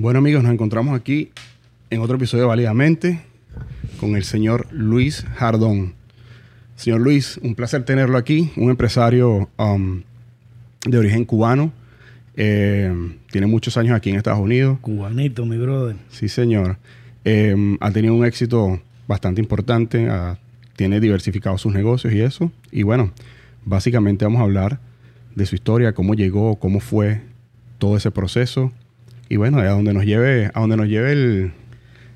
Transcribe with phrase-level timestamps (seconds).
[0.00, 1.30] Bueno amigos, nos encontramos aquí
[1.90, 3.20] en otro episodio de Válidamente
[3.98, 5.92] con el señor Luis Jardón.
[6.74, 10.00] Señor Luis, un placer tenerlo aquí, un empresario um,
[10.86, 11.70] de origen cubano.
[12.34, 12.90] Eh,
[13.30, 14.78] tiene muchos años aquí en Estados Unidos.
[14.80, 15.96] Cubanito, mi brother.
[16.08, 16.78] Sí, señor.
[17.26, 20.08] Eh, ha tenido un éxito bastante importante.
[20.08, 20.38] ha-
[20.76, 22.50] tiene diversificado sus negocios y eso.
[22.72, 23.12] Y bueno,
[23.66, 24.80] básicamente vamos a hablar
[25.34, 27.20] de su historia, cómo llegó, cómo fue
[27.76, 28.72] todo ese proceso.
[29.30, 31.52] Y bueno, a donde nos lleve, a donde nos lleve el,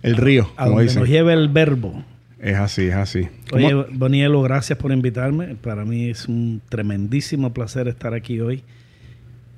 [0.02, 1.00] el río, A como donde dicen.
[1.00, 2.04] nos lleve el verbo.
[2.40, 3.28] Es así, es así.
[3.50, 5.54] ¿Cómo- Oye, Bonielo, gracias por invitarme.
[5.54, 8.62] Para mí es un tremendísimo placer estar aquí hoy.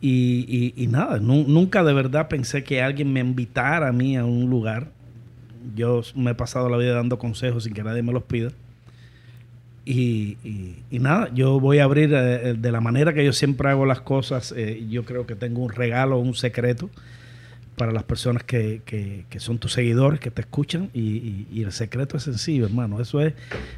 [0.01, 4.17] Y, y- y nada, nu- nunca de verdad pensé que alguien me invitara a mí
[4.17, 4.89] a un lugar.
[5.75, 8.51] Yo me he pasado la vida dando consejos sin que nadie me los pida.
[9.85, 13.69] Y, y- y nada, yo voy a abrir eh, de la manera que yo siempre
[13.71, 14.53] hago las cosas.
[14.57, 16.91] eh, yo creo que tengo un regalo, un secreto
[17.77, 20.91] para las personas que, que- son tus seguidores, que te escuchan.
[20.95, 23.01] Y, el secreto es sencillo, hermano.
[23.01, 23.35] Eso es,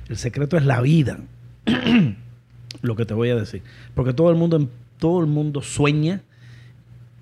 [0.08, 1.18] el secreto es la vida.
[2.82, 3.62] Lo que te voy a decir.
[3.94, 6.22] Porque todo el mundo, todo el mundo sueña.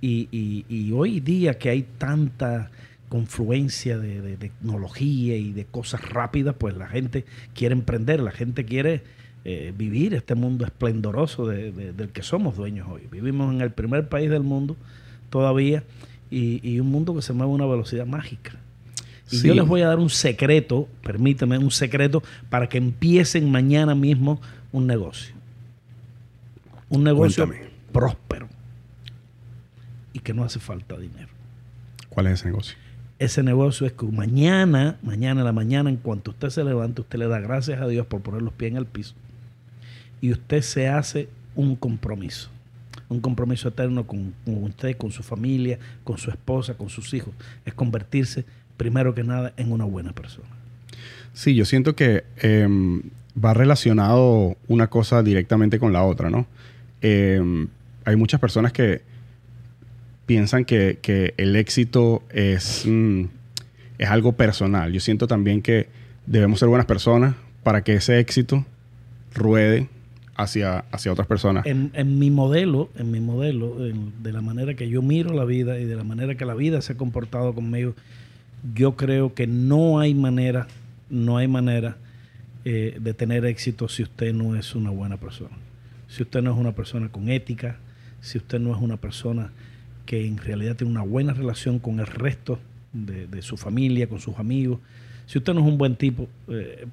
[0.03, 2.71] Y, y- hoy día que hay tanta
[3.09, 9.03] confluencia de, tecnología y de cosas rápidas, pues la gente quiere emprender, la gente quiere
[9.45, 13.03] eh, vivir este mundo esplendoroso de- de- del que somos dueños hoy.
[13.11, 14.77] Vivimos en el primer país del mundo
[15.31, 15.83] todavía
[16.31, 18.53] y, y un mundo que se mueve a una velocidad mágica.
[19.31, 19.49] Y Sí.
[19.49, 24.41] yo les voy a dar un secreto, permíteme, un secreto para que empiecen mañana mismo
[24.73, 25.35] un negocio.
[26.89, 27.71] Un negocio Cuéntame.
[27.93, 28.49] próspero
[30.13, 31.29] y que no hace falta dinero.
[32.09, 32.77] ¿Cuál es ese negocio?
[33.19, 37.19] Ese negocio es que mañana, mañana en la mañana, en cuanto usted se levante, usted
[37.19, 39.15] le da gracias a Dios por poner los pies en el piso
[40.21, 42.51] y usted se hace un compromiso.
[43.09, 47.35] Un compromiso eterno con, usted, con su familia, con su esposa, con sus hijos.
[47.65, 48.45] Es convertirse,
[48.77, 50.49] primero que nada, en una buena persona.
[51.33, 53.03] Sí, yo siento que em,
[53.43, 56.47] va relacionado una cosa directamente con la otra, ¿no?
[57.03, 57.69] Em,
[58.05, 59.03] hay muchas personas que
[60.27, 63.25] piensan que, que el éxito es, mm,
[63.99, 64.93] es algo personal.
[64.93, 65.89] Yo siento también que
[66.27, 68.65] debemos ser buenas personas para que ese éxito
[69.35, 69.89] ruede
[70.37, 71.67] hacia, hacia otras personas.
[71.67, 75.79] En, en mi modelo, en mi modelo, de la manera que yo miro la vida
[75.79, 77.95] y de la manera que la vida se ha comportado conmigo,
[78.75, 80.67] yo creo que no hay manera,
[81.09, 81.97] no hay manera
[82.65, 85.57] eh, de tener éxito si usted no es una buena persona.
[86.09, 87.79] Si usted no es una persona con ética,
[88.21, 89.53] si usted no es una persona
[90.05, 92.59] que en realidad tiene una buena relación con el resto
[92.93, 94.79] de, de su familia, con sus amigos.
[95.27, 96.87] Si usted no es un buen tipo, eh,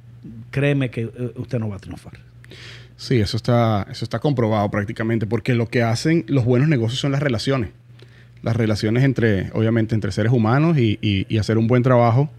[0.49, 2.13] créeme que eh, usted no va a triunfar.
[2.97, 7.11] Sí, eso está, eso está comprobado prácticamente, porque lo que hacen los buenos negocios son
[7.11, 7.71] las relaciones.
[8.41, 12.29] Las relaciones entre, obviamente, entre seres humanos y, y- y hacer un buen trabajo.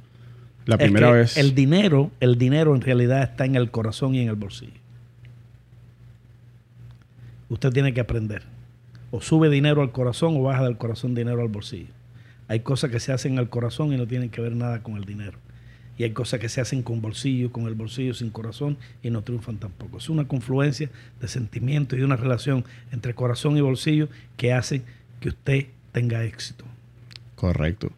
[0.67, 1.37] La Es primera que vez.
[1.37, 4.73] El dinero, el dinero en realidad está en el corazón y en el bolsillo.
[7.49, 8.43] Usted tiene que aprender.
[9.11, 11.91] O sube dinero al corazón o baja del corazón dinero al bolsillo.
[12.49, 15.05] Hay cosas que se hacen al corazón y no tienen que ver nada con el
[15.05, 15.39] dinero.
[15.97, 19.23] Y hay cosas que se hacen con bolsillo, con el bolsillo sin corazón y no
[19.23, 19.99] triunfan tampoco.
[19.99, 20.91] Es una confluencia
[21.21, 24.83] de sentimientos y una relación entre corazón y bolsillo que hace
[25.21, 26.65] que usted tenga éxito.
[27.37, 27.93] Correcto.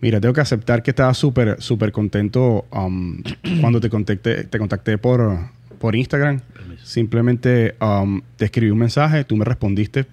[0.00, 3.22] Mira, tengo que aceptar que estaba súper, súper contento um,
[3.60, 5.38] cuando te contacté, te contacté por,
[5.78, 6.40] por Instagram.
[6.40, 6.86] Permiso.
[6.86, 10.06] Simplemente um, te escribí un mensaje, tú me respondiste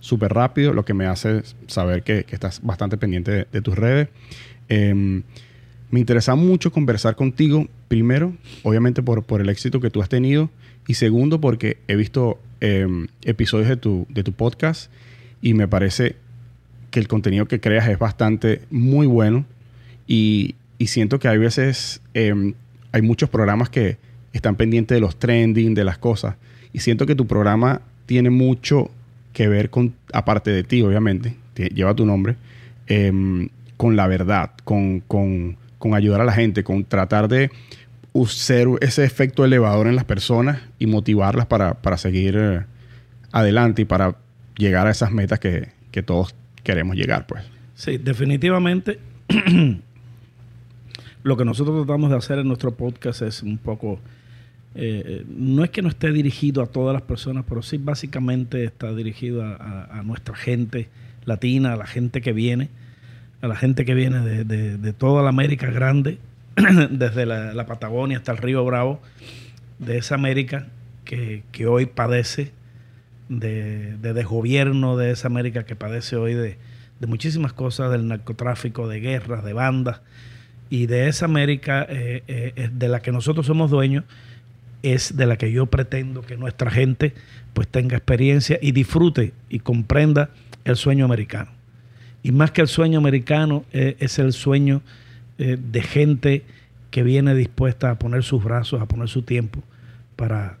[0.00, 3.76] súper rápido, lo que me hace saber que, que estás bastante pendiente de, de tus
[3.76, 4.08] redes.
[4.68, 5.22] Em,
[5.90, 10.50] me interesa mucho conversar contigo, primero, obviamente por, por el éxito que tú has tenido,
[10.86, 14.90] y segundo, porque he visto em, episodios de tu, de tu podcast
[15.42, 16.16] y me parece
[16.90, 19.44] que el contenido que creas es bastante muy bueno
[20.06, 22.54] y, y siento que hay veces, em,
[22.92, 23.96] hay muchos programas que
[24.32, 26.36] están pendientes de los trending, de las cosas,
[26.72, 28.90] y siento que tu programa tiene mucho
[29.32, 31.34] que ver con, aparte de ti, obviamente,
[31.74, 32.36] lleva tu nombre,
[32.86, 37.50] em, con la verdad, con, con- con ayudar a la gente, con tratar de
[38.28, 42.64] ser ese efecto elevador en las personas y motivarlas para, para seguir eh,
[43.32, 44.16] adelante y para
[44.56, 47.42] llegar a esas metas que, que todos queremos llegar, pues.
[47.74, 49.00] Sí, definitivamente.
[51.22, 53.98] lo que nosotros tratamos de hacer en nuestro podcast es un poco.
[54.74, 58.92] eh, no es que no esté dirigido a todas las personas, pero sí básicamente está
[58.94, 60.88] dirigido a nuestra gente
[61.24, 62.68] latina, a la gente que viene,
[63.42, 66.18] a la gente que viene de, de- de toda la América Grande,
[66.90, 69.00] desde la, la Patagonia hasta el Río Bravo,
[69.78, 70.66] de esa América
[71.04, 72.52] que, que hoy padece
[73.28, 76.56] de, de desgobierno, de esa América que padece hoy de,
[77.00, 80.00] de muchísimas cosas, del narcotráfico, de guerras, de bandas.
[80.68, 84.04] Y de esa América eh, eh, de la que nosotros somos dueños,
[84.82, 87.12] es de la que yo pretendo que nuestra gente
[87.54, 90.30] pues tenga experiencia y disfrute y comprenda
[90.64, 91.50] el sueño americano.
[92.22, 94.82] Y más que el sueño americano, eh, es el sueño
[95.38, 96.44] de gente
[96.90, 99.62] que viene dispuesta a poner sus brazos, a poner su tiempo
[100.14, 100.58] para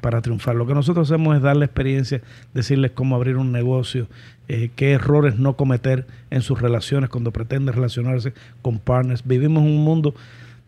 [0.00, 0.56] para triunfar.
[0.56, 2.22] Lo que nosotros hacemos es darle experiencia,
[2.54, 4.08] decirles cómo abrir un negocio,
[4.48, 8.32] eh, qué errores no cometer en sus relaciones cuando pretende relacionarse
[8.62, 9.22] con partners.
[9.24, 10.14] Vivimos en un mundo,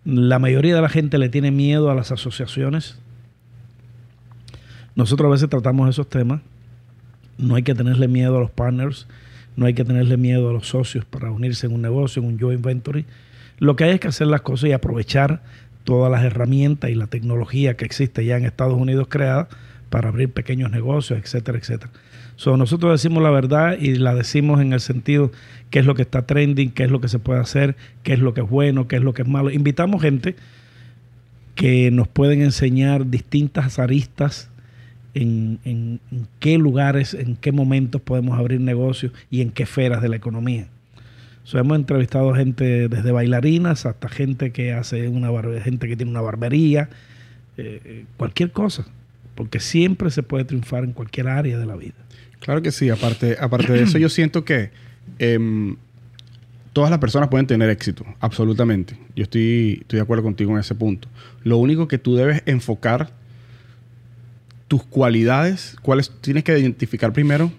[0.05, 2.99] la mayoría de la gente le tiene miedo a las asociaciones.
[4.95, 6.43] Nosotros a veces tratamos esos temas.
[7.39, 9.07] No hay que tenerle miedo a los partners,
[9.57, 12.39] no hay que tenerle miedo a los socios para unirse en un negocio, en un
[12.39, 13.05] joint venture.
[13.59, 15.43] Lo que hay es que hacer las cosas y aprovechar
[15.85, 19.49] todas las herramientas y la tecnología que existe ya en Estados Unidos creada
[19.91, 21.93] para abrir pequeños negocios, etcétera, etcétera.
[22.37, 25.31] So, nosotros decimos la verdad y la decimos en el sentido
[25.71, 28.21] qué es lo que está trending, qué es lo que se puede hacer, qué es
[28.21, 29.51] lo que es bueno, qué es lo que es malo.
[29.51, 30.35] Invitamos gente
[31.55, 34.51] que nos pueden enseñar distintas aristas
[35.15, 36.01] en, en
[36.39, 40.69] qué lugares, en qué momentos podemos abrir negocios y en qué esferas de la economía
[41.55, 45.31] hemos entrevistado gente desde bailarinas hasta gente que hace una
[45.61, 46.89] gente que tiene una barbería,
[47.57, 48.87] eh, eh, cualquier cosa,
[49.35, 51.95] porque siempre se puede triunfar en cualquier área de la vida.
[52.41, 54.71] Claro que sí, aparte, aparte de eso yo siento que
[55.19, 55.77] em,
[56.73, 58.97] todas las personas pueden tener éxito, absolutamente.
[59.15, 61.09] Yo estoy, estoy de acuerdo contigo en ese punto.
[61.45, 63.13] Lo único que tú debes enfocar
[64.73, 67.53] tus cualidades, cuáles tienes que identificar primero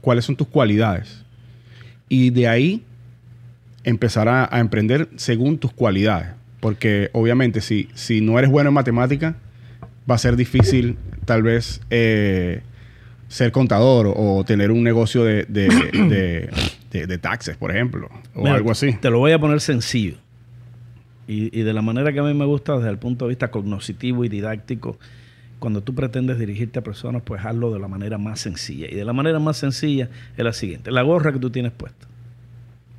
[0.00, 1.22] cuáles son tus cualidades.
[2.08, 2.82] Y de ahí
[3.84, 6.28] empezar a, emprender según tus cualidades.
[6.60, 9.36] Porque obviamente si, si no eres bueno en matemática,
[10.10, 10.96] va a ser difícil
[11.26, 12.62] tal vez eh,
[13.28, 18.94] ser contador o, tener un negocio de, de, taxes, por ejemplo, o algo así.
[18.94, 20.16] Te lo voy a poner sencillo.
[21.26, 23.50] Y, y, de la manera que a mí me gusta desde el punto de vista
[23.50, 24.98] cognitivo y didáctico,
[25.58, 28.86] cuando tú pretendes dirigirte a personas, pues hazlo de la manera más sencilla.
[28.90, 30.90] Y de la manera más sencilla es la siguiente.
[30.90, 32.08] La gorra que tú tienes puesta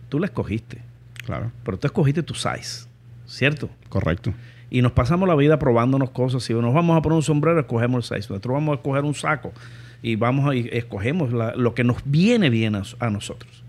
[0.09, 0.81] tú la escogiste.
[1.23, 1.51] Claro.
[1.63, 2.87] Pero tú escogiste tu size,
[3.25, 3.69] ¿cierto?
[3.87, 4.33] Correcto.
[4.71, 6.43] Y nos pasamos la vida probándonos cosas.
[6.43, 8.29] Si nos vamos a poner un sombrero, escogemos el size.
[8.29, 9.53] Nosotros vamos a escoger un saco
[10.01, 13.63] y vamos a escogemos lo que nos viene bien a, nosotros.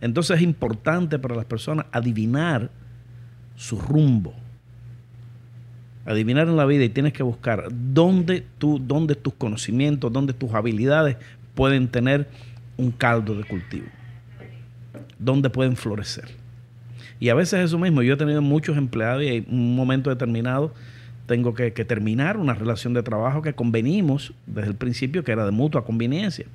[0.00, 2.70] Entonces es importante para las personas adivinar
[3.56, 4.34] su rumbo.
[6.08, 10.52] Adivinar en la vida y tienes que buscar dónde, tú, dónde tus conocimientos, dónde tus
[10.54, 11.16] habilidades
[11.54, 12.28] pueden tener
[12.76, 13.86] un caldo de cultivo
[15.18, 16.28] donde pueden florecer.
[17.20, 20.72] Y a veces eso mismo, yo he tenido muchos empleados y en un momento determinado
[21.26, 25.50] tengo que, terminar una relación de trabajo que convenimos desde el principio que era de
[25.50, 26.46] mutua conveniencia.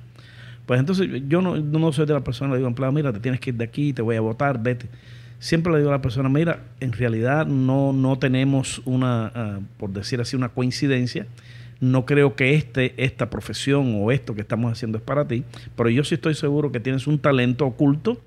[0.66, 3.40] Pues entonces yo no, no soy de la persona, le digo empleado, mira, te tienes
[3.40, 4.88] que ir de aquí, te voy a votar, vete.
[5.44, 9.90] Siempre le digo a la persona, mira, en realidad no, no tenemos una, ah, por
[9.90, 11.26] decir así, una coincidencia.
[11.80, 15.44] No creo que este, esta profesión o esto que estamos haciendo es para ti,
[15.76, 18.22] pero yo sí estoy seguro que tienes un talento oculto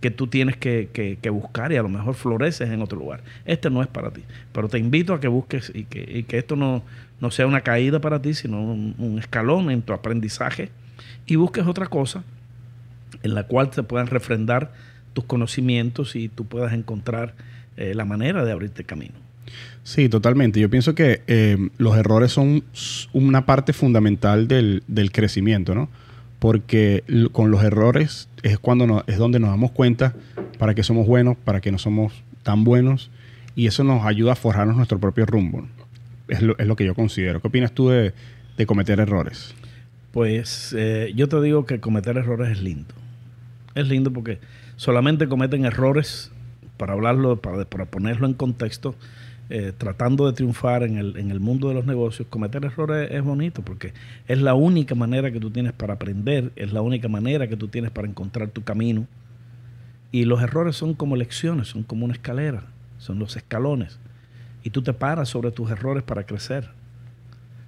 [0.00, 3.22] que tú tienes que, buscar y a lo mejor floreces en otro lugar.
[3.44, 4.24] Este no es para ti.
[4.52, 6.82] Pero te invito a que busques y que, esto no,
[7.20, 10.70] no, sea una caída para ti, sino un, escalón en tu aprendizaje
[11.26, 12.24] y busques otra cosa
[13.22, 14.72] en la cual te puedan refrendar
[15.16, 17.34] tus conocimientos y tú puedas encontrar
[17.78, 19.14] eh, la manera de abrirte camino.
[19.82, 20.60] Sí, totalmente.
[20.60, 22.64] Yo pienso que eh, los errores son
[23.14, 25.88] una parte fundamental del, del crecimiento, ¿no?
[26.38, 30.14] porque con los errores es cuando es donde nos damos cuenta
[30.58, 33.10] para que somos buenos, para que no somos tan buenos,
[33.54, 35.66] y eso nos ayuda a forjarnos nuestro propio rumbo.
[36.28, 37.40] Es lo, es lo que yo considero.
[37.40, 38.12] ¿Qué opinas tú de,
[38.66, 39.54] cometer errores?
[40.12, 42.94] Pues eh, yo te digo que cometer errores es lindo.
[43.74, 44.40] Es lindo porque
[44.76, 46.30] solamente cometen errores,
[46.76, 48.94] para hablarlo, para, para ponerlo en contexto,
[49.48, 53.22] eh, tratando de triunfar en el, en el mundo de los negocios, cometer errores es
[53.22, 53.92] bonito porque
[54.26, 57.68] es la única manera que tú tienes para aprender, es la única manera que tú
[57.68, 59.06] tienes para encontrar tu camino.
[60.10, 62.64] Y los errores son como lecciones, son como una escalera,
[62.98, 64.00] son los escalones.
[64.64, 66.70] Y tú te paras sobre tus errores para crecer.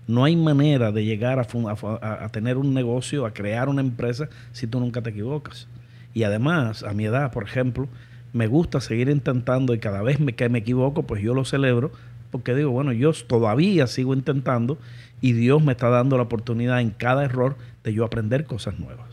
[0.08, 4.66] No hay manera de llegar a, a, tener un negocio, a crear una empresa, si
[4.66, 5.68] tú nunca te equivocas.
[6.14, 7.88] Y además, a mi edad, por ejemplo,
[8.32, 11.92] me gusta seguir intentando y cada vez que me equivoco, pues yo lo celebro,
[12.30, 14.78] porque digo, bueno, yo todavía sigo intentando
[15.20, 19.08] y Dios me está dando la oportunidad en cada error de yo aprender cosas nuevas.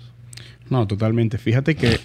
[0.70, 1.38] No, totalmente.
[1.38, 2.00] Fíjate que,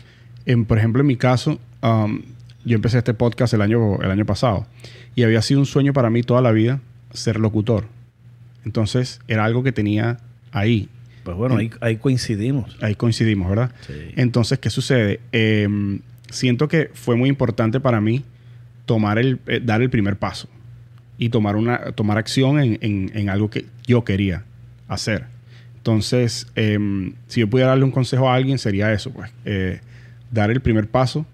[0.46, 2.22] en, por ejemplo, en mi caso, um,
[2.64, 4.66] yo empecé este podcast el año, el año pasado
[5.14, 6.80] y había sido un sueño para mí toda la vida
[7.12, 7.84] ser locutor.
[8.64, 10.18] Entonces era algo que tenía
[10.52, 10.88] ahí.
[11.36, 12.76] Pues bueno, ahí, ahí coincidimos.
[12.80, 13.72] Ahí coincidimos, ¿verdad?
[13.86, 13.94] Sí.
[14.16, 15.20] Entonces, ¿qué sucede?
[15.32, 18.24] Em, siento que fue muy importante para mí
[18.86, 20.48] tomar el, eh, dar el primer paso
[21.18, 24.44] y tomar, una, tomar acción en, en- en algo que yo quería
[24.88, 25.24] hacer.
[25.76, 29.30] Entonces, em, si yo pudiera darle un consejo a alguien, sería eso, pues.
[29.44, 29.80] eh,
[30.30, 31.26] dar el primer paso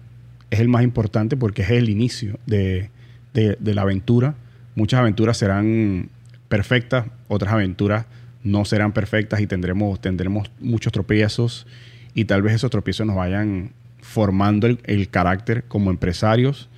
[0.49, 2.89] es el más importante porque es el inicio de,
[3.33, 4.35] de- de la aventura.
[4.75, 6.09] Muchas aventuras serán
[6.47, 8.05] perfectas, otras aventuras
[8.47, 11.67] no serán perfectas y tendremos, tendremos muchos tropiezos
[12.13, 16.69] y tal vez esos tropiezos nos vayan formando el, carácter como empresarios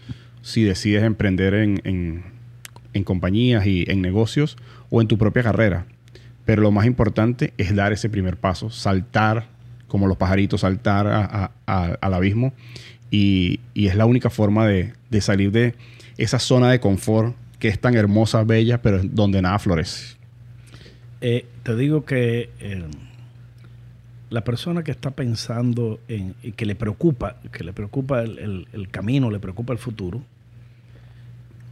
[0.42, 2.40] si decides emprender en, en-
[3.04, 4.58] compañías y en negocios
[4.90, 5.86] o en tu propia carrera.
[6.44, 9.46] Pero lo más importante es dar ese primer paso, saltar
[9.88, 12.52] como los pajaritos, saltar a- al abismo.
[13.10, 15.76] Y, y es la única forma de, de salir de
[16.18, 20.19] esa zona de confort que es tan hermosa, bella, pero donde nada florece.
[21.22, 22.86] Eh, te digo que eh,
[24.30, 29.30] la persona que está pensando en y que le preocupa, que le preocupa el, camino,
[29.30, 30.22] le preocupa el futuro.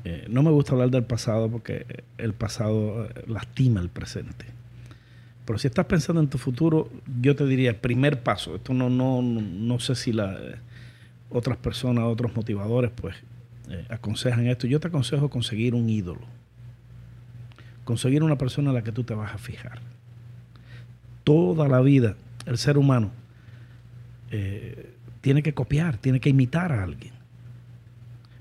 [0.04, 1.86] eh, no me gusta hablar del pasado porque
[2.18, 4.46] el pasado eh, lastima el presente.
[5.46, 6.90] Pero si estás pensando en tu futuro,
[7.22, 10.38] yo te diría, el primer paso, esto no, no, no, sé si la,
[11.30, 13.16] otras personas, otros motivadores, pues
[13.90, 14.68] aconsejan esto.
[14.68, 16.37] Yo te aconsejo conseguir un ídolo
[17.88, 19.80] conseguir una persona a la que tú te vas a fijar.
[21.24, 22.16] Toda la vida,
[22.46, 23.12] el ser humano
[24.30, 24.92] eh,
[25.22, 27.14] tiene que copiar, tiene que imitar a alguien.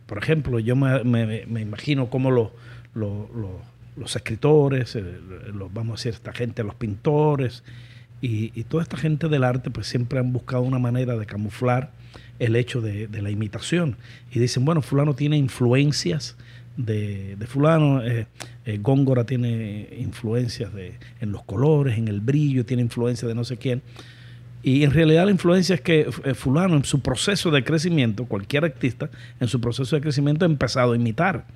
[0.06, 2.50] Por ejemplo, yo me, imagino cómo los,
[2.94, 5.02] los- escritores, eh,
[5.54, 7.62] los, vamos a decir, esta gente, los pintores
[8.20, 11.92] y, y toda esta gente del arte, pues siempre han buscado una manera de camuflar
[12.40, 13.96] el hecho de, de la imitación.
[14.32, 16.36] Y dicen, bueno, fulano tiene influencias
[16.76, 18.26] de, de fulano, eh,
[18.64, 23.44] eh, Góngora tiene influencias de, en los colores, en el brillo, tiene influencia de no
[23.44, 23.82] sé quién.
[24.62, 28.64] Y en realidad la influencia es que eh, fulano en su proceso de crecimiento, cualquier
[28.64, 31.46] artista en su proceso de crecimiento ha empezado a imitar.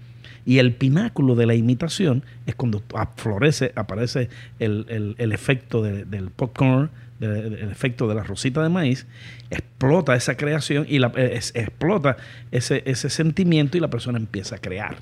[0.47, 2.83] Y el pináculo de la imitación es cuando
[3.17, 8.69] florece, aparece el, el- el efecto de- del popcorn, el efecto de la rosita de
[8.69, 9.07] maíz,
[9.51, 12.17] explota esa creación y la- eh, explota
[12.51, 14.97] ese, ese sentimiento y la persona empieza a crear.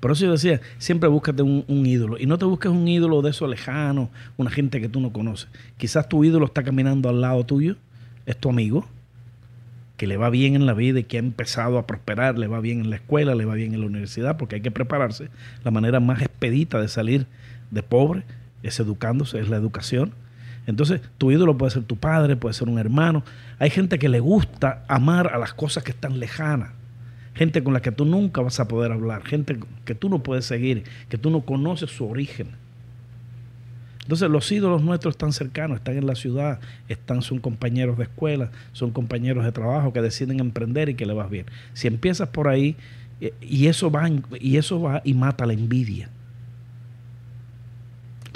[0.00, 2.18] Por eso yo decía, siempre búscate un, un ídolo.
[2.18, 5.48] Y no te busques un ídolo de eso lejano, una gente que tú no conoces.
[5.76, 7.76] Quizás tu ídolo está caminando al lado tuyo,
[8.26, 8.86] es tu amigo,
[9.98, 12.60] que le va bien en la vida y que ha empezado a prosperar, le va
[12.60, 15.28] bien en la escuela, le va bien en la universidad, porque hay que prepararse.
[15.64, 17.26] La manera más expedita de salir
[17.70, 18.22] de pobre
[18.62, 20.12] es educándose, es la educación.
[20.66, 23.24] Entonces, tu ídolo puede ser tu padre, puede ser un hermano.
[23.58, 26.70] Hay gente que le gusta amar a las cosas que están lejanas.
[27.34, 30.44] Gente con la que tú nunca vas a poder hablar, gente que tú no puedes
[30.44, 32.48] seguir, que tú no conoces su origen.
[34.02, 38.50] Entonces los ídolos nuestros están cercanos, están en la ciudad, están, son compañeros de escuela,
[38.72, 41.46] son compañeros de trabajo que deciden emprender y que le vas bien.
[41.74, 42.76] Si empiezas por ahí
[43.20, 46.10] eh, y eso va, y eso va y mata la envidia.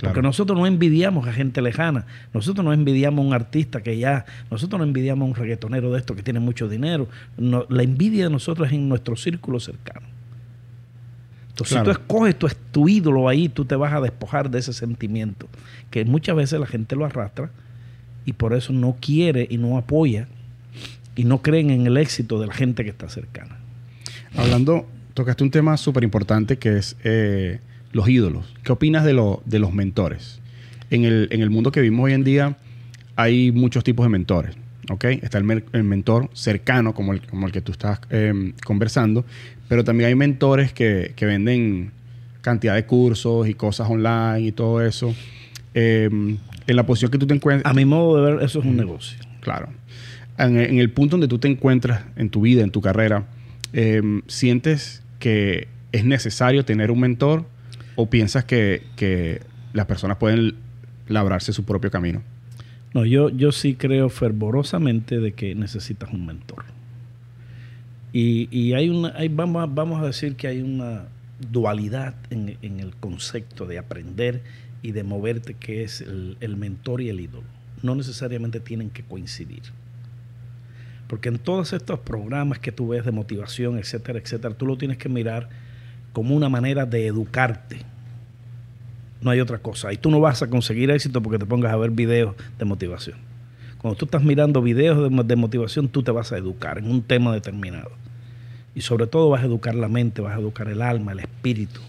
[0.04, 0.14] Claro.
[0.14, 4.24] Porque nosotros no envidiamos a gente lejana, nosotros no envidiamos a un artista que ya,
[4.50, 7.08] nosotros no envidiamos a un reggaetonero de esto que tiene mucho dinero.
[7.36, 10.06] No, la envidia de nosotros es en nuestro círculo cercano.
[11.48, 11.92] Entonces, Claro.
[11.92, 15.48] si tú escoges tu, tu ídolo ahí, tú te vas a despojar de ese sentimiento,
[15.90, 17.50] que muchas veces la gente lo arrastra
[18.26, 20.26] y por eso no quiere y no apoya
[21.14, 23.56] y no creen en el éxito de la gente que está cercana.
[24.36, 27.60] Hablando, tocaste un tema súper importante que es eh,
[27.94, 28.54] los ídolos.
[28.62, 30.40] ¿Qué opinas de, lo- de los mentores?
[30.90, 32.58] En el, en el mundo que vivimos hoy en día
[33.16, 34.54] hay muchos tipos de mentores.
[34.90, 35.04] ¿ok?
[35.22, 39.24] Está el, el mentor cercano, como el, como el que tú estás eh, conversando,
[39.68, 41.90] pero también hay mentores que, que venden
[42.42, 45.14] cantidad de cursos y cosas online y todo eso.
[45.72, 46.10] Eh,
[46.66, 48.76] en la posición que tú te encuentras, A mi modo de ver, eso es un
[48.76, 49.18] negocio.
[49.40, 49.68] Claro.
[50.36, 53.24] En, en el punto donde tú te encuentras en tu vida, en tu carrera,
[53.72, 57.46] eh, ¿sientes que es necesario tener un mentor
[57.96, 60.54] o piensas que, que las personas pueden
[61.08, 62.22] labrarse su propio camino?
[62.94, 66.64] No, yo, yo sí creo fervorosamente de que necesitas un mentor.
[68.12, 71.06] Y, y hay una, hay, vamos, vamos a decir que hay una
[71.50, 74.42] dualidad en, en el concepto de aprender
[74.82, 77.46] y de moverte, que es el, el mentor y el ídolo.
[77.82, 79.62] No necesariamente tienen que coincidir.
[81.08, 84.98] Porque en todos estos programas que tú ves de motivación, etcétera, etcétera, tú lo tienes
[84.98, 85.48] que mirar
[86.14, 87.80] como una manera de educarte.
[89.20, 89.92] No hay otra cosa.
[89.92, 93.18] Y tú no vas a conseguir éxito porque te pongas a ver videos de motivación.
[93.78, 97.02] Cuando tú estás mirando videos de, de motivación, tú te vas a educar en un
[97.02, 97.90] tema determinado.
[98.74, 101.80] Y sobre todo vas a educar la mente, vas a educar el alma, el espíritu,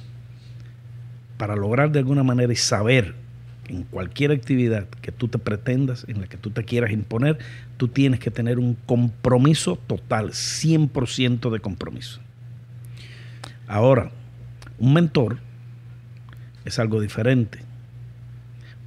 [1.37, 3.15] para lograr de alguna manera y saber
[3.67, 7.37] en cualquier actividad que tú te pretendas, en la que tú te quieras imponer,
[7.77, 12.24] tú tienes que tener un compromiso total, 100% de compromiso.
[13.67, 14.11] Ahora,
[14.79, 15.37] un mentor
[16.65, 17.59] es algo diferente.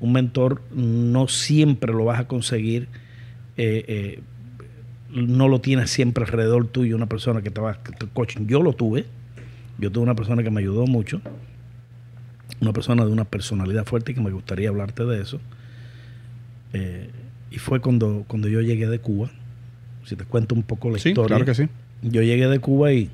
[0.00, 2.88] Un mentor no siempre lo vas a conseguir,
[3.56, 4.20] eh, eh,
[5.12, 7.78] no lo tienes siempre alrededor tuyo, una persona que te va a
[8.12, 8.46] coaching.
[8.46, 9.06] Yo lo tuve,
[9.78, 11.20] yo tuve una persona que me ayudó mucho,
[12.60, 15.40] una persona de una personalidad fuerte y que me gustaría hablarte de eso.
[16.72, 17.10] Eh,
[17.50, 19.30] y fue cuando, cuando yo llegué de Cuba.
[20.04, 21.28] Si te cuento un poco la Sí, historia.
[21.28, 21.68] claro que sí.
[22.02, 23.10] Yo llegué de Cuba y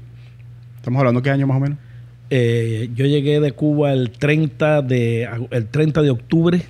[0.85, 1.79] Estamos hablando qué año más o menos.
[2.29, 6.63] eh, yo llegué de Cuba el 30 de, el 30 de octubre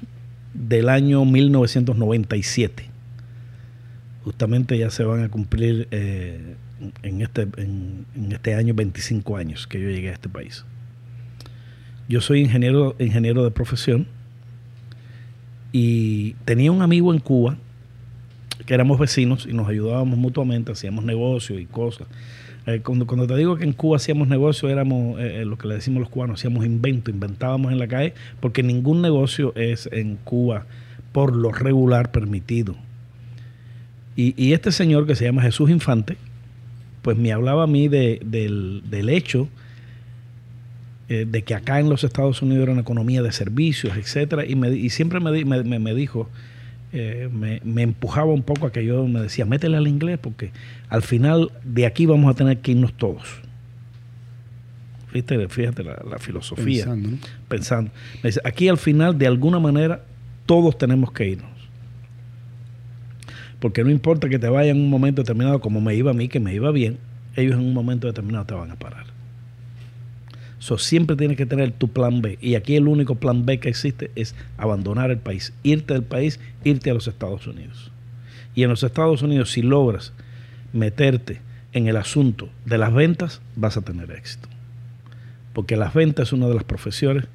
[0.52, 2.84] del año 1997.
[4.22, 6.54] Justamente ya se van a cumplir eh,
[7.02, 10.64] en, este, en este año 25 años que yo llegué a este país.
[12.08, 14.06] Yo soy ingeniero, ingeniero de profesión
[15.72, 17.56] y tenía un amigo en Cuba
[18.64, 22.06] que éramos vecinos y nos ayudábamos mutuamente, hacíamos negocios y cosas.
[22.66, 25.68] Eh, cuando, cuando te digo que en Cuba hacíamos negocio, éramos eh, eh, lo que
[25.68, 30.16] le decimos los cubanos, hacíamos invento, inventábamos en la calle, porque ningún negocio es en
[30.24, 30.64] Cuba
[31.12, 32.74] por lo regular permitido.
[34.16, 36.16] Y, y este señor que se llama Jesús Infante,
[37.02, 39.48] pues me hablaba a mí de- del, del hecho
[41.06, 44.70] de que acá en los Estados Unidos era una economía de servicios, etcétera, y, me,
[44.74, 46.30] y siempre me, me- me dijo,
[46.96, 50.52] eh, me, me empujaba un poco a que yo me decía, métele al inglés, porque
[50.88, 53.42] al final de aquí vamos a tener que irnos todos.
[55.08, 57.18] Fíjate, fíjate la, la filosofía, Pensando, ¿no?
[57.48, 57.90] pensando.
[58.22, 60.04] Me dice, aquí al final, de alguna manera,
[60.46, 61.50] todos tenemos que irnos.
[63.58, 66.28] Porque no importa que te vaya en un momento determinado, como me iba a mí,
[66.28, 66.98] que me iba bien,
[67.34, 69.06] ellos en un momento determinado te van a parar.
[70.64, 72.38] So, siempre tienes que tener tu plan B.
[72.40, 76.40] Y aquí el único plan B que existe es abandonar el país, irte del país,
[76.64, 77.92] irte a los Estados Unidos.
[78.54, 80.14] Y en los Estados Unidos, si logras
[80.72, 81.42] meterte
[81.74, 84.48] en el asunto de las ventas, vas a tener éxito.
[85.52, 87.26] Porque las ventas es una de las profesiones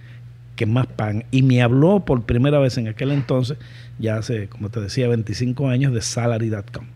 [0.56, 1.26] que más pagan.
[1.30, 3.60] Y me habló por primera vez en aquel entonces,
[4.00, 6.88] ya hace, como te decía, 25 años, de salary.com.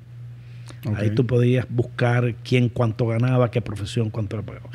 [0.95, 4.71] Ahí tú podías buscar quién cuánto ganaba, qué profesión, cuánto le pagaba.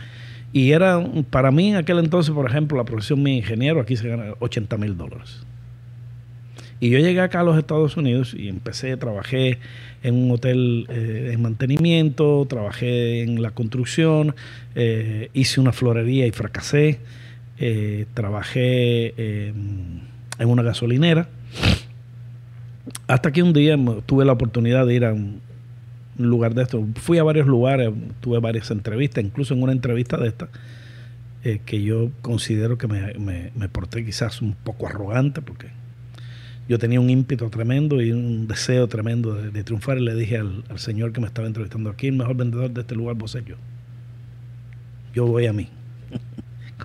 [0.53, 4.09] Y era, para mí en aquel entonces, por ejemplo, la profesión de ingeniero, aquí se
[4.09, 5.41] gana 80 mil dólares.
[6.81, 9.59] Y yo llegué acá a los Estados Unidos y empecé, trabajé
[10.03, 14.37] en un hotel eh, en mantenimiento, trabajé en la construcción,
[14.77, 17.01] eh, hice una florería y fracasé,
[17.59, 19.53] eh, trabajé eh,
[20.39, 21.29] en una gasolinera.
[23.09, 25.17] Hasta que un día tuve la oportunidad de ir a
[26.19, 26.85] lugar de esto.
[26.97, 30.49] Fui a varios lugares, tuve varias entrevistas, incluso en una entrevista de esta,
[31.45, 35.69] eh, que yo considero que me, me- me porté quizás un poco arrogante, porque
[36.69, 39.99] yo tenía un ímpetu tremendo y un deseo tremendo de, triunfar.
[39.99, 42.81] Y le dije al, al señor que me estaba entrevistando aquí, el mejor vendedor de
[42.83, 43.57] este lugar, vos soy yo.
[45.15, 45.69] Yo voy a mí.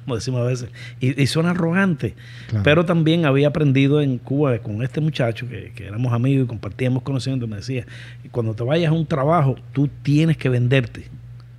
[0.04, 0.70] Como decimos a veces.
[1.00, 2.16] Y, y suena arrogante.
[2.50, 2.63] Claro.
[2.63, 7.04] Pero también había aprendido en Cuba con este muchacho que, que éramos amigos y compartíamos
[7.04, 7.50] conocimientos.
[7.50, 7.86] Me decía,
[8.32, 11.06] cuando te vayas a un trabajo, tú tienes que venderte.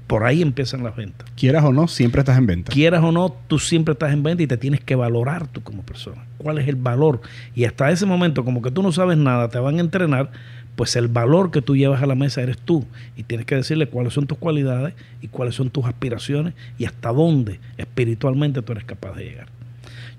[0.07, 1.29] Por ahí empiezan las ventas.
[1.35, 2.71] Quieras o no, siempre estás en venta.
[2.71, 5.83] Quieras o no, tú siempre estás en venta y te tienes que valorar tú como
[5.83, 6.27] persona.
[6.37, 7.23] ¿Cuál es el valor?
[7.55, 10.31] Y hasta ese momento, como que tú no sabes nada, te van a entrenar,
[10.77, 12.85] pues el valor que tú llevas a la mesa eres tú.
[13.17, 17.13] Y tienes que decirle cuáles son tus cualidades y cuáles son tus aspiraciones y hasta
[17.13, 19.49] dónde espiritualmente tú eres capaz de llegar.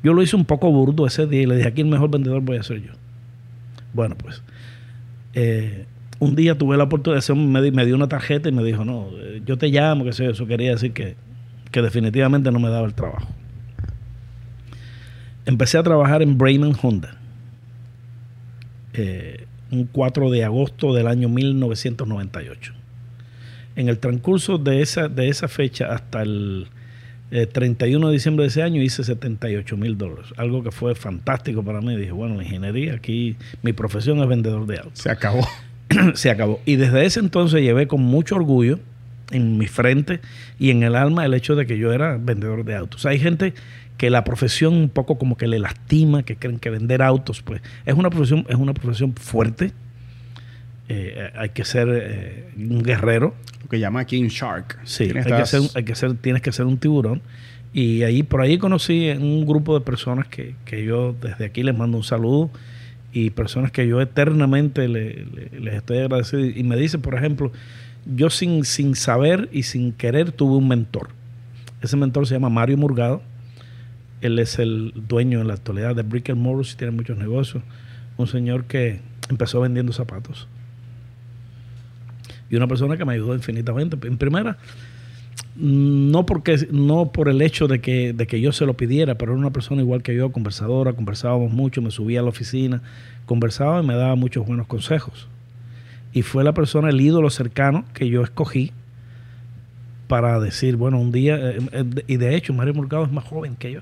[0.04, 2.42] Yo lo hice un poco burdo ese día y le dije, aquí el mejor vendedor
[2.42, 2.92] voy a ser yo.
[3.94, 4.44] Bueno, pues
[5.34, 5.86] eh,
[6.20, 9.42] un día tuve la oportunidad, me, me dio una tarjeta y me dijo, no, eh,
[9.46, 10.32] yo te llamo, que sé yo".
[10.32, 11.16] eso quería decir que,
[11.72, 13.28] que definitivamente no me daba el trabajo.
[15.46, 17.18] Empecé a trabajar en Brayman Honda,
[18.94, 19.45] eh,
[19.76, 22.74] un 4 de agosto del año 1998.
[23.76, 26.68] En el transcurso de esa, de esa fecha hasta el
[27.32, 31.64] eh, 31 de diciembre de ese año hice 78 mil dólares, algo que fue fantástico
[31.64, 31.96] para mí.
[31.96, 35.46] Dije, bueno, la ingeniería, aquí mi profesión es vendedor de autos Se acabó.
[36.14, 36.62] se acabó.
[36.66, 38.80] Y desde ese entonces llevé con mucho orgullo
[39.32, 40.20] en mi frente
[40.60, 43.06] y en el alma el hecho de que yo era vendedor de autos.
[43.06, 43.54] Hay gente
[43.98, 47.62] que la profesión un poco como que le lastima, que creen que vender autos, pues
[47.86, 49.72] es una profesión, es una profesión fuerte.
[50.88, 54.78] Eh, hay que ser eh, un guerrero, Lo que llama King Shark.
[54.84, 57.22] Sí, hay Tienes que, ser, hay que ser, tienes que ser un tiburón.
[57.74, 61.76] Y ahí por ahí conocí un grupo de personas que, que yo desde aquí les
[61.78, 62.50] mando un saludo
[63.12, 66.46] y personas que yo eternamente le- le- les estoy agradecido.
[66.46, 67.52] Y me dice, por ejemplo,
[68.06, 71.10] yo sin, sin saber y sin querer tuve un mentor.
[71.82, 73.22] Ese mentor se llama Mario Murgado.
[74.26, 77.64] Él es el dueño en la actualidad de Brick and Morris y tiene muchos negocios.
[78.18, 80.48] Un señor que empezó vendiendo zapatos.
[82.50, 83.98] Y una persona que me ayudó infinitamente.
[84.08, 84.58] En primera,
[85.56, 89.32] no porque no por el hecho de que, de que yo se lo pidiera, pero
[89.32, 92.82] era una persona igual que yo, conversadora, conversábamos mucho, me subía a la oficina,
[93.26, 95.28] conversaba y me daba muchos buenos consejos.
[96.14, 98.72] Y fue la persona, el ídolo cercano que yo escogí
[100.08, 103.56] para decir, bueno, un día, eh, eh, y de hecho Mario Mercado es más joven
[103.56, 103.82] que yo.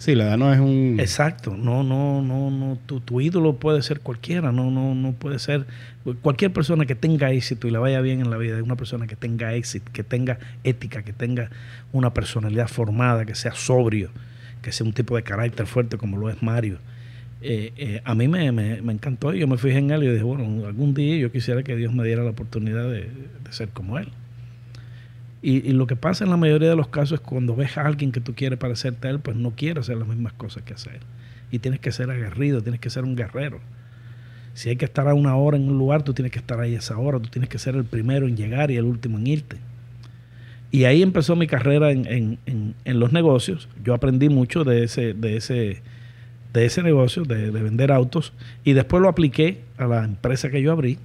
[0.00, 0.96] Sí, la edad no es un...
[0.98, 5.38] Exacto, no, no, no, no, tu, tu, ídolo puede ser cualquiera, no, no, no puede
[5.38, 5.66] ser
[6.22, 9.14] cualquier persona que tenga éxito y le vaya bien en la vida, una persona que
[9.14, 11.50] tenga éxito, que tenga ética, que tenga
[11.92, 14.08] una personalidad formada, que sea sobrio,
[14.62, 16.78] que sea un tipo de carácter fuerte como lo es Mario.
[17.42, 20.08] Eh, eh, a mí me, me, me, encantó y yo me fijé en él y
[20.08, 23.00] dije, bueno, algún día yo quisiera que Dios me diera la oportunidad de,
[23.44, 24.08] de ser como él.
[25.42, 28.12] Y, lo que pasa en la mayoría de los casos es cuando ves a alguien
[28.12, 31.00] que tú quieres parecerte a él, pues no quiere hacer las mismas cosas que hacer.
[31.50, 33.60] Y tienes que ser aguerrido, tienes que ser un guerrero.
[34.52, 36.74] Si hay que estar a una hora en un lugar, tú tienes que estar ahí
[36.74, 39.56] esa hora, tú tienes que ser el primero en llegar y el último en irte.
[40.70, 42.38] Y ahí empezó mi carrera en,
[42.84, 43.68] los negocios.
[43.82, 45.82] Yo aprendí mucho de ese, de ese,
[46.52, 50.72] de ese negocio, de, vender autos, y después lo apliqué a la empresa que yo
[50.72, 50.98] abrí.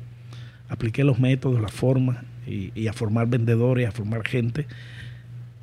[0.69, 4.67] Apliqué los métodos, las formas, y, a formar vendedores, a formar gente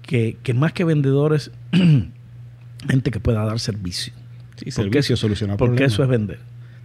[0.02, 1.50] que, más que vendedores,
[2.88, 4.12] gente que pueda dar servicio.
[4.56, 6.38] Sí, servicio, solucionar Porque eso es vender.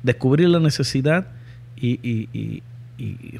[0.04, 1.28] Descubrir la necesidad
[1.76, 2.64] y,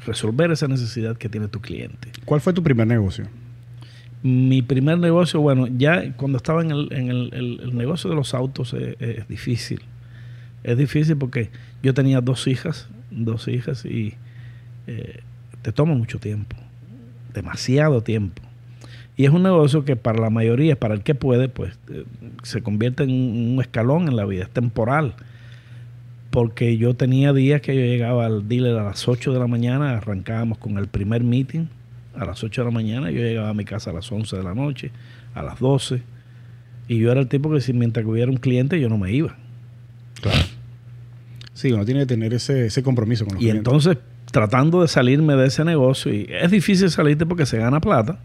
[0.06, 2.10] resolver esa necesidad que tiene tu cliente.
[2.24, 3.26] ¿Cuál fue tu primer negocio?
[4.22, 8.74] Mi primer negocio, bueno, ya cuando estaba en el, en el, negocio de los autos
[8.74, 9.80] eh, eh, es, difícil.
[10.64, 11.50] Es difícil porque
[11.82, 14.14] yo tenía dos hijas, dos hijas y
[14.88, 15.20] eh,
[15.62, 16.56] te toma mucho tiempo,
[17.34, 18.42] demasiado tiempo.
[19.16, 22.04] Y es un negocio que para la mayoría, para el que puede, pues eh,
[22.44, 25.14] se convierte en un escalón en la vida, es temporal.
[26.30, 29.96] Porque yo tenía días que yo llegaba al dealer a las 8 de la mañana,
[29.96, 31.66] arrancábamos con el primer meeting
[32.14, 34.42] a las 8 de la mañana, yo llegaba a mi casa a las 11 de
[34.42, 34.92] la noche,
[35.34, 36.00] a las 12,
[36.86, 39.12] y yo era el tipo que si mientras que hubiera un cliente yo no me
[39.12, 39.36] iba.
[40.20, 40.38] Claro.
[41.54, 43.98] Sí, uno tiene que tener ese, ese compromiso con los y entonces
[44.30, 48.18] tratando de salirme de ese negocio y es difícil salirte porque se gana plata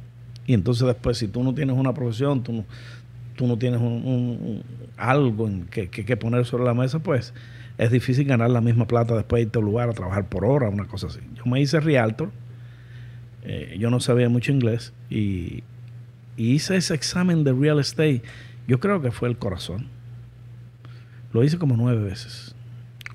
[0.45, 2.65] y entonces después si tú no tienes una profesión, tú no,
[3.35, 4.63] tú no tienes un,
[4.97, 7.33] algo en que, que, poner sobre la mesa, pues
[7.77, 10.45] es difícil ganar la misma plata después de irte a un lugar a trabajar por
[10.45, 11.19] hora, una cosa así.
[11.35, 12.31] Yo me hice realtor,
[13.43, 15.63] eh, yo no sabía mucho inglés y,
[16.35, 18.21] y hice ese examen de real estate.
[18.67, 19.87] Yo creo que fue el corazón.
[21.31, 22.55] Lo hice como nueve veces.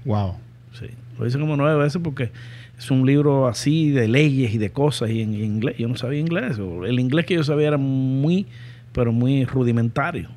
[0.05, 0.37] Wow.
[0.73, 0.87] Sí,
[1.19, 2.33] lo hice como nueve veces porque
[2.79, 5.77] es un libro así de leyes y de cosas y en, inglés.
[5.79, 6.59] Yo no sabía inglés.
[6.59, 8.47] El inglés que yo sabía era muy,
[8.93, 10.29] pero muy rudimentario.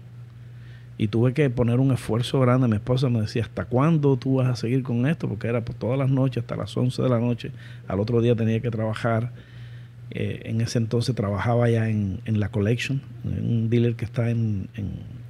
[0.97, 2.67] Y tuve que poner un esfuerzo grande.
[2.67, 5.29] Mi esposa me decía, ¿hasta cuándo tú vas a seguir con esto?
[5.29, 7.51] Porque era por todas las noches, hasta las 11 de la noche.
[7.87, 9.31] Al otro día tenía que trabajar.
[10.09, 14.67] Eh, en ese entonces trabajaba ya en, La Collection, en un dealer que está en,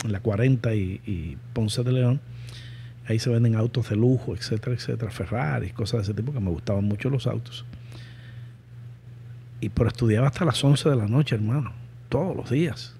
[0.07, 2.21] la 40 y, y Ponce de León
[3.07, 6.49] Ahí se venden autos de lujo, etcétera, etcétera, Ferrari, cosas de ese tipo, que me
[6.49, 7.65] gustaban mucho los autos.
[9.59, 11.71] Y pero estudiaba hasta las 11 de la noche, hermano,
[12.09, 12.95] todos los días.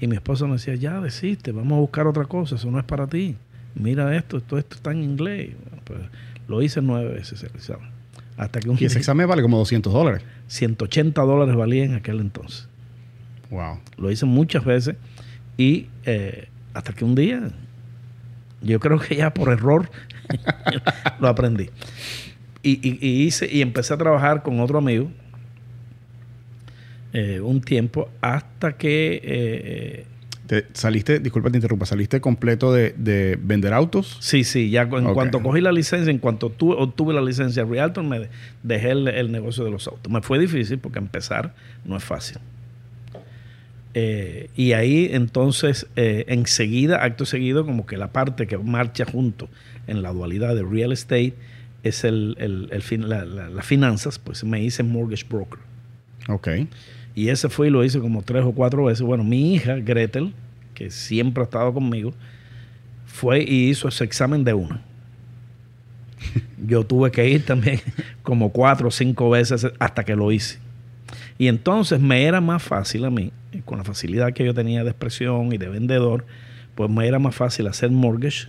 [0.00, 2.84] Y mi esposa me decía, ya desiste, vamos a buscar otra cosa, eso no es
[2.84, 3.36] para ti.
[3.74, 5.50] Mira esto, todo esto está en inglés.
[5.84, 6.00] pues,
[6.48, 7.88] lo hice nueve veces el examen.
[8.36, 10.22] Hasta que un y ese examen vale como 200 dólares.
[10.48, 12.68] 180 dólares valía en aquel entonces.
[13.50, 13.78] Wow.
[13.96, 14.96] Lo hice muchas veces
[15.56, 17.50] y eh, hasta que un día
[18.62, 19.90] yo creo que ya por error
[21.20, 21.70] lo aprendí.
[22.62, 25.10] Y, hice, y empecé a trabajar con otro amigo
[27.12, 29.20] eh, un tiempo hasta que...
[29.24, 30.06] Eh,
[30.46, 34.18] te saliste, disculpa te interrumpa, saliste completo de, vender autos.
[34.20, 38.04] Sí, sí, ya en cuanto cogí la licencia, en cuanto tuve, obtuve la licencia Realtor,
[38.04, 38.28] me
[38.62, 40.12] dejé el, negocio de los autos.
[40.12, 42.38] Me fue difícil porque empezar no es fácil.
[43.94, 49.48] Eh, y ahí entonces, eh, enseguida, acto seguido, como que la parte que marcha junto
[49.86, 51.34] en la dualidad de real estate
[51.82, 55.58] es el, el, las finanzas, pues me hice mortgage broker.
[56.28, 56.48] Ok.
[57.14, 59.02] Y ese fue y lo hice como tres o cuatro veces.
[59.02, 60.32] Bueno, mi hija, Gretel,
[60.74, 62.14] que siempre ha estado conmigo,
[63.06, 64.82] fue y hizo ese examen de una.
[66.66, 67.80] Yo tuve que ir también
[68.22, 70.61] como cuatro o cinco veces hasta que lo hice.
[71.42, 73.32] Y entonces me era más fácil a mí,
[73.64, 76.24] con la facilidad que yo tenía de expresión y de vendedor,
[76.76, 78.46] pues me era más fácil hacer mortgage,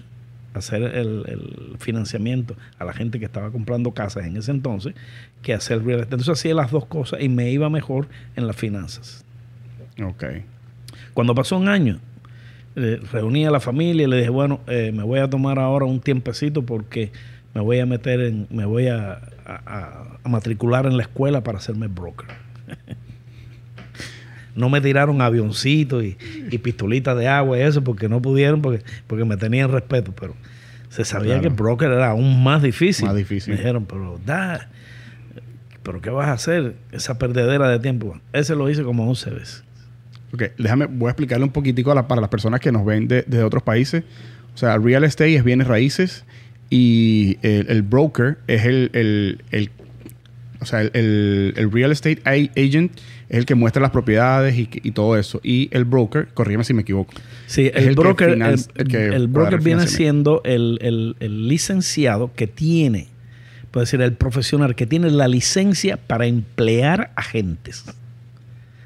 [0.54, 4.94] hacer el, financiamiento a la gente que estaba comprando casas en ese entonces,
[5.42, 6.18] que hacer real estate.
[6.18, 9.26] Entonces hacía las dos cosas y me iba mejor en las finanzas.
[10.00, 10.26] Ok.
[11.16, 11.98] Cuando pasó un año,
[12.76, 15.88] eh, reuní a la familia y le dije, bueno, eh, me voy a tomar ahora
[15.88, 17.12] un tiempecito porque
[17.56, 19.20] me voy a meter en, me voy a,
[20.26, 22.53] matricular en la escuela para hacerme broker.
[24.56, 26.18] no me tiraron avioncitos y,
[26.52, 30.36] y, pistolitas de agua y eso porque no pudieron, porque, porque me tenían respeto, pero
[30.90, 33.06] se sabía que el broker era aún más difícil.
[33.08, 33.54] Más difícil.
[33.54, 34.70] Me dijeron, pero da,
[35.82, 36.76] pero ¿qué vas a hacer?
[36.92, 38.20] Esa perdedera de tiempo.
[38.32, 39.64] Ese lo hice como 11 veces.
[40.34, 43.44] Ok, déjame, voy a explicarle un poquitico para las personas que nos ven de, de,
[43.44, 44.04] otros países.
[44.54, 46.26] O sea, real estate es bienes raíces
[46.70, 49.72] y el, broker es el, el,
[50.64, 52.92] o sea, el, real estate agent
[53.30, 55.40] es el que muestra las propiedades y, y todo eso.
[55.44, 57.14] Y el broker, corrígeme si me equivoco.
[57.46, 63.10] Sí, el, broker, el, broker viene siendo el, licenciado que tiene,
[63.72, 67.86] puede decir, el profesional que tiene la licencia para emplear agentes.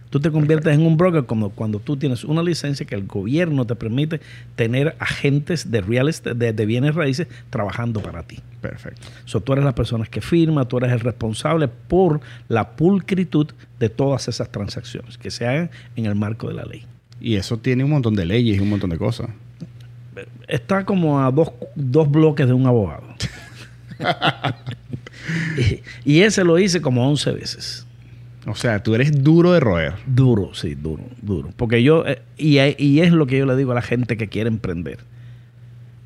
[0.09, 3.65] Tú te conviertes en un broker como cuando tú tienes una licencia que el gobierno
[3.65, 4.21] te permite
[4.55, 8.39] tener agentes de real estate, de, bienes raíces trabajando para ti.
[8.61, 9.07] Perfecto.
[9.25, 13.47] So, tú eres la persona que firma, tú eres el responsable por la pulcritud
[13.79, 16.85] de todas esas transacciones que se hagan en el marco de la ley.
[17.19, 19.29] Y eso tiene un montón de leyes y un montón de cosas.
[20.47, 23.03] Está como a dos, dos bloques de un abogado.
[26.05, 27.86] y, y ese lo hice como 11 veces.
[28.47, 29.93] O sea, tú eres duro de roer.
[30.05, 31.49] Duro, sí, duro, duro.
[31.57, 34.29] Porque yo, eh, y, y, es lo que yo le digo a la gente que
[34.29, 34.99] quiere emprender.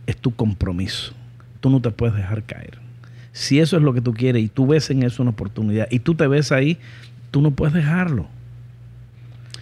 [0.08, 1.13] Es tu compromiso.
[1.60, 2.80] Tú no te puedes dejar caer.
[3.32, 5.99] Si eso es lo que tú quieres y tú ves en eso una oportunidad y
[5.99, 6.80] tú te ves ahí,
[7.30, 8.27] tú no puedes dejarlo.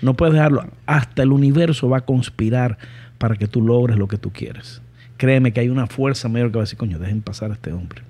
[0.01, 0.65] No puedes dejarlo.
[0.85, 2.77] Hasta el universo va a conspirar
[3.17, 4.81] para que tú logres lo que tú quieres.
[5.17, 7.73] Créeme que hay una fuerza mayor que va a decir, coño, dejen pasar a este
[7.73, 8.03] hombre.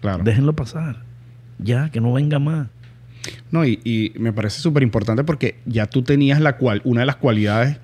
[0.00, 0.24] Claro.
[0.24, 0.96] Déjenlo pasar.
[1.60, 2.66] Ya, que no venga más.
[3.50, 7.16] No, y, me parece súper importante porque ya tú tenías la cual, una de las
[7.16, 7.78] cualidades,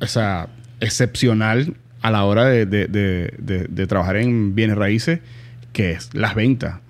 [0.00, 0.48] o sea,
[0.80, 5.20] excepcional a la hora de, trabajar en bienes raíces,
[5.72, 6.80] que es las ventas,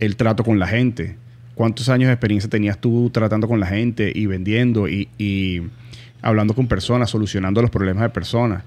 [0.00, 1.16] el trato con la gente.
[1.54, 5.62] ¿Cuántos años de experiencia tenías tú tratando con la gente y vendiendo y, y
[6.20, 8.64] hablando con personas, solucionando los problemas de personas?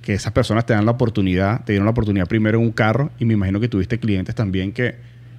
[0.00, 3.10] Que esas personas te dan la oportunidad, te dieron la oportunidad primero en un carro
[3.18, 4.96] y me imagino que tuviste clientes también que,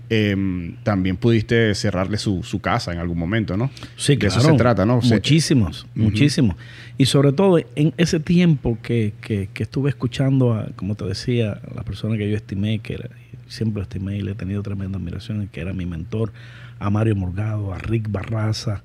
[0.08, 3.72] Em, también pudiste cerrarle su, casa en algún momento, ¿no?
[3.98, 5.00] Sí, que eso se trata, ¿no?
[5.02, 6.56] Muchísimos, muchísimos.
[6.98, 9.14] Y sobre todo en ese tiempo que,
[9.56, 13.10] estuve escuchando, a, como te decía, a la persona que yo estimé, que era,
[13.48, 16.32] siempre estimé y le he tenido tremenda admiración, que era mi mentor,
[16.78, 18.84] a Mario Morgado, a Rick Barraza,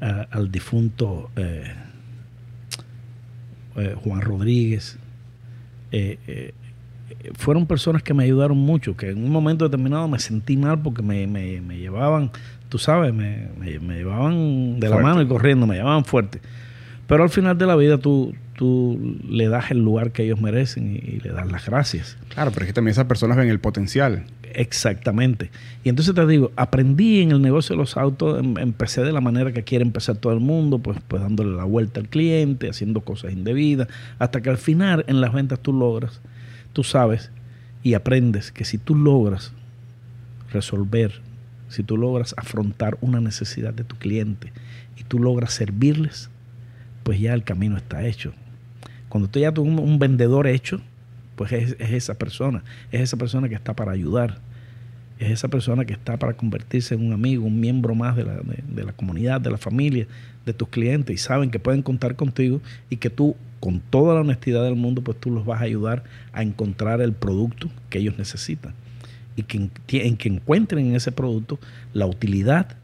[0.00, 1.64] al difunto eh,
[3.76, 4.98] eh, Juan Rodríguez.
[7.34, 11.02] Fueron personas que me ayudaron mucho, que en un momento determinado me sentí mal porque
[11.02, 11.26] me,
[11.78, 12.30] llevaban,
[12.68, 16.40] tú sabes, me, llevaban de la mano y corriendo, me llevaban fuerte.
[17.06, 20.94] Pero al final de la vida tú, tú le das el lugar que ellos merecen
[20.94, 22.18] y, le das las gracias.
[22.28, 24.24] Claro, pero es que también esas personas ven el potencial.
[24.52, 25.50] Exactamente.
[25.84, 29.20] Y entonces te digo, aprendí en el negocio de los autos, em, empecé de la
[29.20, 33.00] manera que quiere empezar todo el mundo, pues, pues dándole la vuelta al cliente, haciendo
[33.00, 36.20] cosas indebidas, hasta que al final en las ventas tú logras
[36.78, 37.32] tú sabes
[37.82, 39.52] y aprendes que si tú logras
[40.52, 41.22] resolver,
[41.68, 44.52] si tú logras afrontar una necesidad de tu cliente
[44.96, 46.30] y tú logras servirles,
[47.02, 48.32] pues ya el camino está hecho.
[49.08, 50.80] Cuando tú ya tienes un, vendedor hecho,
[51.34, 52.62] pues es, esa persona,
[52.92, 54.38] es esa persona que está para ayudar,
[55.18, 58.36] es esa persona que está para convertirse en un amigo, un miembro más de la,
[58.36, 60.06] de la comunidad, de la familia,
[60.48, 64.22] de tus clientes y saben que pueden contar contigo y que tú con toda la
[64.22, 68.16] honestidad del mundo, pues tú los vas a ayudar a encontrar el producto que ellos
[68.16, 68.72] necesitan
[69.36, 69.68] y que,
[70.06, 71.58] en que encuentren en ese producto
[71.92, 72.76] la utilidad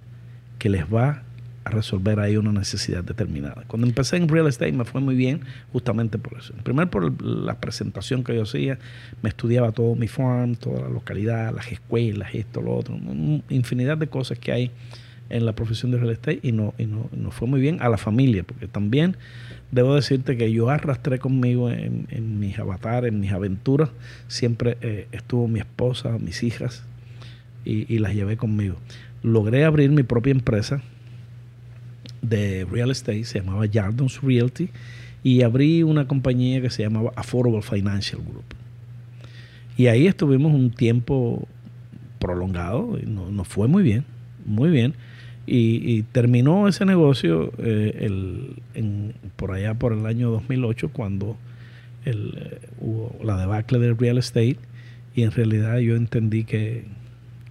[0.59, 1.23] que les va
[1.65, 3.65] a resolver ahí una necesidad determinada.
[3.67, 5.41] Cuando empecé en real estate me fue muy bien
[5.73, 6.53] justamente por eso.
[6.63, 8.79] Primero por la presentación que yo hacía,
[9.23, 12.99] me estudiaba todo mi farm, toda la localidad, las escuelas, esto, lo otro,
[13.49, 14.71] infinidad de cosas que hay
[15.31, 17.89] en la profesión de real estate y no, y no, no fue muy bien a
[17.89, 19.17] la familia, porque también
[19.75, 23.91] debo decirte que yo arrastré conmigo en, mis avatares, en mis aventuras,
[24.29, 26.85] siempre eh, estuvo mi esposa, mis hijas,
[27.65, 28.77] y, las llevé conmigo.
[29.23, 30.83] Logré abrir mi propia empresa
[32.21, 34.69] de real estate, se llamaba Jardons Realty,
[35.23, 38.45] y abrí una compañía que se llamaba Affordable Financial Group.
[39.79, 41.49] Y ahí estuvimos un tiempo
[42.19, 44.05] prolongado, y nos fue muy bien,
[44.45, 44.95] muy bien.
[45.47, 51.37] Y, terminó ese negocio eh, el, por allá por el año 2008 cuando
[52.07, 54.57] el, eh, hubo la debacle del real estate
[55.15, 56.85] y en realidad yo entendí que,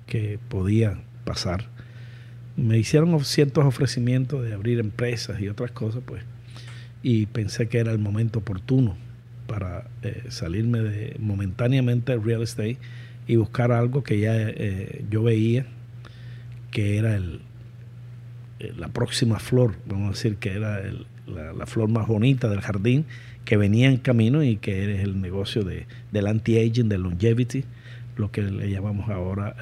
[0.08, 1.66] que podía pasar.
[2.56, 6.24] Me hicieron ciertos ofrecimientos de abrir empresas y otras cosas, pues
[7.04, 8.96] y pensé que era el momento oportuno
[9.46, 12.78] para eh, salirme de momentáneamente del real estate
[13.28, 14.36] y buscar algo que ya
[15.10, 15.66] yo veía
[16.72, 17.42] que era el,
[18.60, 20.82] eh, la próxima flor, vamos a decir que era
[21.28, 23.06] la, flor más bonita del jardín
[23.46, 27.64] que venía en camino y que es el negocio de, del anti-aging, del longevity,
[28.16, 29.56] lo que le llamamos ahora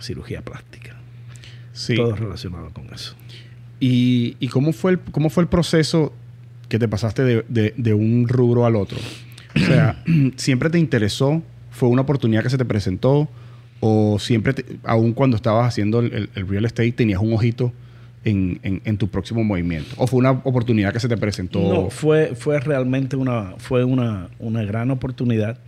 [0.00, 0.96] cirugía plástica.
[1.96, 3.14] Todo relacionado con eso.
[3.78, 6.12] ¿Y, y cómo, fue el, cómo fue el proceso
[6.68, 8.98] que te pasaste de, de, un rubro al otro?
[9.56, 10.02] O sea,
[10.36, 11.42] ¿siempre te interesó?
[11.70, 13.28] ¿Fue una oportunidad que se te presentó?
[13.80, 17.72] ¿O siempre, aún cuando estabas haciendo el, real estate, tenías un ojito
[18.24, 19.94] en, en, tu próximo movimiento?
[19.96, 21.60] ¿O fue una oportunidad que se te presentó?
[21.60, 25.58] No, fue, fue realmente una, fue una, una gran oportunidad.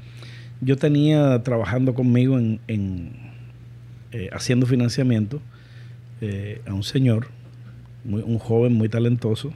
[0.61, 3.11] Yo tenía trabajando conmigo en, en
[4.13, 5.41] eh, haciendo financiamiento
[6.21, 7.29] eh, a un señor,
[8.05, 9.53] un joven muy talentoso,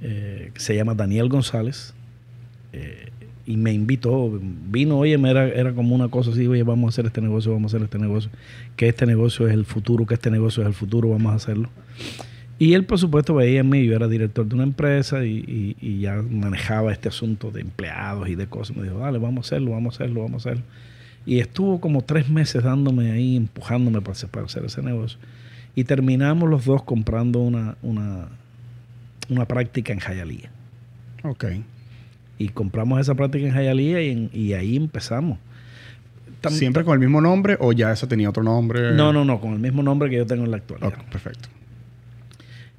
[0.00, 1.94] eh, que se llama Daniel González,
[3.46, 4.38] y me invitó,
[4.70, 7.72] vino, oye, era, era como una cosa así, oye, vamos a hacer este negocio, vamos
[7.72, 8.30] a hacer este negocio,
[8.76, 11.68] que este negocio es el futuro, que este negocio es el futuro, vamos a hacerlo.
[12.58, 16.00] Y él, por supuesto, veía en mí, yo era director de una empresa y, y,
[16.00, 18.76] ya manejaba este asunto de empleados y de cosas.
[18.76, 20.64] Me dijo, dale, vamos a hacerlo, vamos a hacerlo, vamos a hacerlo.
[21.26, 25.18] Y estuvo como tres meses dándome ahí, empujándome para, para hacer ese negocio.
[25.74, 28.28] Y terminamos los dos comprando una, una,
[29.28, 30.50] una práctica en Jayalía.
[31.24, 31.44] Ok.
[32.42, 35.38] Y compramos esa práctica en Jayalía y, y ahí empezamos.
[36.48, 38.92] ¿Siempre con el mismo nombre o ya esa tenía otro nombre?
[38.94, 40.92] No, no, no, con el mismo nombre que yo tengo en la actualidad.
[41.10, 41.48] perfecto.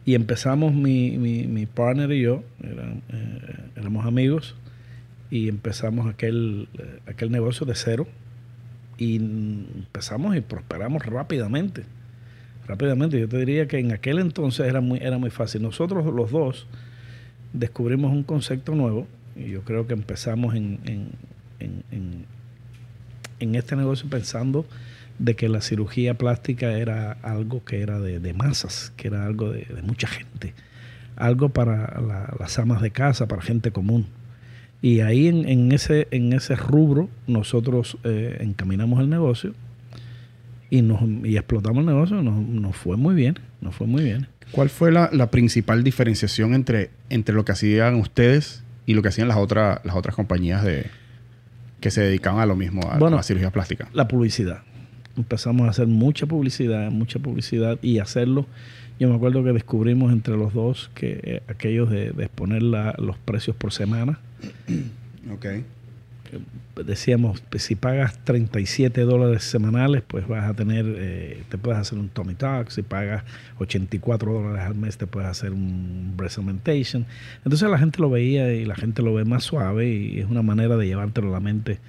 [0.03, 2.99] Y empezamos mi, mi, mi partner y yo, eh,
[3.77, 4.53] éramos amigos,
[5.31, 8.05] y empezamos aquel, eh, aquel negocio de cero.
[8.97, 11.85] Y empezamos y prosperamos rápidamente
[12.67, 15.61] rápidamente, yo te diría que en aquel entonces era muy, era muy fácil.
[15.61, 16.67] Nosotros los dos
[17.51, 22.25] descubrimos un concepto nuevo y yo creo que empezamos en, en, en,
[23.39, 24.65] en este negocio pensando
[25.19, 29.65] de que la cirugía plástica era algo que era de, masas, que era algo de,
[29.83, 30.53] mucha gente,
[31.15, 32.01] algo para
[32.39, 34.07] las amas de casa, para gente común.
[34.81, 39.53] Y ahí en, ese, en ese rubro nosotros eh, encaminamos el negocio
[40.69, 44.27] y, nos, y explotamos el negocio, nos, nos, fue muy bien, nos fue muy bien.
[44.51, 49.09] ¿Cuál fue la, la, principal diferenciación entre, entre lo que hacían ustedes y lo que
[49.09, 50.87] hacían las, otras las otras compañías de,
[51.79, 53.89] que se dedicaban a lo mismo, a, la cirugía plástica?
[53.93, 54.63] La publicidad.
[55.15, 58.45] Empezamos a hacer mucha publicidad, mucha publicidad y hacerlo.
[58.99, 63.17] Yo me acuerdo que descubrimos entre los dos que eh, aquellos de, de exponer los
[63.25, 64.19] precios por semana.
[65.35, 65.63] Okay
[66.85, 71.99] decíamos, pues, si pagas 37 dólares semanales, pues vas a tener, eh, te puedes hacer
[71.99, 73.23] un Tommy Talk, si pagas
[73.59, 77.05] 84 dólares al mes, te puedes hacer un breast augmentation.
[77.43, 80.41] Entonces la gente lo veía y la gente lo ve más suave y es una
[80.41, 81.79] manera de llevártelo a la mente,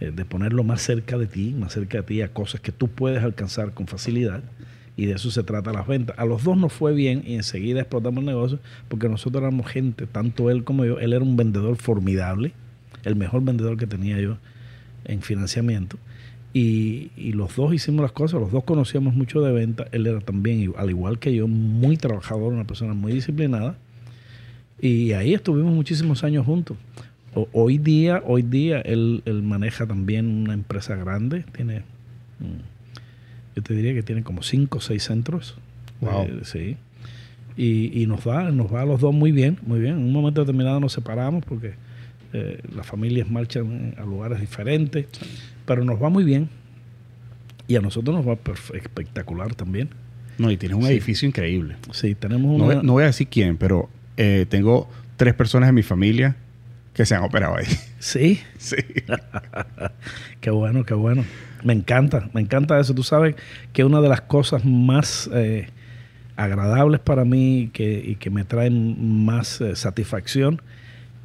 [0.00, 2.88] eh, de ponerlo más cerca de ti, más cerca de ti a cosas que tú
[2.88, 4.42] puedes alcanzar con facilidad.
[4.96, 6.16] Y de eso se trata las ventas.
[6.18, 10.06] A los dos nos fue bien y enseguida explotamos el negocio porque nosotros éramos gente,
[10.06, 11.00] tanto él como yo.
[11.00, 12.52] Él era un vendedor formidable
[13.04, 14.38] el mejor vendedor que tenía yo
[15.04, 15.98] en financiamiento.
[16.54, 19.86] Y, los dos hicimos las cosas, los dos conocíamos mucho de venta.
[19.90, 23.76] Él era también, al igual que yo, muy trabajador, una persona muy disciplinada.
[24.80, 26.76] Y ahí estuvimos muchísimos años juntos.
[27.52, 31.44] hoy día, hoy día él, maneja también una empresa grande.
[31.52, 31.80] Tiene,
[32.38, 35.56] mm, yo te diría que tiene como cinco o seis centros.
[36.00, 36.22] Wow.
[36.22, 36.76] Eh, sí.
[37.56, 39.94] Y, y, nos va, nos va a los dos muy bien, muy bien.
[39.94, 41.74] En un momento determinado nos separamos porque
[42.36, 45.06] eh, las familias marchan a lugares diferentes,
[45.64, 46.48] pero nos va muy bien.
[47.68, 48.36] Y a nosotros nos va
[48.74, 49.90] espectacular también.
[50.36, 51.76] No, y tienes un edificio increíble.
[51.92, 52.82] Sí, tenemos una...
[52.82, 56.34] no, voy a decir quién, pero eh, tengo tres personas en mi familia
[56.92, 57.66] que se han operado ahí.
[58.00, 58.40] ¿Sí?
[58.58, 58.78] Sí.
[60.40, 61.24] qué bueno, qué bueno.
[61.62, 62.96] Me encanta, me encanta eso.
[62.96, 63.36] Tú sabes
[63.72, 65.68] que una de las cosas más eh,
[66.34, 70.60] agradables para mí que, y que me traen más satisfacción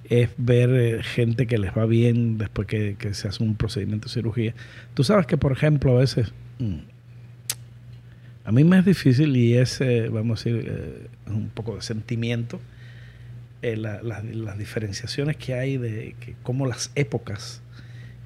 [0.10, 4.14] es ver eh, gente que les va bien después que, se hace un procedimiento de
[4.14, 4.56] cirugía.
[4.96, 6.80] Tú sabes que, por ejemplo, a veces mm,
[8.44, 11.82] a mí me es difícil y es, eh, vamos a decir, eh, un poco de
[11.82, 12.60] sentimiento,
[13.62, 17.62] las diferenciaciones que hay de que, cómo las épocas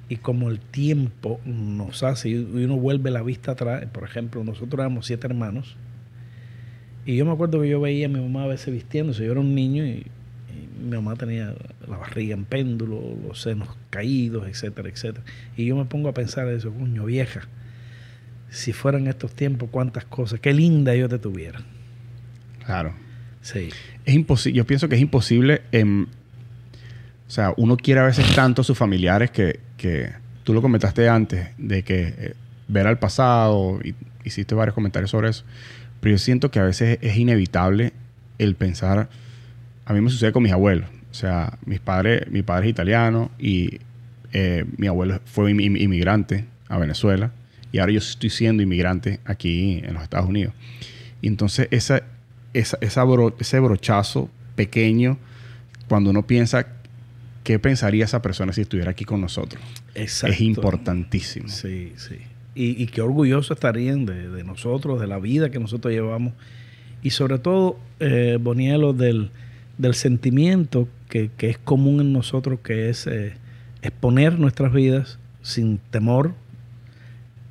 [0.08, 3.84] y cómo el tiempo nos hace y uno vuelve la vista atrás.
[3.92, 5.76] Por ejemplo, nosotros éramos siete hermanos
[7.04, 9.40] y yo me acuerdo que yo veía a mi mamá a veces vistiéndose, yo era
[9.40, 10.06] un niño y
[10.80, 11.54] mi mamá tenía
[11.88, 15.24] la barriga en péndulo, los senos caídos, etcétera, etcétera.
[15.56, 17.42] Y yo me pongo a pensar eso, coño, vieja,
[18.50, 21.60] si fueran estos tiempos, cuántas cosas, qué linda yo te tuviera.
[22.64, 22.94] Claro.
[23.42, 23.68] Sí.
[24.04, 25.62] Es imposible, yo pienso que es imposible.
[25.72, 26.06] em,
[27.26, 30.12] o sea, uno quiere a veces tanto a sus familiares que, que
[30.44, 32.34] tú lo comentaste antes, de que eh,
[32.68, 33.94] ver al pasado, y
[34.24, 35.44] hiciste varios comentarios sobre eso.
[36.00, 37.92] Pero yo siento que a veces es inevitable
[38.38, 39.08] el pensar.
[39.86, 40.88] A mí me sucede con mis abuelos.
[41.10, 43.78] O sea, mis padres, mi padre es italiano y
[44.32, 47.32] eh, mi abuelo fue inmigrante a Venezuela.
[47.70, 50.54] Y ahora yo estoy siendo inmigrante aquí en los Estados Unidos.
[51.20, 52.02] Y entonces esa,
[52.52, 55.18] esa, esa bro- ese brochazo pequeño,
[55.88, 56.66] cuando uno piensa,
[57.42, 59.62] ¿qué pensaría esa persona si estuviera aquí con nosotros?
[59.94, 60.34] Exacto.
[60.34, 61.48] Es importantísimo.
[61.48, 62.16] Sí, sí.
[62.54, 66.32] Y, y qué orgullosos estarían de, de nosotros, de la vida que nosotros llevamos.
[67.02, 69.30] Y sobre todo, eh, Bonielo, del,
[69.78, 73.34] del sentimiento que, que es común en nosotros, que es eh,
[73.82, 76.34] exponer nuestras vidas sin temor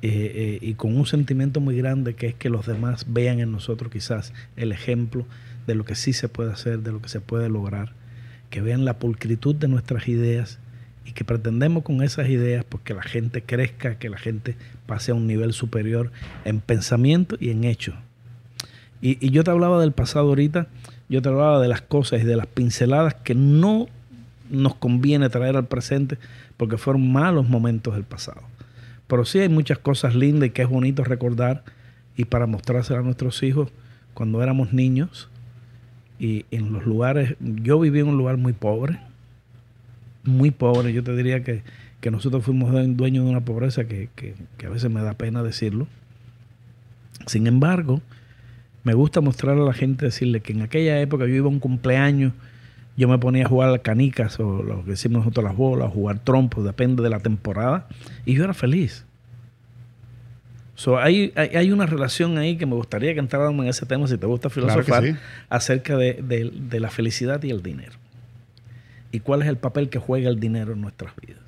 [0.02, 3.52] eh, eh, y con un sentimiento muy grande que es que los demás vean en
[3.52, 5.24] nosotros quizás el ejemplo
[5.66, 7.92] de lo que sí se puede hacer, de lo que se puede lograr,
[8.50, 10.58] que vean la pulcritud de nuestras ideas
[11.06, 14.56] y que pretendemos con esas ideas pues, que la gente crezca, que la gente
[14.86, 16.12] pase a un nivel superior
[16.44, 17.94] en pensamiento y en hecho.
[19.00, 20.66] Y, y yo te hablaba del pasado ahorita,
[21.14, 23.86] yo te hablaba de las cosas y de las pinceladas que no
[24.50, 26.18] nos conviene traer al presente
[26.56, 28.42] porque fueron malos momentos del pasado.
[29.06, 31.64] Pero sí hay muchas cosas lindas y que es bonito recordar
[32.16, 33.70] y para mostrárselas a nuestros hijos
[34.12, 35.28] cuando éramos niños
[36.18, 39.00] y en los lugares, yo viví en un lugar muy pobre,
[40.22, 41.62] muy pobre, yo te diría que,
[42.00, 45.42] que nosotros fuimos due- dueños de una pobreza que- que a veces me da pena
[45.42, 45.86] decirlo.
[47.26, 48.00] Sin embargo,
[48.84, 51.58] me gusta mostrar a la gente, decirle que en aquella época yo iba a un
[51.58, 52.32] cumpleaños,
[52.96, 56.64] yo me ponía a jugar canicas o lo que decimos nosotros las bolas, jugar trompos,
[56.64, 57.88] depende de la temporada,
[58.24, 59.04] y yo era feliz.
[60.76, 64.06] So, hay, hay, hay una relación ahí que me gustaría que entráramos en ese tema,
[64.08, 65.16] si te gusta Claro filosofar, sí.
[65.48, 67.92] acerca de, de- de la felicidad y el dinero.
[69.12, 71.40] Y cuál es el papel que juega el dinero en nuestras vidas.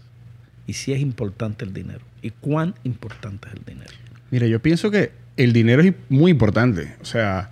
[0.69, 2.01] Y si es importante el dinero.
[2.23, 3.91] Y cuán importante es el dinero.
[4.31, 6.95] Mira, yo pienso que el dinero es muy importante.
[7.01, 7.51] O sea,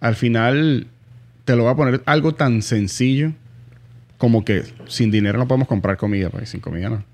[0.00, 0.86] al final
[1.44, 3.32] te lo va a poner algo tan sencillo
[4.18, 7.04] como que sin dinero no podemos comprar comida, porque sin comida no.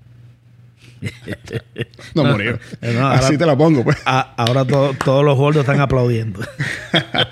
[2.15, 2.59] no, no, ahora-
[3.11, 3.97] Así te la pongo, pues.
[4.05, 6.39] Ah, ahora to- todos los gordos están aplaudiendo.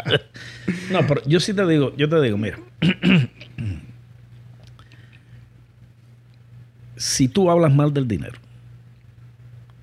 [0.91, 2.57] no, pero yo sí te digo, yo te digo, mira.
[6.97, 8.37] si tú hablas mal del dinero,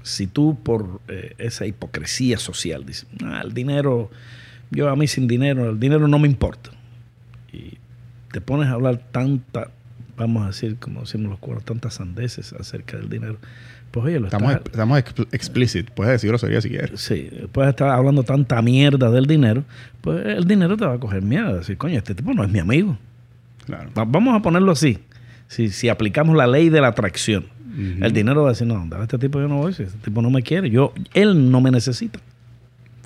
[0.02, 4.10] si tú por eh, esa hipocresía social dices, ah, el dinero,
[4.70, 6.70] yo a mí sin dinero, el dinero no me importa.
[7.52, 7.78] Y
[8.32, 9.70] te pones a hablar tanta,
[10.16, 13.38] vamos a decir, como decimos los cuernos, tantas sandeces acerca del dinero.
[13.90, 15.90] Pues oye, lo Estamos, estás- estamos expl- explicit.
[15.90, 17.00] Puedes decir grosería si quieres.
[17.00, 19.64] Sí, puedes estar hablando tanta mierda del dinero,
[20.00, 21.56] pues el dinero te va a coger miedo.
[21.56, 22.96] Decir, coño, este tipo no es mi amigo.
[23.66, 23.90] Claro.
[23.98, 24.98] Va- Vamos a ponerlo así.
[25.48, 27.46] Si, si aplicamos la ley de la atracción,
[28.00, 30.20] El dinero va a decir, no, a este tipo yo no voy, si este tipo
[30.22, 32.18] no me quiere, yo, él no me necesita.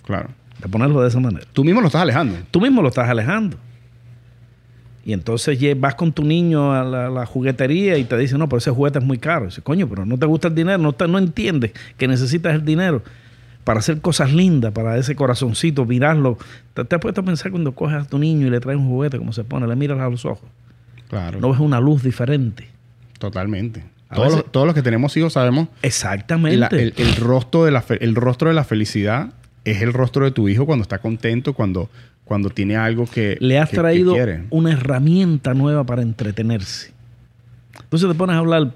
[0.04, 0.30] Claro.
[0.62, 1.46] De ponerlo de esa manera.
[1.52, 2.36] Tú mismo lo estás alejando.
[2.50, 3.56] Tú mismo lo estás alejando.
[5.06, 8.58] Y entonces vas con tu niño a la, la juguetería y te dice, no, pero
[8.58, 9.46] ese juguete es muy caro.
[9.46, 12.64] dice, coño, pero no te gusta el dinero, no, te- no entiendes que necesitas el
[12.64, 13.02] dinero
[13.64, 16.38] para hacer cosas lindas, para ese corazoncito, mirarlo.
[16.72, 18.88] ¿Te, te has puesto a pensar cuando coges a tu niño y le traes un
[18.88, 20.48] juguete, cómo se pone, le miras a los ojos?
[21.08, 21.38] Claro.
[21.38, 22.68] No ves una luz diferente.
[23.18, 23.84] Totalmente.
[24.14, 26.56] Todos, los, todos los que tenemos hijos sabemos Exactamente.
[26.56, 29.30] la- el, el rostro de la fe- el rostro de la felicidad
[29.64, 31.88] es el rostro de tu hijo cuando está contento, cuando,
[32.24, 34.14] cuando tiene algo que le has que- traído
[34.50, 36.92] una herramienta nueva para entretenerse.
[37.82, 38.70] Entonces te pones a hablar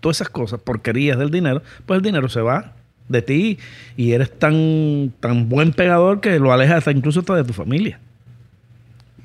[0.00, 2.72] todas esas cosas, porquerías del dinero, pues el dinero se va
[3.08, 3.58] de ti
[3.96, 8.00] y eres tan, tan buen pegador que lo alejas hasta incluso hasta de tu familia.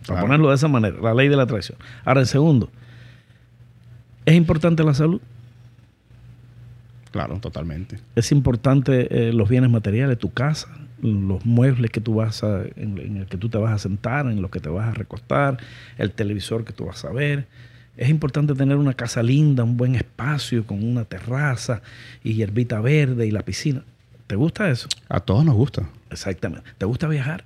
[0.01, 0.21] Para Claro.
[0.27, 1.77] ponerlo de esa manera, la ley de la atracción.
[2.05, 2.69] Ahora, el segundo,
[4.25, 5.19] ¿es importante la salud?
[7.11, 7.99] Claro, totalmente.
[8.15, 10.67] Es importante eh, los bienes materiales, tu casa,
[11.01, 14.25] los muebles que tú vas a, en, en el que tú te vas a sentar,
[14.27, 15.57] en los que te vas a recostar,
[15.97, 17.47] el televisor que tú vas a ver.
[17.95, 21.81] Es importante tener una casa linda, un buen espacio con una terraza
[22.23, 23.83] y hierbita verde y la piscina.
[24.27, 24.87] ¿Te gusta eso?
[25.09, 25.89] A todos nos gusta.
[26.11, 26.69] Exactamente.
[26.77, 27.43] ¿Te gusta viajar?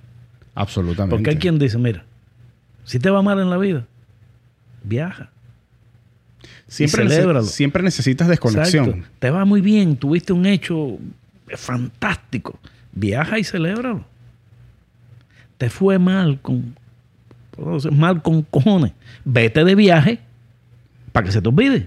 [0.54, 1.16] Absolutamente.
[1.16, 2.04] Porque hay quien dice, mira,
[2.84, 3.86] si te va mal en la vida,
[4.84, 5.30] viaja.
[6.68, 8.84] Siempre, nece- siempre necesitas desconexión.
[8.88, 9.08] Exacto.
[9.18, 10.98] Te va muy bien, tuviste un hecho
[11.56, 12.58] fantástico.
[12.92, 14.04] Viaja y celébralo.
[15.58, 16.74] Te fue mal con
[17.92, 18.92] mal con cojones.
[19.24, 20.18] Vete de viaje
[21.12, 21.86] para que se te olvide.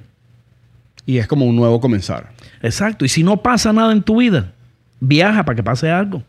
[1.06, 2.32] Y es como un nuevo comenzar.
[2.62, 3.06] Exacto.
[3.06, 4.51] Y si no pasa nada en tu vida,
[4.99, 6.24] viaja para que pase algo.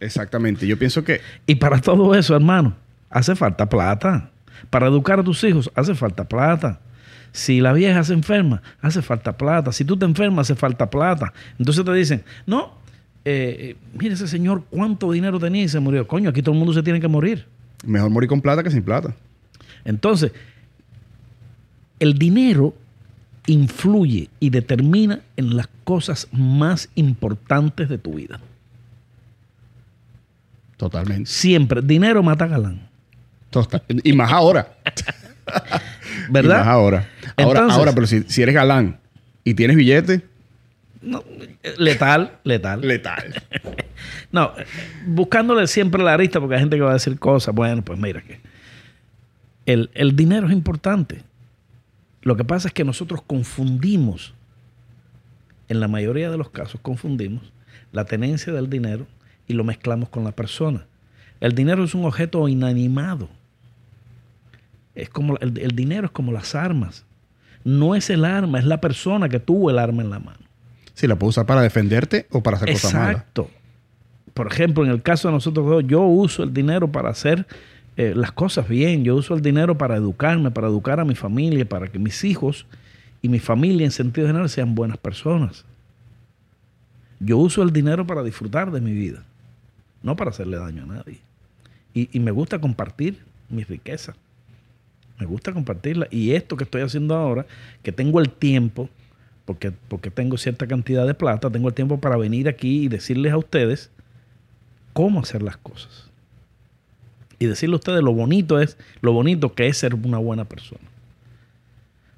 [0.00, 0.66] Exactamente.
[0.66, 2.74] Yo pienso que Y para todo eso, hermano,
[3.10, 4.30] hace falta plata.
[4.70, 6.80] Para educar a tus hijos, hace falta plata.
[7.34, 9.72] Si la vieja se enferma, hace falta plata.
[9.72, 11.32] Si tú te enfermas, hace falta plata.
[11.58, 12.74] Entonces te dicen, no,
[13.24, 16.06] eh, mire ese señor cuánto dinero tenía y se murió.
[16.06, 17.44] Coño, aquí todo el mundo se tiene que morir.
[17.84, 19.16] Mejor morir con plata que sin plata.
[19.84, 20.30] Entonces,
[21.98, 22.72] el dinero
[23.48, 28.38] influye y determina en las cosas más importantes de tu vida.
[30.76, 31.28] Totalmente.
[31.28, 31.82] Siempre.
[31.82, 32.88] Dinero mata galán.
[33.50, 33.82] Total.
[34.04, 34.76] Y más ahora.
[36.30, 36.54] ¿Verdad?
[36.54, 37.08] Y más ahora.
[37.36, 38.98] Ahora, Entonces- ahora pero si, si eres galán
[39.44, 40.22] y tienes billete,
[41.02, 41.22] No,
[41.78, 42.80] letal, letal.
[42.80, 43.42] letal.
[44.32, 44.52] No,
[45.06, 47.54] buscándole siempre la arista porque hay gente que va a decir cosas.
[47.54, 48.40] Bueno, pues mira que
[49.66, 51.22] el, el dinero es importante.
[52.22, 54.34] Lo que pasa es que nosotros confundimos,
[55.68, 57.52] en la mayoría de los casos confundimos
[57.92, 59.06] la tenencia del dinero
[59.46, 60.84] y lo mezclamos con la persona.
[61.40, 63.28] El dinero es un objeto inanimado.
[64.96, 67.04] Es como el, el dinero es como las armas.
[67.64, 70.38] No es el arma, es la persona que tuvo el arma en la mano.
[70.92, 73.10] Si la puedo usar para defenderte o para hacer cosas malas.
[73.16, 73.50] Exacto.
[74.34, 77.46] Por ejemplo, en el caso de nosotros dos, yo uso el dinero para hacer
[77.96, 79.04] eh, las cosas bien.
[79.04, 82.66] Yo uso el dinero para educarme, para educar a mi familia, para que mis hijos
[83.22, 85.64] y mi familia en sentido general sean buenas personas.
[87.20, 89.24] Yo uso el dinero para disfrutar de mi vida,
[90.02, 91.20] no para hacerle daño a nadie.
[91.94, 94.14] Y, y me gusta compartir mi riqueza.
[95.18, 96.06] Me gusta compartirla.
[96.10, 97.46] Y esto que estoy haciendo ahora,
[97.82, 98.88] que tengo el tiempo,
[99.44, 103.32] porque, porque tengo cierta cantidad de plata, tengo el tiempo para venir aquí y decirles
[103.32, 103.90] a ustedes
[104.92, 106.10] cómo hacer las cosas.
[107.38, 110.80] Y decirle a ustedes lo bonito es, lo bonito que es ser una buena persona.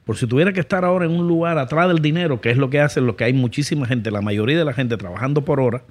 [0.04, 2.70] Por si tuviera que estar ahora en un lugar atrás del dinero, que es lo
[2.70, 5.82] que hacen, lo que hay muchísima gente, la mayoría de la gente trabajando por hora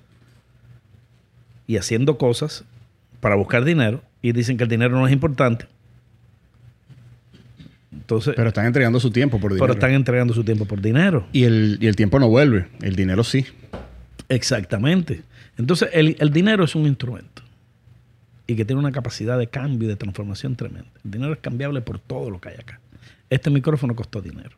[1.67, 2.63] y haciendo cosas
[3.19, 5.65] para buscar dinero y dicen que el dinero no es importante.
[8.05, 9.63] Entonces, Pero están entregando su tiempo por dinero.
[9.65, 11.25] pero están entregando su tiempo por dinero.
[11.33, 12.67] y, el, y el tiempo no vuelve.
[12.81, 13.45] El dinero sí.
[14.29, 15.23] Exactamente.
[15.57, 17.41] Entonces, el, el dinero es un instrumento
[18.47, 20.89] y que tiene una capacidad de cambio y de transformación tremenda.
[21.03, 22.79] El dinero es cambiable por todo lo que hay acá.
[23.29, 24.55] Este micrófono costó dinero.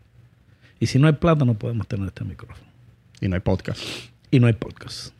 [0.80, 2.68] Y si no hay plata, no podemos tener este micrófono.
[3.22, 3.82] Y no hay podcast.
[4.30, 5.14] Y no hay podcast.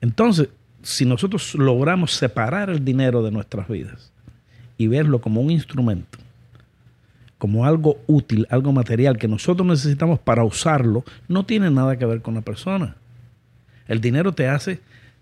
[0.00, 0.48] Entonces,
[0.82, 4.10] si nosotros logramos separar el dinero de nuestras vidas
[4.78, 6.18] y verlo como un instrumento,
[7.42, 12.22] como algo útil, algo material que nosotros necesitamos para usarlo, no tiene nada que ver
[12.22, 12.94] con la persona.
[13.88, 14.78] El dinero te hace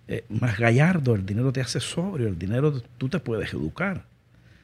[0.06, 4.04] eh, más gallardo, el dinero te hace sobrio, el dinero tú te puedes educar.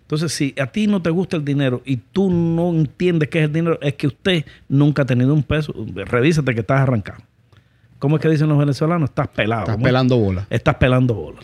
[0.03, 3.45] Entonces, si a ti no te gusta el dinero y tú no entiendes qué es
[3.47, 5.73] el dinero, es que usted nunca ha tenido un peso.
[5.95, 7.23] Revísate que estás arrancado.
[7.99, 9.09] ¿Cómo es que dicen los venezolanos?
[9.09, 9.63] Estás pelado.
[9.63, 10.47] Estás pelando bola.
[10.51, 11.39] Estás pelando bola.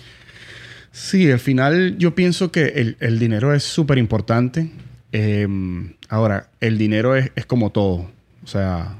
[0.90, 4.70] Sí, al final yo pienso que el, el dinero es súper importante.
[5.12, 5.46] Eh,
[6.08, 8.10] ahora, el dinero es, es como todo.
[8.42, 8.96] O sea,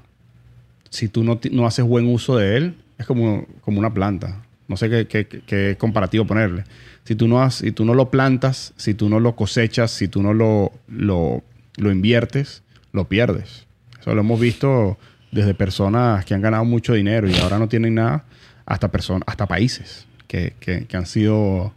[0.91, 4.43] si tú no, no haces buen uso de él, es como, como una planta.
[4.69, 6.65] No sé qué, qué- qué comparativo ponerle.
[7.05, 10.07] Si tú, no has- si tú no lo plantas, si tú no lo cosechas, si
[10.09, 11.43] tú no lo, lo,
[11.77, 13.67] lo inviertes, lo pierdes.
[14.01, 14.99] Eso lo hemos visto
[15.33, 18.25] desde personas que han ganado mucho dinero y ahora no tienen nada,
[18.67, 18.91] hasta,
[19.27, 21.73] hasta países que, que- que han sido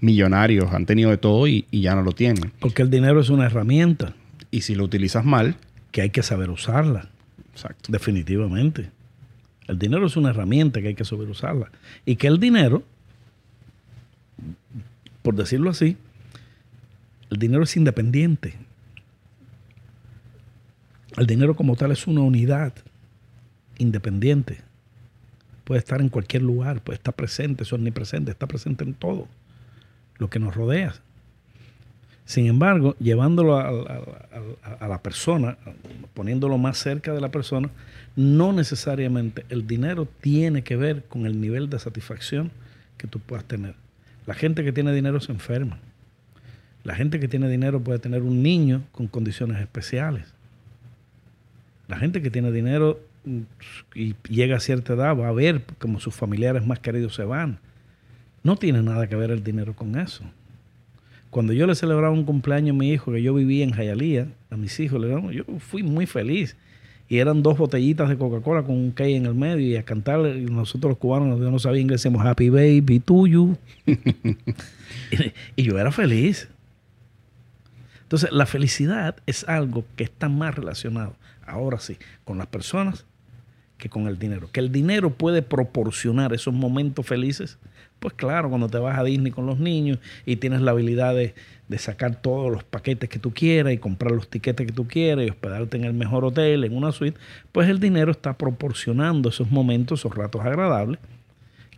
[0.00, 2.52] millonarios, han tenido de todo y, y ya no lo tienen.
[2.60, 4.14] Porque el dinero es una herramienta
[4.50, 5.56] Y si lo utilizas mal,
[5.90, 7.08] que hay que saber usarla.
[7.52, 7.90] exacto.
[7.90, 8.90] Definitivamente.
[9.66, 11.70] El dinero es una herramienta que hay que saber usarla.
[12.06, 12.82] Y que el dinero,
[15.22, 15.96] por decirlo así,
[17.30, 18.54] el dinero es independiente.
[21.16, 22.72] El dinero como tal es una unidad
[23.76, 24.58] independiente.
[25.64, 29.28] Puede estar en cualquier lugar, puede estar presente, es omnipresente, está presente en todo
[30.18, 30.94] lo que nos rodea.
[32.28, 35.56] Sin embargo, llevándolo a, la persona,
[36.12, 37.70] poniéndolo más cerca de la persona,
[38.16, 42.50] no necesariamente el dinero tiene que ver con el nivel de satisfacción
[42.98, 43.76] que tú puedas tener.
[44.26, 45.78] La gente que tiene dinero se enferma.
[46.84, 50.34] La gente que tiene dinero puede tener un niño con condiciones especiales.
[51.86, 53.40] La gente que tiene dinero mm,
[53.94, 57.58] y llega a cierta edad va a ver como sus familiares más queridos se van.
[58.42, 60.24] No tiene nada que ver el dinero con eso.
[61.30, 64.56] Cuando yo le celebraba un cumpleaños a mi hijo, que yo vivía en Jayalía, a
[64.56, 66.56] mis hijos, le yo fui muy feliz.
[67.10, 70.20] Y eran dos botellitas de Coca-Cola con un cake en el medio y a cantar,
[70.36, 73.02] y nosotros los cubanos, yo no sabía inglés, decíamos Happy Baby
[73.86, 73.92] y,
[75.56, 76.48] y yo era feliz.
[78.02, 81.14] Entonces, la felicidad es algo que está más relacionado,
[81.46, 83.06] ahora sí, con las personas
[83.78, 84.50] que con el dinero.
[84.52, 87.58] Que el dinero puede proporcionar esos momentos felices.
[87.98, 91.34] Pues claro, cuando te vas a Disney con los niños y tienes la habilidad de,
[91.68, 95.26] de sacar todos los paquetes que tú quieras y comprar los tiquetes que tú quieras
[95.26, 97.18] y hospedarte en el mejor hotel, en una suite,
[97.52, 100.98] pues el dinero está proporcionando esos momentos, esos ratos agradables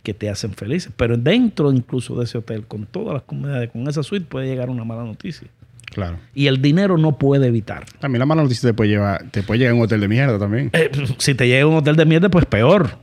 [0.03, 0.91] que te hacen felices.
[0.95, 4.69] Pero dentro incluso de ese hotel, con todas las comodidades, con esa suite, puede llegar
[4.69, 5.47] una mala noticia.
[5.85, 6.17] Claro.
[6.33, 7.85] Y el dinero no puede evitar.
[7.99, 10.39] También la mala noticia te puede llevar, te puede llegar a un hotel de mierda
[10.39, 10.69] también.
[10.73, 12.97] Eh, si te llega a un hotel de mierda, pues peor.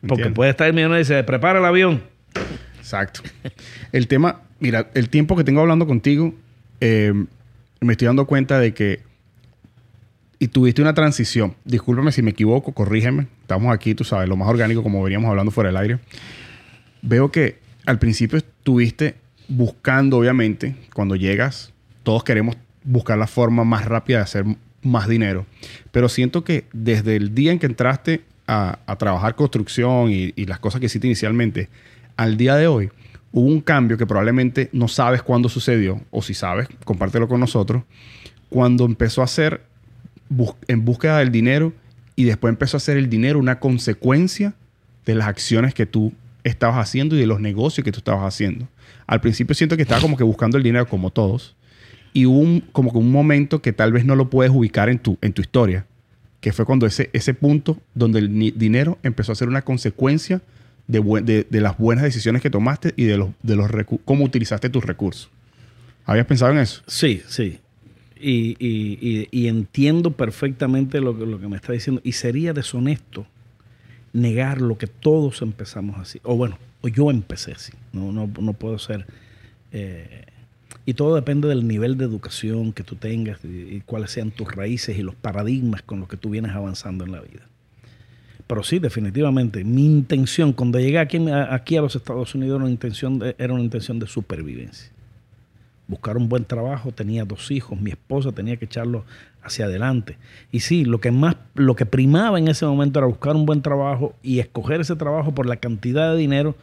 [0.00, 0.34] Porque Entiendo.
[0.34, 2.02] puede estar el millonario y dice, prepara el avión.
[2.78, 3.20] Exacto.
[3.92, 6.34] El tema, mira, el tiempo que tengo hablando contigo,
[6.80, 7.12] eh,
[7.80, 9.00] me estoy dando cuenta de que
[10.38, 11.54] y tuviste una transición.
[11.64, 13.26] Discúlpame si me equivoco, corrígeme.
[13.42, 15.98] Estamos aquí, tú sabes, lo más orgánico como veníamos hablando fuera del aire.
[17.02, 19.16] Veo que al principio estuviste
[19.48, 24.44] buscando, obviamente, cuando llegas, todos queremos buscar la forma más rápida de hacer
[24.82, 25.44] más dinero.
[25.92, 30.80] Pero siento que desde el día en que entraste a, trabajar construcción y, las cosas
[30.80, 31.68] que hiciste inicialmente,
[32.16, 32.90] al día de hoy,
[33.32, 37.84] hubo un cambio que probablemente no sabes cuándo sucedió, o si sabes, compártelo con nosotros,
[38.48, 39.62] cuando empezó a ser
[40.66, 41.72] en búsqueda del dinero
[42.16, 44.54] y después empezó a ser el dinero una consecuencia
[45.06, 48.68] de las acciones que tú estabas haciendo y de los negocios que tú estabas haciendo.
[49.06, 51.56] Al principio siento que estaba como que buscando el dinero como todos
[52.12, 54.98] y hubo un, como que un momento que tal vez no lo puedes ubicar en
[54.98, 55.86] tu, en tu historia,
[56.40, 60.40] que fue cuando ese, ese punto donde el dinero empezó a ser una consecuencia
[60.86, 63.70] de, de- de las buenas decisiones que tomaste y de los, de los
[64.04, 65.30] cómo utilizaste tus recursos.
[66.06, 66.82] ¿Habías pensado en eso?
[66.86, 67.58] Sí, sí.
[68.22, 68.56] Y-
[69.30, 72.00] y entiendo perfectamente lo que, lo que me está diciendo.
[72.04, 73.26] Y sería deshonesto
[74.12, 76.20] negar lo que todos empezamos así.
[76.24, 77.72] O bueno, o yo empecé así.
[77.92, 79.06] No, no, no puedo ser.
[79.72, 80.24] eh,
[80.86, 84.98] y todo depende del nivel de educación que tú tengas y, cuáles sean tus raíces
[84.98, 87.46] y los paradigmas con los que tú vienes avanzando en la vida.
[88.46, 91.18] Pero sí, definitivamente, mi intención cuando llegué aquí,
[91.50, 94.90] aquí a los Estados Unidos era una intención de, era una intención de supervivencia
[95.90, 99.04] buscar un buen trabajo, tenía dos hijos, mi esposa tenía que echarlo
[99.42, 100.16] hacia adelante.
[100.52, 103.60] Y sí, lo que más, lo que primaba en ese momento era buscar un buen
[103.60, 106.54] trabajo y escoger ese trabajo por la cantidad de dinero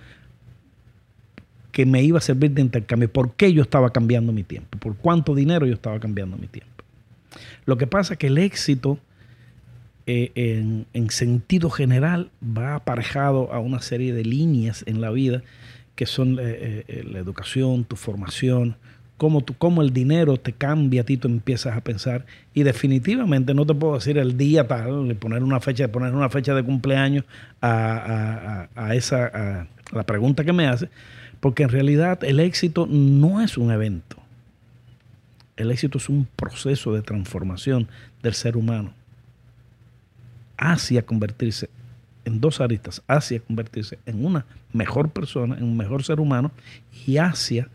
[1.77, 3.07] que me iba a servir de intercambio.
[3.07, 4.79] ¿Por qué yo estaba cambiando mi tiempo?
[4.79, 6.73] ¿Por cuánto dinero yo estaba cambiando mi tiempo?
[7.67, 8.97] Lo que pasa es que el éxito
[10.07, 15.43] eh, en, en sentido general va aparejado a una serie de líneas en la vida
[15.93, 18.75] que son eh, eh, la educación, tu formación,
[19.17, 22.25] cómo, tú, cómo el dinero te cambia a ti, tú empiezas a pensar.
[22.55, 26.55] Y definitivamente no te puedo decir el día tal, poner una fecha, poner una fecha
[26.55, 27.23] de cumpleaños
[27.61, 30.89] a, a- esa, la pregunta que me hace,
[31.39, 34.17] porque en realidad el éxito no es un evento.
[35.55, 37.87] El éxito es un proceso de transformación
[38.21, 38.93] del ser humano
[40.57, 41.69] hacia convertirse
[42.25, 46.51] en dos aristas, hacia convertirse en una mejor persona, en un mejor ser humano
[47.05, 47.69] y hacia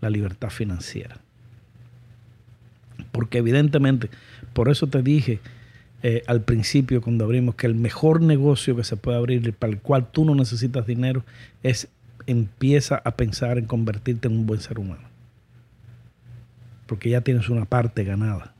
[0.00, 1.18] la libertad financiera.
[3.12, 4.10] Porque evidentemente,
[4.52, 5.40] por eso te dije
[6.02, 9.80] eh, al principio cuando abrimos que el mejor negocio que se puede abrir para el
[9.80, 11.24] cual tú no necesitas dinero
[11.62, 11.88] es
[12.26, 15.08] empieza a pensar en convertirte en un buen ser humano.
[16.86, 18.54] Porque ya tienes una parte ganada.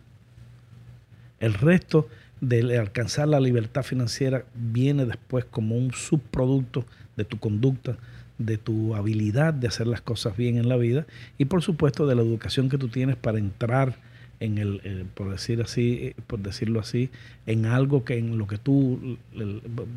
[1.40, 2.08] El resto
[2.40, 6.84] de alcanzar la libertad financiera viene después como un subproducto
[7.16, 7.96] de tu conducta,
[8.38, 11.06] de tu habilidad de hacer las cosas bien en la vida
[11.38, 13.96] y por supuesto de la educación que tú tienes para entrar
[14.40, 17.10] en el, eh, por decir así, eh, por decirlo así,
[17.46, 19.18] en algo que en lo que tú,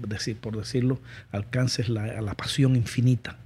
[0.08, 1.00] decir, por decirlo,
[1.32, 3.38] alcances la, la pasión infinita,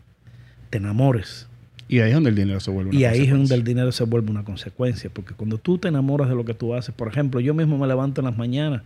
[0.72, 1.48] te enamores,
[1.90, 3.92] Y ahí es donde el dinero se vuelve una y ahí es donde el dinero
[3.92, 7.10] se vuelve una consecuencia, porque cuando tú te enamoras de lo que tú haces, por
[7.10, 8.82] ejemplo, yo mismo me levanto en las mañanas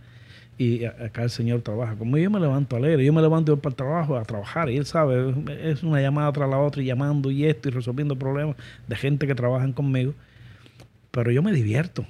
[0.58, 3.70] y acá el Señor trabaja conmigo, yo me levanto alegre, yo me levanto yo para
[3.70, 5.32] el trabajo a trabajar y Él sabe,
[5.62, 8.56] es una llamada tras la otra y llamando y esto y resolviendo problemas
[8.88, 10.12] de gente que trabajan conmigo,
[11.12, 12.04] pero yo me divierto,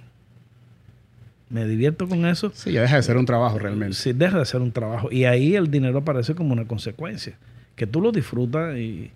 [1.50, 2.50] me divierto con eso.
[2.54, 3.94] Sí, ya deja de ser un trabajo realmente.
[3.94, 5.12] Sí, deja de ser un trabajo.
[5.12, 7.36] Y ahí el dinero aparece como una consecuencia.
[7.76, 9.10] Que tú lo disfrutas y,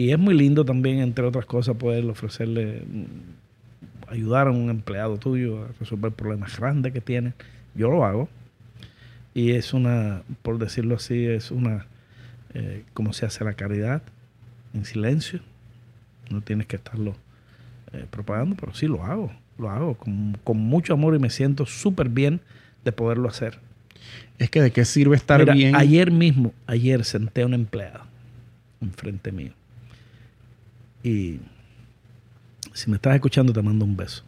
[0.00, 5.18] y es muy lindo también, entre otras cosas, poder ofrecerle, mm, ayudar a un empleado
[5.18, 7.34] tuyo a resolver problemas grandes que tiene.
[7.74, 8.26] Yo lo hago.
[9.34, 11.84] Y es una, por decirlo así, es una,
[12.54, 14.00] eh, como se hace la caridad,
[14.72, 15.40] en silencio.
[16.30, 17.14] No tienes que estarlo
[17.92, 19.30] eh, propagando, pero sí lo hago.
[19.58, 22.40] Lo hago con, con mucho amor y me siento súper bien
[22.86, 23.58] de poderlo hacer.
[24.38, 25.76] Es que de qué sirve estar Mira, bien.
[25.76, 28.06] Ayer mismo, ayer senté a una empleada
[28.80, 29.52] enfrente mío.
[31.02, 31.40] Y
[32.72, 34.24] si me estás escuchando, te mando un beso.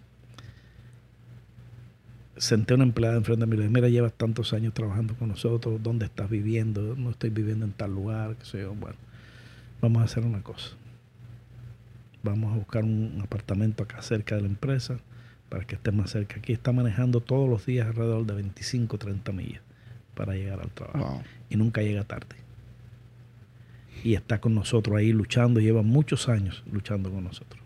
[2.36, 5.14] senté a una empleada enfrente de mí y le dije, mira, llevas tantos años trabajando
[5.14, 6.96] con nosotros, ¿dónde estás viviendo?
[6.96, 8.74] No estoy viviendo en tal lugar, qué sé yo.
[8.74, 8.96] Bueno,
[9.80, 10.70] vamos a hacer una cosa.
[12.22, 14.98] Vamos a buscar un apartamento acá cerca de la empresa
[15.48, 16.38] para que esté más cerca.
[16.38, 19.62] Aquí está manejando todos los días alrededor de 25, 30 millas
[20.14, 21.22] para llegar al trabajo.
[21.50, 22.41] Y nunca llega tarde.
[24.02, 27.60] Y está con nosotros ahí luchando, lleva muchos años luchando con nosotros.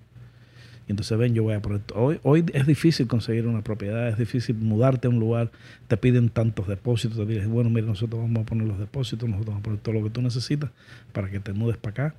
[0.89, 1.63] Y entonces ven, yo voy a.
[1.95, 5.51] Hoy, hoy es difícil conseguir una propiedad, es difícil mudarte a un lugar,
[5.89, 9.55] te piden tantos depósitos, te dicen, bueno, mira, nosotros vamos a poner los depósitos, nosotros
[9.55, 10.71] vamos a poner todo lo que tú necesitas
[11.13, 12.15] para que te mudes para acá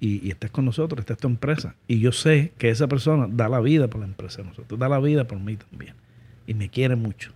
[0.00, 1.74] y, estés con nosotros, estés tu empresa.
[1.86, 4.88] Y yo sé que esa persona da la vida por la empresa de nosotros, da
[4.88, 5.94] la vida por mí también.
[6.46, 7.32] Y me quiere mucho.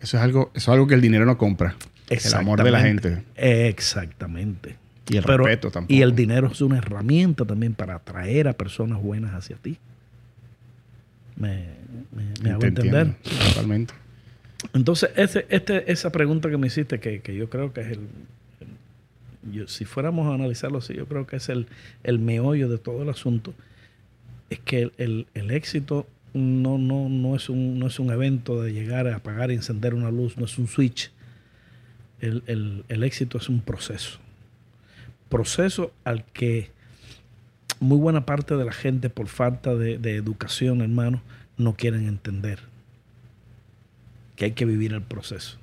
[0.00, 1.76] Eso es algo, eso es algo que el dinero no compra.
[2.10, 3.22] El amor de la gente.
[3.36, 4.76] Exactamente.
[5.08, 5.92] Y el respeto tampoco.
[5.92, 9.78] Y el dinero es una herramienta también para atraer a personas buenas hacia ti.
[11.36, 11.64] Me,
[12.42, 13.14] me, hago entender.
[13.48, 13.94] totalmente.
[14.74, 18.00] Entonces, ese, este, esa pregunta que me hiciste, que, que yo creo que es el,
[19.50, 21.66] yo, si fuéramos a analizarlo así, yo creo que es el,
[22.02, 23.54] el meollo de todo el asunto,
[24.50, 28.72] es que el, el, éxito no, no, no, es un, no es un evento de
[28.72, 31.10] llegar a apagar y encender una luz, no es un switch.
[32.20, 34.18] El, el, el éxito es un proceso
[35.30, 36.70] proceso al que
[37.78, 41.22] muy buena parte de la gente, por falta de, educación, hermano,
[41.56, 42.60] no quieren entender.
[44.36, 45.56] Que hay que vivir el proceso.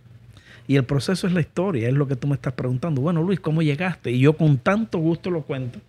[0.67, 3.01] Y el proceso es la historia, es lo que tú me estás preguntando.
[3.01, 4.11] Bueno, Luis, ¿cómo llegaste?
[4.11, 5.79] Y yo con tanto gusto lo cuento,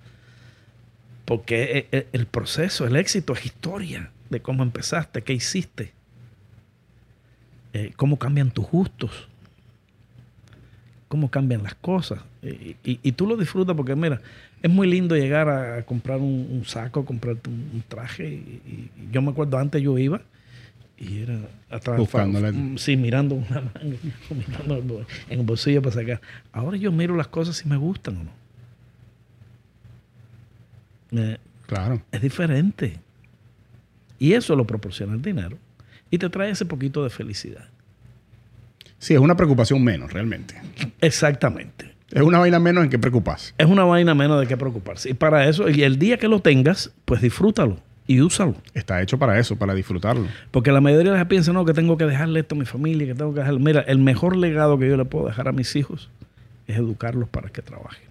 [1.24, 5.92] porque e, e, el proceso, el éxito es historia de cómo empezaste, qué hiciste,
[7.72, 9.28] eh, cómo cambian tus gustos,
[11.08, 12.20] cómo cambian las cosas.
[12.42, 14.20] Y, tú lo disfrutas porque, mira,
[14.62, 18.28] es muy lindo llegar a, comprar un, saco, comprarte un, traje.
[18.28, 20.20] Y, yo me acuerdo, antes yo iba
[20.98, 21.38] y era
[21.70, 23.96] atrás, mm, sí, mirando una manga,
[24.30, 26.20] mirando en el bolsillo para sacar.
[26.52, 28.24] Ahora yo miro las cosas si me gustan o
[31.18, 31.36] no.
[31.66, 32.02] claro.
[32.12, 32.98] Es diferente.
[34.18, 35.56] Y eso lo proporciona el dinero.
[36.10, 37.68] Y te trae ese poquito de felicidad.
[38.98, 40.60] Sí, es una preocupación menos, realmente.
[41.00, 41.94] Exactamente.
[42.10, 43.52] Es una vaina menos en qué preocuparse.
[43.58, 45.10] Es una vaina menos de qué preocuparse.
[45.10, 48.54] Y para eso, y el día que lo tengas, pues disfrútalo y úsalo.
[48.72, 50.26] Está hecho para eso, para disfrutarlo.
[50.50, 53.06] Porque la mayoría de las piensa, no, que tengo que dejarle esto a mi familia,
[53.06, 53.60] que tengo que dejarle.
[53.60, 56.08] Mira, el mejor legado que yo le puedo dejar a mis hijos
[56.66, 58.08] es educarlos para que trabajen.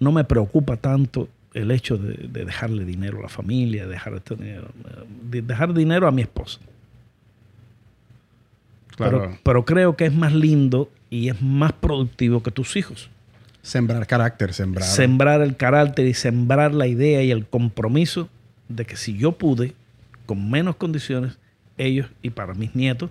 [0.00, 4.68] No me preocupa tanto el hecho de, dejarle dinero a la familia, dejar este dinero,
[5.22, 6.58] de dejar dinero a mi esposa.
[8.96, 13.10] Pero, creo que es más lindo y es más productivo que tus hijos.
[13.62, 14.84] Sembrar carácter, sembrar.
[14.84, 18.28] Sembrar el carácter y sembrar la idea y el compromiso
[18.68, 19.72] de que si yo pude,
[20.26, 21.38] con menos condiciones,
[21.78, 23.10] ellos y para mis nietos,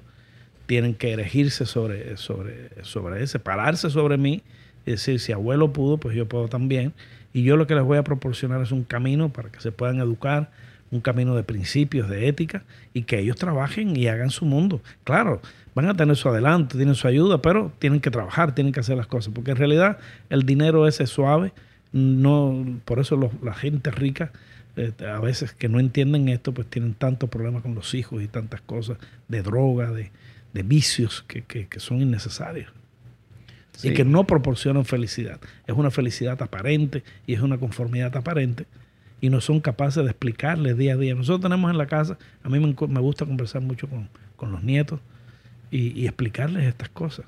[0.66, 4.44] tienen que erigirse sobre, sobre, sobre ese, pararse sobre mí
[4.86, 6.94] y decir, si abuelo pudo, pues yo puedo también.
[7.34, 10.00] Y yo lo que les voy a proporcionar es un camino para que se puedan
[10.00, 10.52] educar,
[10.94, 12.64] un camino de principios, de ética,
[12.94, 14.80] y que ellos trabajen y hagan su mundo.
[15.04, 15.42] Claro,
[15.74, 18.96] van a tener su adelanto, tienen su ayuda, pero tienen que trabajar, tienen que hacer
[18.96, 19.98] las cosas, porque en realidad
[20.30, 21.52] el dinero ese suave,
[21.92, 24.32] no, por eso la gente rica,
[24.76, 28.28] este, a veces que no entienden esto, pues tienen tantos problemas con los hijos y
[28.28, 30.12] tantas cosas de droga, de,
[30.64, 32.72] vicios que, son innecesarios.
[33.82, 35.40] Y que no proporcionan felicidad.
[35.66, 38.68] Es una felicidad aparente y es una conformidad aparente
[39.24, 41.16] y no son capaces de explicarles día a día.
[41.16, 45.00] Nosotros tenemos en la casa, a mí me, gusta conversar mucho con, los nietos
[45.72, 47.26] y, explicarles estas cosas.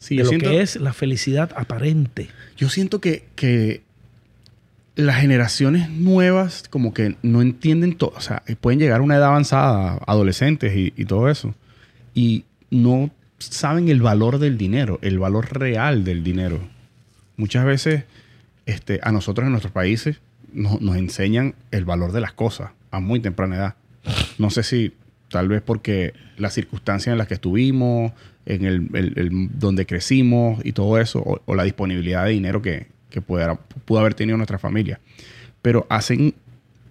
[0.00, 2.30] Sí, de lo que es la felicidad aparente.
[2.56, 3.84] Yo siento que, que
[4.96, 9.28] las generaciones nuevas como que no entienden todo, o sea, pueden llegar a una edad
[9.28, 11.54] avanzada, adolescentes y, y, todo eso,
[12.12, 16.58] y no saben el valor del dinero, el valor real del dinero.
[17.36, 18.02] Muchas veces
[18.66, 20.20] este, a nosotros en nuestros países
[20.54, 23.74] nos, enseñan el valor de las cosas a muy temprana edad.
[24.38, 24.92] No sé si
[25.28, 28.12] tal vez porque las circunstancias en las que estuvimos,
[28.46, 33.58] en el, donde crecimos y todo eso, o, la disponibilidad de dinero que, que pudo,
[33.84, 35.00] pudo haber tenido nuestra familia.
[35.62, 36.34] Pero hacen,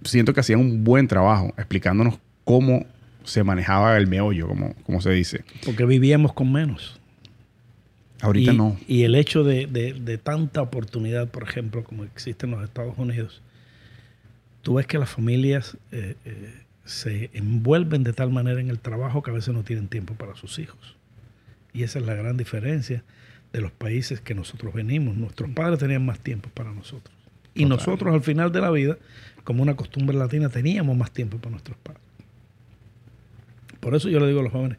[0.04, 2.86] siento que hacían un buen trabajo explicándonos cómo
[3.24, 5.44] se manejaba el meollo, como, como se dice.
[5.64, 7.00] Porque vivíamos con menos.
[8.24, 8.78] Ahorita no.
[8.88, 13.42] Y el hecho de, de, tanta oportunidad, por ejemplo, como existe en los Estados Unidos,
[14.64, 16.54] tú ves que las familias eh, eh,
[16.86, 20.36] se envuelven de tal manera en el trabajo que a veces no tienen tiempo para
[20.36, 20.96] sus hijos.
[21.74, 23.04] Y esa es la gran diferencia
[23.52, 25.16] de los países que nosotros venimos.
[25.16, 27.16] Nuestros padres tenían más tiempo para nosotros.
[27.54, 28.98] Y nosotros al final de la vida,
[29.44, 32.02] como una costumbre latina, teníamos más tiempo para nuestros padres.
[33.80, 34.78] Por eso yo le digo a los jóvenes,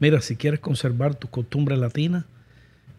[0.00, 2.24] mira, si quieres conservar tus costumbres latinas,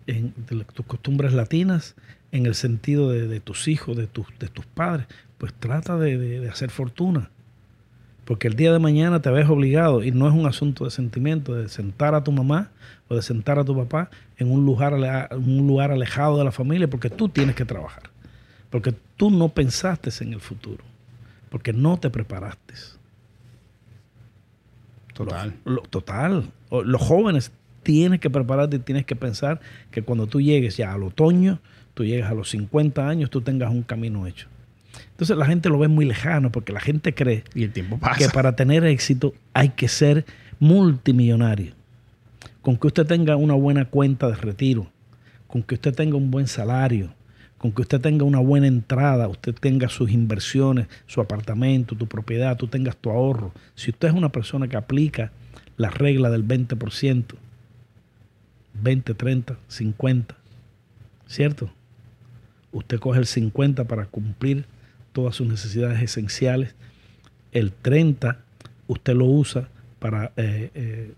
[0.06, 0.32] en,
[0.74, 1.96] tus costumbres latinas,
[2.32, 5.08] en el sentido de, tus hijos, de, tus, de tus padres,
[5.38, 7.30] pues trata de, hacer fortuna.
[8.26, 11.54] Porque el día de mañana te ves obligado, y no es un asunto de sentimiento,
[11.54, 12.72] de sentar a tu mamá
[13.08, 14.94] o de sentar a tu papá en un lugar,
[15.32, 18.04] un lugar alejado de la familia, porque tú tienes que trabajar.
[18.70, 20.84] Porque tú no pensaste en el futuro.
[21.50, 22.74] Porque no te preparaste.
[25.14, 25.54] Total.
[25.90, 26.52] total.
[26.70, 31.04] Los jóvenes tienes que prepararte y tienes que pensar que cuando tú llegues ya al
[31.04, 31.60] otoño,
[31.94, 34.50] tú llegas a los 50 años, tú tengas un camino hecho.
[35.18, 38.20] Entonces la gente lo ve muy lejano porque la gente cree y el tiempo pasa.
[38.20, 40.26] que para tener éxito hay que ser
[40.60, 41.74] multimillonario.
[42.62, 44.92] Con que usted tenga una buena cuenta de retiro,
[45.48, 47.16] con que usted tenga un buen salario,
[47.58, 52.56] con que usted tenga una buena entrada, usted tenga sus inversiones, su apartamento, tu propiedad,
[52.56, 53.54] tú tengas tu ahorro.
[53.74, 55.32] Si usted es una persona que aplica
[55.78, 57.24] la regla del 20%,
[58.84, 60.36] 20, 30, 50,
[61.26, 61.72] ¿cierto?
[62.72, 64.66] usted coge el 50 para cumplir
[65.18, 66.76] todas sus necesidades esenciales,
[67.52, 68.38] el 30
[68.86, 71.14] usted lo usa para, eh, eh,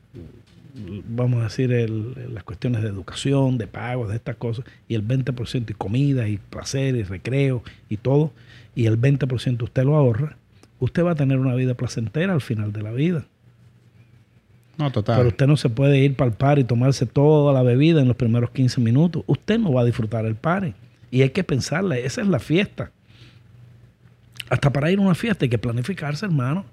[1.09, 5.71] vamos a decir, las cuestiones de educación, de pagos, de estas cosas, y el 20%
[5.71, 8.31] y comida y placer y recreo y todo,
[8.73, 10.37] y el 20% usted lo ahorra,
[10.79, 13.25] usted va a tener una vida placentera al final de la vida.
[14.77, 15.17] No, total.
[15.17, 18.07] Pero usted no se puede ir para el par y tomarse toda la bebida en
[18.07, 19.23] los primeros 15 minutos.
[19.27, 20.73] Usted no va a disfrutar el party.
[21.11, 22.93] Y hay que pensarla, esa es la fiesta.
[24.49, 26.65] Hasta para ir a una fiesta hay que planificarse, hermano.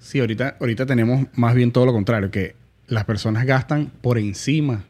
[0.00, 2.56] Sí, ahorita, ahorita tenemos más bien todo lo contrario, que
[2.88, 4.84] las personas gastan por encima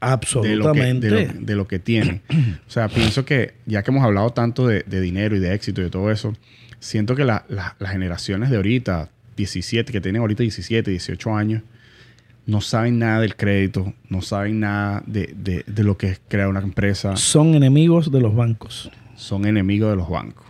[0.00, 1.10] Absolutamente.
[1.10, 2.22] De lo que, tienen.
[2.66, 5.84] o sea, pienso que ya que hemos hablado tanto de, dinero y de éxito y
[5.84, 6.34] de todo eso,
[6.78, 7.44] siento que las
[7.86, 11.62] generaciones de ahorita, 17, que tienen ahorita 17, 18 años,
[12.46, 17.16] no saben nada del crédito, no saben nada de, lo que es crear una empresa.
[17.16, 18.90] Son enemigos de los bancos.
[19.16, 20.46] Son enemigos de los bancos.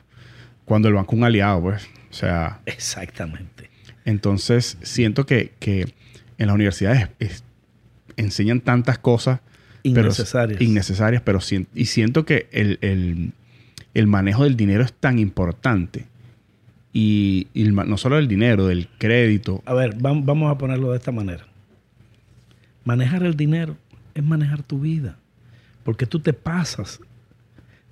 [0.70, 1.88] Cuando el banco es un aliado, pues.
[2.12, 2.60] O sea.
[2.64, 3.68] Exactamente.
[4.04, 5.50] Entonces, siento que,
[6.38, 7.08] en las universidades
[8.16, 9.40] enseñan tantas cosas.
[9.82, 10.58] Innecesarias.
[10.58, 11.40] Pero, innecesarias, pero
[11.74, 16.06] y siento que el, manejo del dinero es tan importante.
[16.92, 19.64] Y, no solo del dinero, del crédito.
[19.66, 21.48] A ver, vamos a ponerlo de esta manera.
[22.84, 23.76] Manejar el dinero
[24.14, 25.18] es manejar tu vida.
[25.82, 27.00] Porque tú te pasas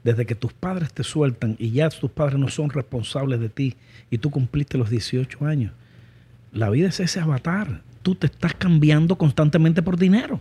[0.04, 3.76] desde que tus padres te sueltan y ya tus padres no son responsables de ti
[4.10, 5.72] y tú cumpliste los 18 años.
[6.52, 7.82] La vida es ese avatar.
[8.02, 10.40] Tú te estás cambiando constantemente por dinero.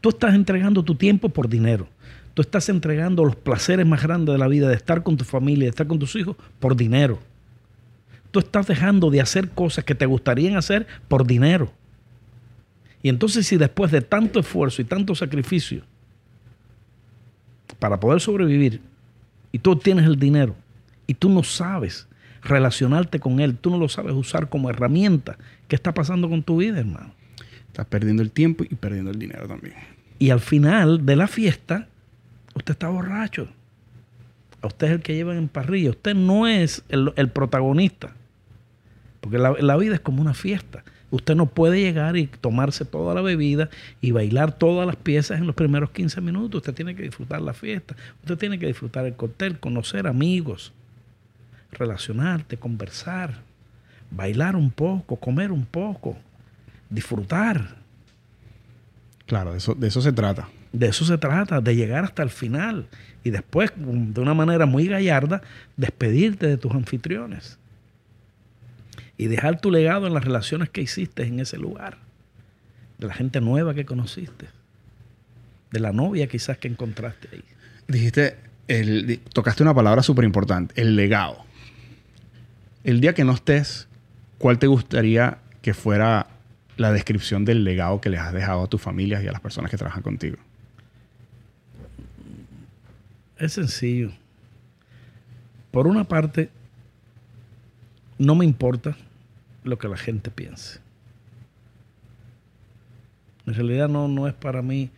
[0.00, 1.88] Tú estás entregando tu tiempo por dinero.
[2.34, 5.64] Tú estás entregando los placeres más grandes de la vida, de estar con tu familia,
[5.64, 7.18] de estar con tus hijos, por dinero.
[8.30, 11.72] Tú estás dejando de hacer cosas que te gustarían hacer por dinero.
[13.02, 15.82] Y entonces si después de tanto esfuerzo y tanto sacrificio
[17.78, 18.80] para poder sobrevivir
[19.52, 20.54] y tú tienes el dinero
[21.06, 22.06] y tú no sabes
[22.42, 26.58] relacionarte con él, tú no lo sabes usar como herramienta, ¿qué está pasando con tu
[26.58, 27.12] vida, hermano?
[27.66, 29.74] Estás perdiendo el tiempo y perdiendo el dinero también.
[30.18, 31.88] Y al final de la fiesta,
[32.54, 33.48] usted está borracho.
[34.62, 35.90] A usted es el que llevan en parrilla.
[35.90, 38.14] Usted no es el, protagonista.
[39.20, 40.82] Porque la vida es como una fiesta.
[41.10, 45.46] Usted no puede llegar y tomarse toda la bebida y bailar todas las piezas en
[45.46, 46.58] los primeros 15 minutos.
[46.58, 47.96] Usted tiene que disfrutar la fiesta.
[48.20, 50.72] Usted tiene que disfrutar el cóctel, conocer amigos,
[51.72, 53.40] relacionarte, conversar,
[54.10, 56.18] bailar un poco, comer un poco,
[56.90, 57.76] disfrutar.
[59.24, 60.48] Claro, de eso, de eso se trata.
[60.72, 62.86] De eso se trata, de llegar hasta el final
[63.24, 65.40] y después, de una manera muy gallarda,
[65.78, 67.58] despedirte de tus anfitriones
[69.18, 71.98] y dejar tu legado en las relaciones que hiciste en ese lugar,
[72.98, 74.46] de la gente nueva que conociste,
[75.72, 77.44] de la novia quizás que encontraste ahí.
[77.88, 78.36] Dijiste,
[78.68, 81.44] el, tocaste una palabra súper importante, el legado.
[82.84, 83.88] El día que no estés,
[84.38, 86.28] ¿cuál te gustaría que fuera
[86.76, 89.68] la descripción del legado que les has dejado a tus familias y a las personas
[89.68, 90.36] que trabajan contigo?
[93.36, 94.12] Es sencillo.
[95.72, 96.50] Por una parte,
[98.16, 98.96] no me importa
[99.68, 100.80] lo que la gente piense.
[103.46, 104.90] En realidad no, no es para mí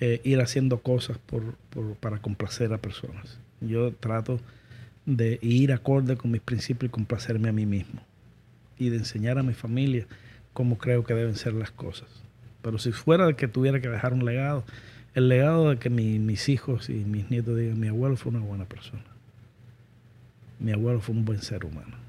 [0.00, 1.56] eh, ir haciendo cosas por,
[2.00, 3.38] para complacer a personas.
[3.60, 4.40] Yo trato
[5.06, 8.00] de ir acorde con mis principios y complacerme a mí mismo.
[8.78, 10.06] Y de enseñar a mi familia
[10.52, 12.08] cómo creo que deben ser las cosas.
[12.62, 14.64] Pero si fuera de que tuviera que dejar un legado,
[15.14, 18.64] el legado de que mis hijos y mis nietos digan, mi abuelo fue una buena
[18.64, 19.04] persona.
[20.60, 22.01] Mi abuelo fue un buen ser humano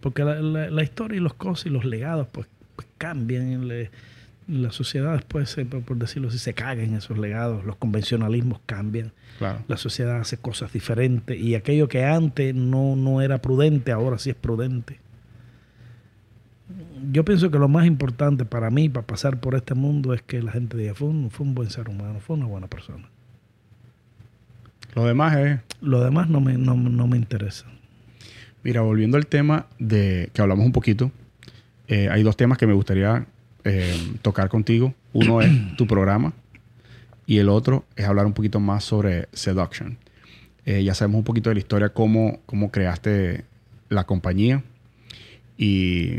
[0.00, 2.46] Porque la, historia y los cosas y los legados pues,
[2.76, 3.68] pues cambian.
[4.46, 7.64] la sociedad después, por decirlo así, se caga en esos legados.
[7.64, 9.12] Los convencionalismos cambian.
[9.40, 11.38] La sociedad hace cosas diferentes.
[11.38, 15.00] Y aquello que antes no, no era prudente, ahora sí es prudente.
[17.12, 20.42] Yo pienso que lo más importante para mí, para pasar por este mundo, es que
[20.42, 23.08] la gente diga, fue un, fue un buen ser humano, fue una buena persona.
[24.94, 25.60] Lo demás es...
[25.80, 27.66] Lo demás no me, no, no me interesa.
[28.68, 31.10] Mira, volviendo al tema de que hablamos un poquito,
[31.86, 33.24] eh, hay dos temas que me gustaría
[33.64, 34.92] eh, tocar contigo.
[35.14, 36.34] Uno es tu programa
[37.24, 39.96] y el otro es hablar un poquito más sobre Seduction.
[40.66, 43.46] Eh, ya sabemos un poquito de la historia, cómo, cómo creaste
[43.88, 44.62] la compañía
[45.56, 46.18] y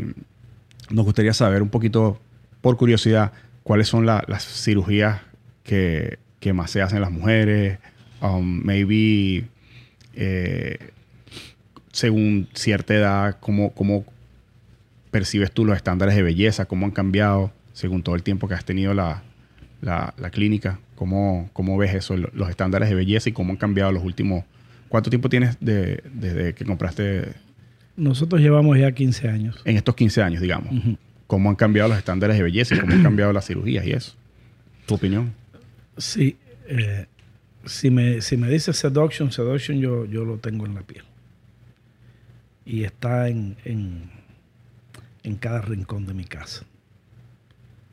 [0.90, 2.18] nos gustaría saber un poquito,
[2.62, 3.30] por curiosidad,
[3.62, 5.20] cuáles son las cirugías
[5.62, 7.78] que, que, más se hacen las mujeres,
[8.20, 9.46] um, maybe
[11.92, 14.04] según cierta edad, cómo, cómo
[15.10, 18.64] percibes tú los estándares de belleza, cómo han cambiado según todo el tiempo que has
[18.64, 19.22] tenido la,
[20.30, 24.44] clínica, ¿Cómo, cómo ves eso, los estándares de belleza y cómo han cambiado los últimos...
[24.88, 27.32] ¿Cuánto tiempo tienes desde que compraste?
[27.96, 29.62] Nosotros llevamos ya 15 años.
[29.64, 30.98] En estos 15 años, digamos.
[31.26, 34.14] ¿Cómo han cambiado los estándares de belleza y cómo han cambiado las cirugías y eso?
[34.86, 35.32] ¿Tu opinión?
[35.96, 36.36] Sí.
[36.66, 37.06] Eh,
[37.64, 41.04] si, me, si me dices seduction, seduction yo, yo lo tengo en la piel
[42.64, 46.64] y está en, en, cada rincón de mi casa.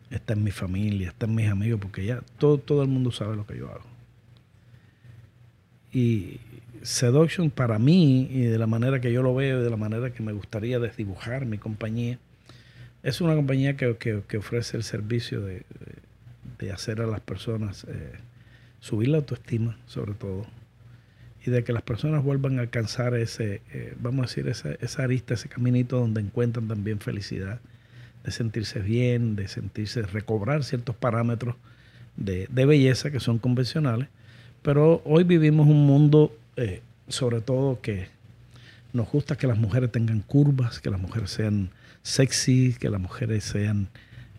[0.09, 3.35] Está en mi familia, está en mis amigos, porque ya todo, todo el mundo sabe
[3.35, 3.85] lo que yo hago.
[5.91, 6.39] Y
[6.81, 10.13] Seduction para mí, y de la manera que yo lo veo, y de la manera
[10.13, 12.19] que me gustaría desdibujar mi compañía,
[13.03, 15.63] es una compañía que, ofrece el servicio de,
[16.71, 18.13] hacer a las personas eh,
[18.79, 20.45] subir la autoestima, sobre todo,
[21.47, 25.03] y de que las personas vuelvan a alcanzar ese, eh, vamos a decir, esa, esa
[25.03, 27.61] arista, ese caminito donde encuentran también felicidad,
[28.25, 31.55] de sentirse bien, de sentirse, recobrar ciertos parámetros
[32.17, 34.09] de, belleza que son convencionales.
[34.61, 38.09] Pero hoy vivimos un mundo, eh, sobre todo, que
[38.91, 41.69] nos gusta que las mujeres tengan curvas, que las mujeres sean
[42.01, 43.87] sexy, que las mujeres sean,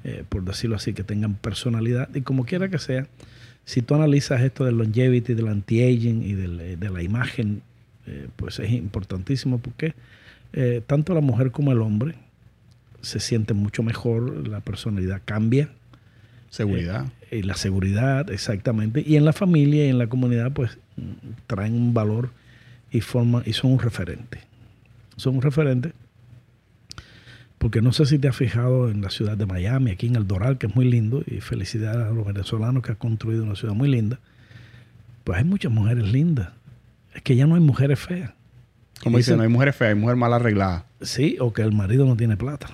[0.04, 2.14] eh, por decirlo así, que tengan personalidad.
[2.14, 3.06] Y como quiera que sea,
[3.68, 7.60] si tú analizas esto del longevity, del anti-aging y de la imagen,
[8.06, 9.92] eh, pues es importantísimo porque
[10.54, 12.14] eh, tanto la mujer como el hombre
[13.02, 15.68] se sienten mucho mejor, la personalidad cambia.
[16.48, 17.08] Seguridad.
[17.30, 19.04] Eh, y la seguridad, exactamente.
[19.06, 20.78] Y en la familia y en la comunidad, pues
[21.46, 22.30] traen un valor
[22.90, 24.40] y, forman, y son un referente.
[25.16, 25.92] Son un referente
[27.58, 30.26] porque no sé si te has fijado en la ciudad de Miami, aquí en El
[30.26, 33.74] Doral, que es muy lindo, y felicidades a los venezolanos que han construido una ciudad
[33.74, 34.20] muy linda.
[35.24, 36.50] Pues hay muchas mujeres lindas.
[37.14, 38.32] Es que ya no hay mujeres feas.
[39.02, 40.84] Como dicen, no hay mujeres feas, hay mujeres mal arregladas.
[41.00, 42.68] Sí, o que el marido no tiene plata.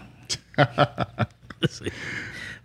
[1.68, 1.84] sí,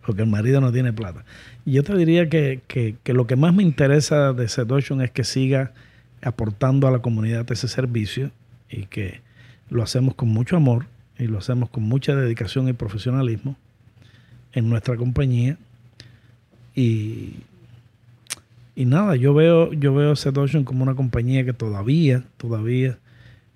[0.06, 1.24] o que el marido no tiene plata.
[1.66, 5.12] Y yo te diría que, que, que lo que más me interesa de Seduction es
[5.12, 5.72] que siga
[6.22, 8.32] aportando a la comunidad ese servicio
[8.70, 9.22] y que
[9.70, 10.86] lo hacemos con mucho amor
[11.20, 13.58] y lo hacemos con mucha dedicación y profesionalismo
[14.54, 15.58] en nuestra compañía.
[16.76, 17.34] Y,
[18.76, 22.98] y nada, yo veo, yo veo Seduction como una compañía que todavía, todavía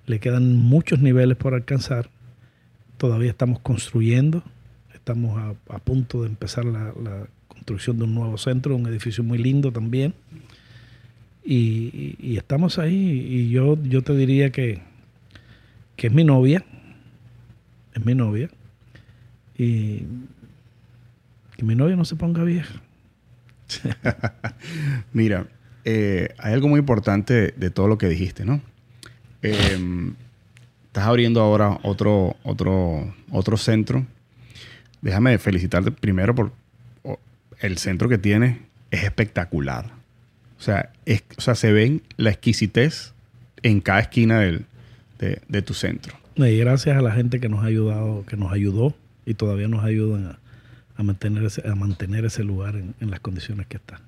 [0.06, 2.10] le quedan muchos niveles por alcanzar.
[2.98, 4.44] Todavía estamos construyendo,
[4.94, 6.94] estamos a, punto de empezar la,
[7.48, 10.14] construcción de un nuevo centro, un edificio muy lindo también.
[11.46, 14.82] Y, estamos ahí y yo, yo te diría que,
[15.96, 16.66] que es mi novia,
[17.94, 18.50] es mi novia,
[19.58, 20.00] y
[21.58, 22.82] que mi novia no se ponga vieja.
[25.14, 25.48] Mira,
[25.86, 28.62] eh, hay algo muy importante de todo lo que dijiste, ¿no?
[29.42, 30.16] Em,
[30.88, 34.06] estás abriendo ahora otro, otro, otro centro.
[35.02, 36.52] Déjame felicitarte primero por
[37.60, 38.58] el centro que tienes.
[38.90, 39.92] Es espectacular.
[40.58, 40.92] O sea,
[41.38, 43.14] o sea se ven la exquisitez
[43.64, 44.66] en cada esquina del,
[45.20, 46.23] de tu centro.
[46.36, 49.84] Y gracias a la gente que nos ha ayudado, que nos ayudó y todavía nos
[49.84, 50.38] ayudan
[50.98, 54.02] a, mantener, ese, a mantener ese lugar en, las condiciones que está.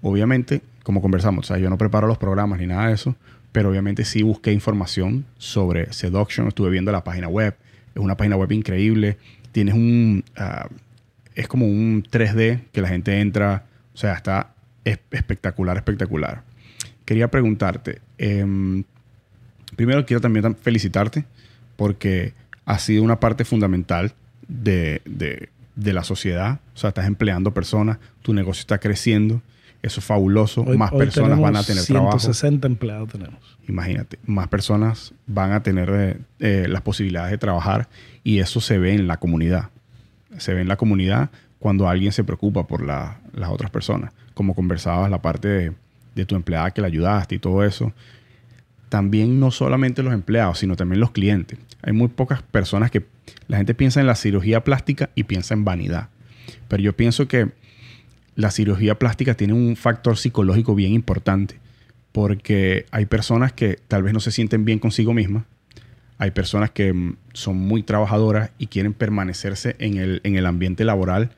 [0.00, 3.16] Obviamente, como conversamos, o sea, yo no preparo los programas ni nada de eso,
[3.50, 7.56] pero obviamente sí busqué información sobre Seduction, estuve viendo la página web,
[7.94, 9.16] es una página web increíble,
[9.50, 10.68] tienes un, ah,
[11.34, 13.64] es como un 3D que la gente entra,
[13.94, 14.54] o sea, está
[14.84, 16.42] espectacular, espectacular.
[17.04, 18.84] Quería preguntarte, em,
[19.76, 21.24] primero quiero también felicitarte
[21.76, 24.12] porque ha sido una parte fundamental
[24.48, 26.60] de, la sociedad.
[26.74, 29.42] O sea, estás empleando personas, tu negocio está creciendo.
[29.82, 30.64] Eso es fabuloso.
[30.64, 33.58] más personas van a tener 160 empleados tenemos.
[33.68, 37.88] Imagínate, más personas van a tener eh, eh, las posibilidades de trabajar
[38.22, 39.68] y eso se ve en la comunidad.
[40.38, 43.16] Se ve en la comunidad cuando alguien se preocupa por las
[43.48, 44.12] otras personas.
[44.32, 45.72] Como conversabas la parte de,
[46.14, 47.92] de tu empleada que la ayudaste y todo eso.
[48.94, 51.58] También no solamente los empleados, sino también los clientes.
[51.82, 53.04] Hay muy pocas personas que
[53.48, 56.10] la gente piensa en la cirugía plástica y piensa en vanidad.
[56.68, 57.48] Pero yo pienso que
[58.36, 61.56] la cirugía plástica tiene un factor psicológico bien importante,
[62.12, 65.42] porque hay personas que tal vez no se sienten bien consigo mismas,
[66.18, 70.84] hay personas que mm, son muy trabajadoras y quieren permanecerse en el, en el ambiente
[70.84, 71.30] laboral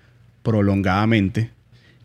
[0.42, 1.52] prolongadamente,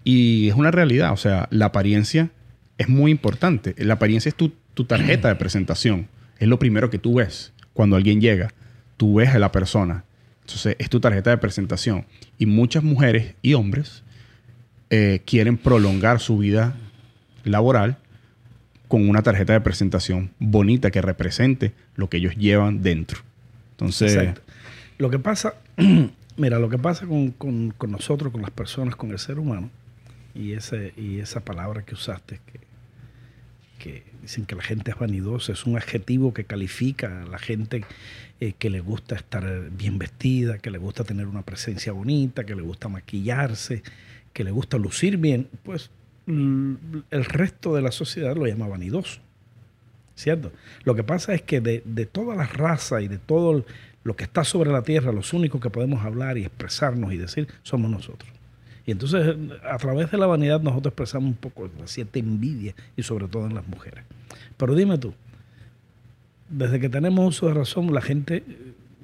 [0.05, 2.31] y es una realidad, o sea, la apariencia
[2.77, 6.07] es muy importante, la apariencia es tu, tu tarjeta de presentación,
[6.39, 8.53] es lo primero que tú ves cuando alguien llega,
[8.97, 10.03] tú ves a la persona,
[10.41, 12.05] entonces es tu tarjeta de presentación,
[12.37, 14.03] y muchas mujeres y hombres,
[14.89, 16.75] eh, quieren prolongar su vida
[17.43, 17.97] laboral
[18.87, 23.21] con una tarjeta de presentación bonita que represente lo que ellos llevan dentro.
[23.71, 24.33] Entonces,
[24.97, 25.53] lo que pasa,
[26.37, 29.69] mira, lo que pasa con, nosotros, con las personas, con el ser humano,
[30.35, 32.41] y, ese, y esa palabra que usaste,
[33.81, 37.83] que, dicen que la gente es vanidosa, es un adjetivo que califica a la gente
[38.39, 42.55] eh, que le gusta estar bien vestida, que le gusta tener una presencia bonita, que
[42.55, 43.81] le gusta maquillarse,
[44.33, 45.89] que le gusta lucir bien, pues
[46.27, 49.19] el resto de la sociedad lo llama vanidoso.
[50.15, 50.51] ¿Cierto?
[50.83, 53.65] Lo que pasa es que de, de todas las razas y de todo
[54.03, 57.47] lo que está sobre la tierra, los únicos que podemos hablar y expresarnos y decir
[57.63, 58.29] somos nosotros.
[58.85, 59.35] Y entonces
[59.69, 63.45] a través de la vanidad nosotros expresamos un poco la cierta envidia y sobre todo
[63.45, 64.03] en las mujeres.
[64.57, 65.13] Pero dime tú,
[66.49, 68.43] desde que tenemos uso de razón, la gente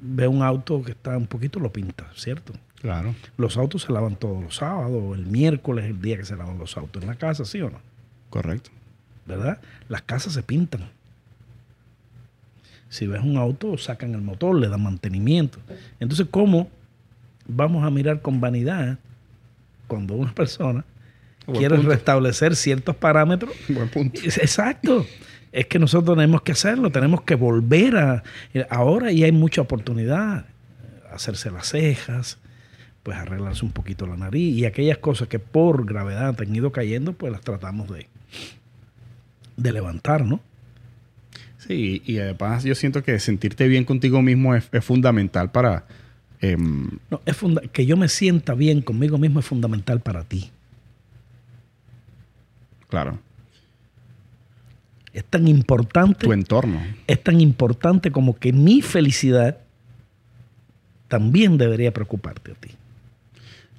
[0.02, 2.54] ve un auto que está un poquito, lo pinta, ¿cierto?
[2.82, 3.16] Claro.
[3.38, 6.78] Los autos se lavan todos los sábados, el miércoles el día que se lavan los
[6.78, 7.80] autos en la casa, ¿sí o no?
[8.30, 8.70] Correcto.
[9.26, 9.60] ¿Verdad?
[9.90, 10.90] Las casas se pintan.
[12.90, 15.60] Si ves un auto, sacan el motor, le dan mantenimiento.
[16.00, 16.70] Entonces, ¿cómo
[17.48, 19.00] vamos a mirar con vanidad
[19.88, 20.86] cuando una persona
[21.46, 23.54] quiere restablecer ciertos parámetros?
[23.70, 24.20] Buen punto.
[24.24, 25.06] Exacto.
[25.52, 28.24] Es que nosotros tenemos que hacerlo, tenemos que volver a...
[28.70, 30.46] Ahora y hay mucha oportunidad.
[31.12, 32.38] Hacerse las cejas,
[33.02, 37.14] pues arreglarse un poquito la nariz y aquellas cosas que por gravedad han ido cayendo,
[37.14, 38.08] pues las tratamos de,
[39.56, 40.42] de levantar, ¿no?
[41.58, 45.86] Sí, y además yo siento que sentirte bien contigo mismo es, fundamental para...
[46.40, 47.38] Em, no, es
[47.72, 50.52] que yo me sienta bien conmigo mismo es fundamental para ti.
[52.90, 53.20] Claro.
[55.14, 56.26] Es tan importante.
[56.26, 56.80] Tu entorno.
[57.08, 59.58] Es tan importante como que mi felicidad
[61.08, 62.70] también debería preocuparte a ti.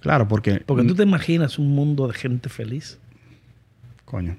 [0.01, 0.63] Claro, porque...
[0.67, 2.99] Porque tú te imaginas un mundo de gente feliz.
[4.05, 4.37] Coño.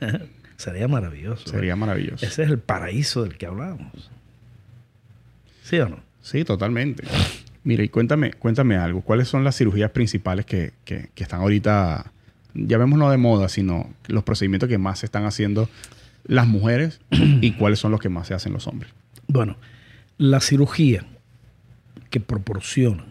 [0.56, 1.48] Sería maravilloso.
[1.48, 2.24] Sería maravilloso.
[2.24, 4.10] Ese es el paraíso del que hablábamos.
[5.70, 6.00] ¿Sí o no?
[6.20, 7.04] Sí, totalmente.
[7.62, 9.02] Mira, y cuéntame, cuéntame algo.
[9.02, 12.10] ¿Cuáles son las cirugías principales que, que, que están ahorita,
[12.54, 15.68] ya vemos no de moda, sino los procedimientos que más se están haciendo
[16.24, 18.92] las mujeres y cuáles son los que más se hacen los hombres?
[19.28, 19.58] Bueno,
[20.18, 21.06] la cirugía
[22.10, 23.06] que proporcionan,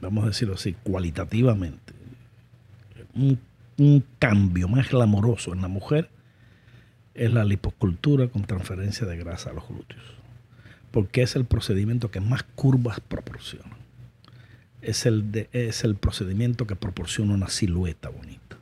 [0.00, 1.94] vamos a decirlo así, cualitativamente,
[3.14, 3.38] un,
[4.18, 6.10] cambio más glamoroso en la mujer
[7.14, 10.23] es la liposcultura con transferencia de grasa a los glúteos.
[10.94, 13.76] Porque es el procedimiento que más curvas proporciona.
[14.80, 18.56] Es el, es el procedimiento que proporciona una silueta bonita.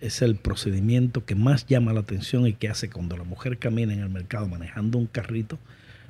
[0.00, 3.92] Es el procedimiento que más llama la atención y que hace cuando la mujer camina
[3.92, 5.58] en el mercado manejando un carrito,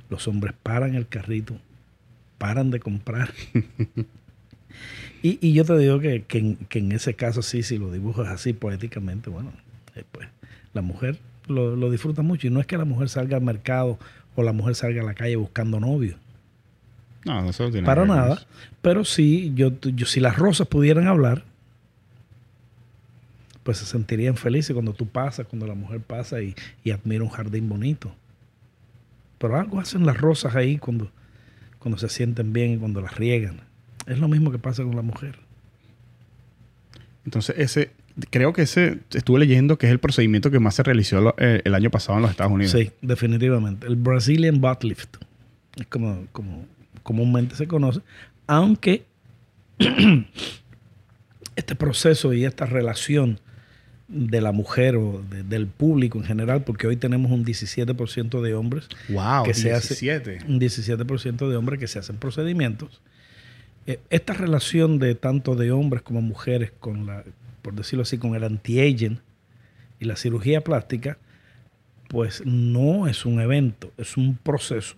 [0.08, 1.58] los hombres paran el carrito,
[2.38, 3.32] paran de comprar.
[5.20, 9.52] y, yo te digo que, en, ese caso sí, si lo dibujas así poéticamente, bueno,
[9.96, 10.28] eh, pues
[10.74, 11.18] la mujer
[11.48, 12.46] lo, disfruta mucho.
[12.46, 13.98] Y no es que la mujer salga al mercado
[14.34, 16.16] o la mujer salga a la calle buscando novio.
[17.24, 18.46] No, no tiene Para nada.
[18.82, 21.44] Pero sí, yo, yo, si las rosas pudieran hablar,
[23.62, 27.30] pues se sentirían felices cuando tú pasas, cuando la mujer pasa y, y admira un
[27.30, 28.14] jardín bonito.
[29.38, 31.10] Pero algo hacen las rosas ahí cuando,
[31.78, 33.60] cuando se sienten bien y cuando las riegan.
[34.06, 35.38] Es lo mismo que pasa con la mujer.
[37.24, 37.90] Entonces, ese,
[38.30, 41.74] creo que ese, estuve leyendo que es el procedimiento que más se realizó eh, el
[41.74, 42.72] año pasado en los Estados Unidos.
[42.72, 43.86] Sí, definitivamente.
[43.86, 45.16] El Brazilian Butt Lift.
[45.76, 46.66] Es como, como
[47.02, 48.00] comúnmente se conoce.
[48.46, 49.04] Aunque
[51.56, 53.40] este proceso y esta relación
[54.06, 58.88] de la mujer o del público en general, porque hoy tenemos un 17% de hombres
[59.08, 59.94] wow, que 17.
[59.94, 63.00] se hace un 17% de hombres que se hacen procedimientos.
[63.86, 67.24] eh, esta relación de tanto de hombres como mujeres con la,
[67.64, 69.20] por decirlo así, con el anti-aging
[69.98, 71.16] y la cirugía plástica,
[72.08, 74.96] pues no es un evento, es un proceso.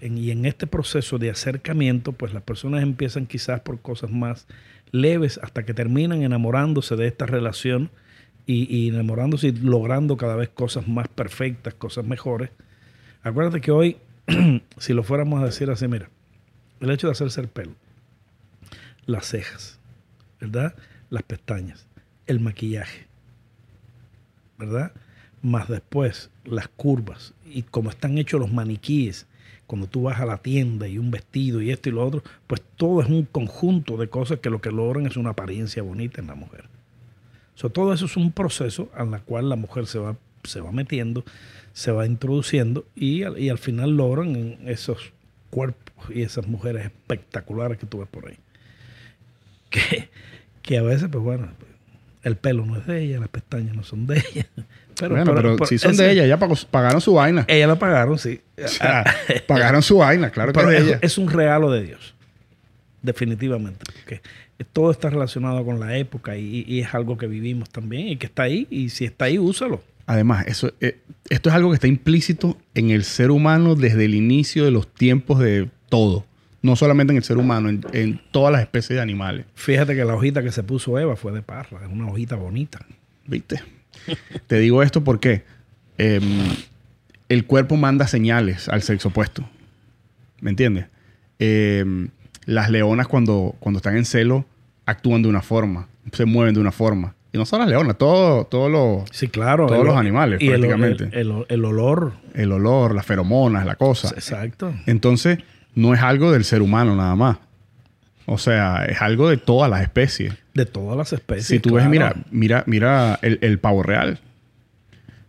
[0.00, 4.46] y en este proceso de acercamiento, pues las personas empiezan quizás por cosas más
[4.92, 7.90] leves hasta que terminan enamorándose de esta relación
[8.46, 12.48] y, y enamorándose y logrando cada vez cosas más perfectas, cosas mejores.
[13.22, 13.98] Acuérdate que hoy,
[14.78, 16.08] si lo fuéramos a decir así, mira,
[16.80, 17.74] el hecho de hacerse el pelo,
[19.04, 19.78] las cejas,
[20.42, 20.74] ¿verdad?
[21.08, 21.86] Las pestañas,
[22.26, 23.06] el maquillaje,
[24.58, 24.92] ¿verdad?
[25.40, 29.26] Más después las curvas y como están hechos los maniquíes,
[29.68, 32.60] cuando tú vas a la tienda y un vestido y esto y lo otro, pues
[32.76, 36.26] todo es un conjunto de cosas que lo que logran es una apariencia bonita en
[36.26, 36.64] la mujer.
[37.72, 41.24] todo eso es un proceso en la cual la mujer se va, se va metiendo,
[41.72, 45.12] se va introduciendo y, y al final logran esos
[45.50, 48.36] cuerpos y esas mujeres espectaculares que tú ves por ahí.
[49.70, 50.10] Que,
[50.62, 51.48] que a veces, pues bueno,
[52.22, 54.46] el pelo no es de ella, las pestañas no son de ella.
[54.98, 56.38] Pero, bueno, pero, si son de ella, ya
[56.70, 57.44] pagaron su vaina.
[57.48, 58.40] Ella la pagaron, sí.
[59.46, 60.98] pagaron su vaina, claro que pero es, ella.
[61.02, 62.14] es un regalo de Dios,
[63.02, 63.84] definitivamente.
[63.92, 64.20] Porque
[64.72, 68.26] todo está relacionado con la época y, y, es algo que vivimos también y que
[68.26, 68.66] está ahí.
[68.70, 69.82] Y si está ahí, úsalo.
[70.06, 70.98] Además, eso, eh,
[71.30, 74.92] esto es algo que está implícito en el ser humano desde el inicio de los
[74.92, 76.24] tiempos de todo.
[76.62, 79.46] No solamente en el ser humano, en, todas las especies de animales.
[79.54, 82.86] Fíjate que la hojita que se puso Eva fue de parra, es una hojita bonita.
[83.26, 83.60] ¿Viste?
[84.46, 85.42] Te digo esto porque
[85.98, 86.22] em,
[87.28, 89.48] el cuerpo manda señales al sexo opuesto.
[90.40, 90.86] ¿Me entiendes?
[91.38, 92.08] Em,
[92.46, 94.44] las leonas cuando, cuando están en celo
[94.86, 97.14] actúan de una forma, se mueven de una forma.
[97.32, 101.04] Y no solo las leonas, todos todo los, sí, claro, todos los animales prácticamente.
[101.12, 102.12] El, el, olor.
[102.34, 104.08] El olor, las feromonas, la cosa.
[104.08, 104.74] Exacto.
[104.86, 105.38] Entonces,
[105.74, 107.38] no es algo del ser humano nada más.
[108.26, 110.34] O sea, es algo de todas las especies.
[110.54, 111.46] De todas las especies.
[111.46, 114.20] Si tú ves, mira, mira, mira el, pavo real.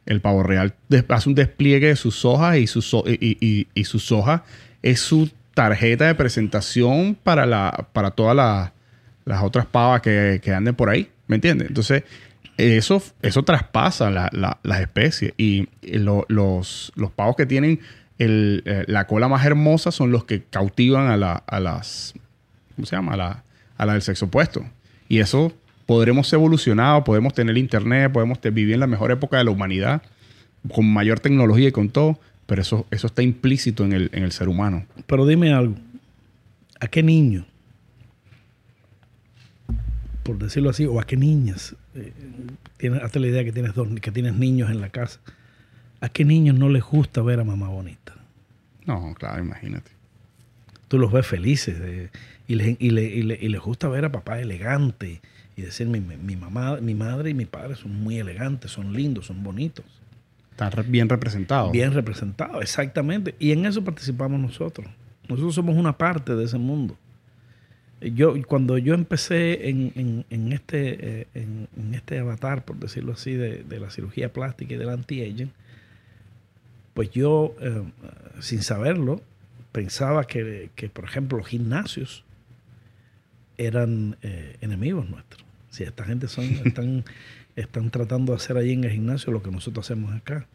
[0.06, 0.74] El pavo real
[1.10, 4.41] hace un despliegue de sus hojas y sus, y, y, sus hojas
[4.82, 8.72] es su tarjeta de presentación para, la, para todas
[9.26, 11.10] las otras pavas que, que, anden por ahí.
[11.28, 11.70] ¿Me entiendes?
[11.70, 12.03] Entonces,
[12.57, 15.34] eso, eso traspasa las especies.
[15.38, 17.80] Y los, los pavos que tienen
[18.25, 22.13] eh, la cola más hermosa son los que cautivan a, la, a las,
[22.75, 23.13] ¿cómo se llama?
[23.13, 23.43] A la,
[23.77, 24.65] a la del sexo opuesto.
[25.09, 25.53] Y eso
[25.85, 30.01] podremos evolucionar, podemos tener internet, podemos vivir en la mejor época de la humanidad,
[30.71, 34.31] con mayor tecnología y con todo, pero eso, eso está implícito en el, en el
[34.31, 34.85] ser humano.
[35.07, 35.75] Pero dime algo,
[36.79, 37.45] ¿a qué niño,
[40.23, 42.13] por decirlo así, o a qué niñas, eh,
[42.79, 45.19] la idea que tienes, dos, que tienes niños en la casa,
[46.03, 48.12] ¿A qué niños no les gusta ver a mamá bonita?
[48.85, 49.91] No, claro, imagínate.
[50.88, 52.10] Tú los ves felices
[52.47, 55.22] y, les, y, les gusta ver a papá elegante
[55.55, 55.99] y decir, mi,
[56.35, 59.85] mamá, mi madre y mi padre son muy elegantes, son lindos, son bonitos.
[60.51, 61.72] Están bien representados.
[61.72, 63.35] Bien representados, exactamente.
[63.39, 64.88] Y en eso participamos nosotros.
[65.27, 66.95] Nosotros somos una parte de ese mundo.
[68.01, 73.80] Yo, cuando yo empecé en, este, eh, en, este avatar, por decirlo así, de, de
[73.80, 75.51] la cirugía plástica y del anti-aging,
[76.94, 77.84] pues yo, eh,
[78.40, 79.22] sin saberlo,
[79.72, 82.24] pensaba que, por ejemplo, los gimnasios
[83.57, 85.44] eran eh, enemigos nuestros.
[85.70, 87.03] Si esta gente son, están,
[87.56, 90.48] están tratando de hacer allí en el gimnasio lo que nosotros hacemos acá.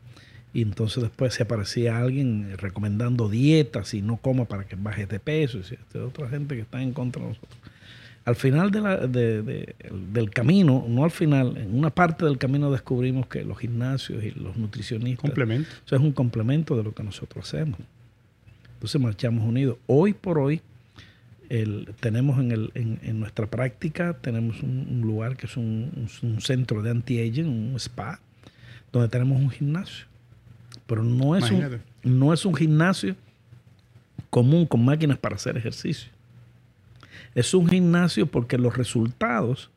[0.54, 5.20] Y entonces después se aparecía alguien recomendando dietas y no coma para que baje de
[5.20, 5.58] peso.
[5.58, 7.58] Y otra gente que está en contra de nosotros
[8.28, 13.58] al final del camino, no al final, en una parte del camino descubrimos que los
[13.58, 15.22] gimnasios y los nutricionistas.
[15.22, 15.70] Complemento.
[15.86, 17.78] Eso es un complemento de lo que nosotros hacemos.
[18.74, 19.78] Entonces marchamos unidos.
[19.86, 20.60] Hoy por hoy
[22.00, 26.08] tenemos en, nuestra práctica, tenemos un, lugar que es un,
[26.40, 28.20] centro de anti-aging, un spa,
[28.92, 30.04] donde tenemos un gimnasio.
[30.86, 33.16] Pero no es, un, no es un gimnasio
[34.28, 36.10] común con máquinas para hacer ejercicio.
[37.34, 39.70] Es un gimnasio porque los resultados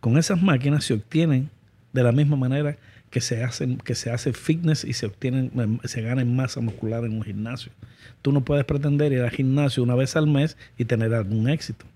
[0.00, 1.50] con esas máquinas se obtienen
[1.92, 2.76] de la misma manera
[3.10, 7.04] que se hacen, que se hace fitness y se obtienen, se gana en masa muscular
[7.04, 7.70] en un gimnasio.
[8.20, 11.86] Tú no puedes pretender ir al gimnasio una vez al mes y tener algún éxito.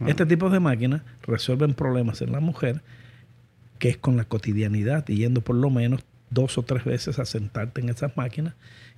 [0.00, 0.06] Ah.
[0.08, 2.80] Este tipo de máquinas resuelven problemas en la mujer
[3.78, 7.24] que es con la cotidianidad y yendo por lo menos dos o tres veces a
[7.24, 8.54] sentarte en esas máquinas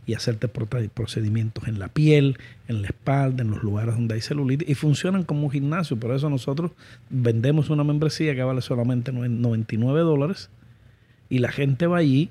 [0.07, 2.39] y hacerte procedimientos en la piel,
[2.69, 5.99] en la espalda, en los lugares donde hay celulitis y funcionan como un gimnasio.
[5.99, 6.73] Por eso nosotros
[7.11, 10.51] vendemos una membresía que vale solamente 99 dólares
[11.29, 12.31] y la gente va allí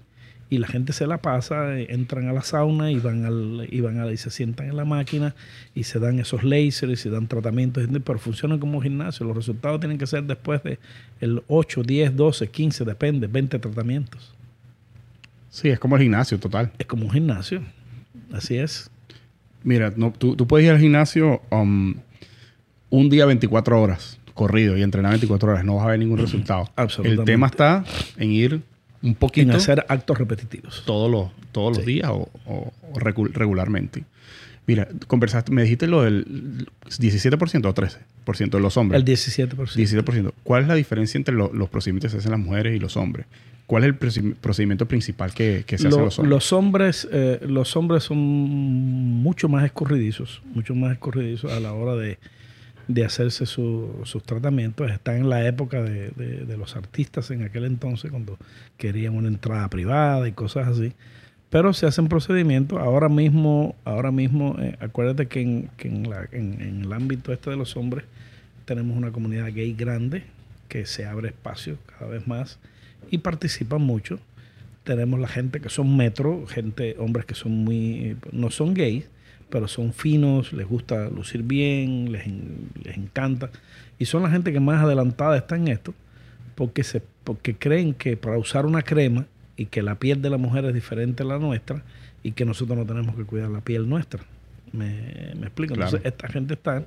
[0.49, 3.81] y la gente se la pasa, eh, entran a la sauna y van, al, y
[3.81, 5.35] van a, y se sientan en la máquina
[5.75, 9.27] y se dan esos lasers y se dan tratamientos, pero funcionan como gimnasio.
[9.27, 10.79] Los resultados tienen que ser después de
[11.21, 14.33] el 8, 10, 12, 15, depende, 20 tratamientos.
[15.49, 16.71] Sí, es como el gimnasio total.
[16.77, 17.61] Es como un gimnasio,
[18.33, 18.89] así es.
[19.63, 21.95] Mira, no, tú, tú puedes ir al gimnasio um,
[22.89, 26.69] un día 24 horas corrido y entrenar 24 horas, no vas a ver ningún resultado.
[26.77, 27.23] Absolutamente.
[27.23, 27.83] El tema está
[28.15, 28.61] en ir
[29.01, 29.49] un poquito.
[29.49, 30.83] En hacer actos repetitivos.
[30.85, 34.05] Todos los, todos los días o, o, regularmente.
[34.69, 39.01] Mira, conversaste, me dijiste lo del 17% o 13% de los hombres.
[39.01, 39.49] El 17%.
[39.49, 40.31] 17%.
[40.43, 43.25] ¿Cuál es la diferencia entre los procedimientos que se hacen las mujeres y los hombres?
[43.65, 46.29] ¿Cuál es el procedimiento principal que, se hace los hombres?
[46.29, 51.95] Los hombres, eh, los hombres son mucho más escorridizos, mucho más escorridizos a la hora
[51.95, 52.19] de,
[52.87, 54.91] de hacerse sus tratamientos.
[54.91, 58.37] Están en la época de, los artistas en aquel entonces, cuando
[58.77, 60.93] querían una entrada privada y cosas así.
[61.49, 62.79] Pero se hacen procedimientos.
[62.79, 68.05] Ahora mismo, ahora mismo eh, acuérdate que, en, en, el ámbito este de los hombres
[68.65, 70.23] tenemos una comunidad gay grande
[70.67, 72.59] que se abre espacio cada vez más
[73.09, 74.19] y participan mucho.
[74.83, 79.05] Tenemos la gente que son metro, gente, hombres que son muy, no son gays,
[79.49, 82.27] pero son finos, les gusta lucir bien, les,
[82.83, 83.49] les encanta.
[83.97, 85.93] Y son la gente que más adelantada está en esto,
[86.55, 89.25] porque, se, porque creen que para usar una crema
[89.59, 91.83] y que la piel de la mujer es diferente a la nuestra
[92.23, 94.23] y que nosotros no tenemos que cuidar la piel nuestra.
[94.71, 95.73] ¿Me, me explico?
[95.73, 96.83] Entonces, esta gente está, eh,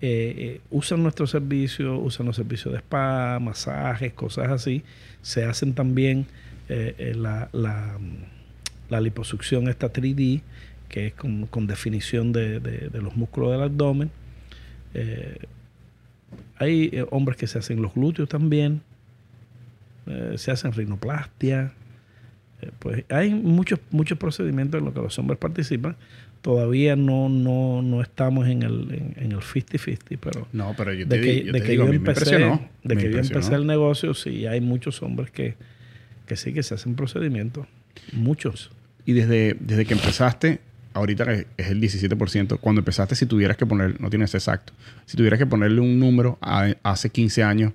[0.00, 4.84] eh, usan nuestros servicios, usan los servicios de spa, masajes, cosas así.
[5.22, 6.26] Se hacen también
[6.68, 7.98] eh, la, la,
[8.88, 10.42] la liposucción esta 3D
[10.88, 14.10] que es con, definición de, los músculos del abdomen.
[14.94, 15.38] Eh,
[16.58, 18.82] hay eh, hombres que se hacen los glúteos también,
[20.06, 21.72] eh, se hacen rinoplastia.
[22.78, 25.96] Pues hay muchos, muchos procedimientos en los que los hombres participan.
[26.42, 31.20] Todavía no, no, no estamos en el, en, el 50-50, pero, no, pero yo de
[31.20, 32.38] que, de que yo empecé,
[32.84, 35.56] de que yo empecé el negocio, sí, hay muchos hombres que,
[36.26, 37.66] que sí que se hacen procedimientos.
[38.12, 38.70] Muchos.
[39.04, 40.60] Y desde, desde que empezaste,
[40.96, 42.58] ahorita es el 17%.
[42.60, 44.72] Cuando empezaste, si tuvieras que poner, no tienes exacto,
[45.04, 47.72] si tuvieras que ponerle un número a, hace 15 años,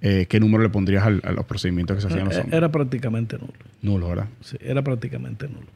[0.00, 2.56] eh, ¿qué número le pondrías a los procedimientos que se hacían los eh, hombres?
[2.56, 3.52] Era prácticamente nulo.
[3.82, 4.28] Nulo, ¿verdad?
[4.40, 5.66] Sí, era prácticamente nulo.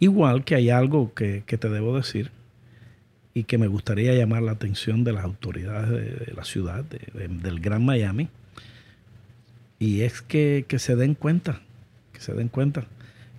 [0.00, 2.30] Igual que hay algo que, te debo decir
[3.34, 7.84] y que me gustaría llamar la atención de las autoridades de, la ciudad, del Gran
[7.84, 8.28] Miami,
[9.78, 11.60] y es que, que se den cuenta,
[12.12, 12.86] que se den cuenta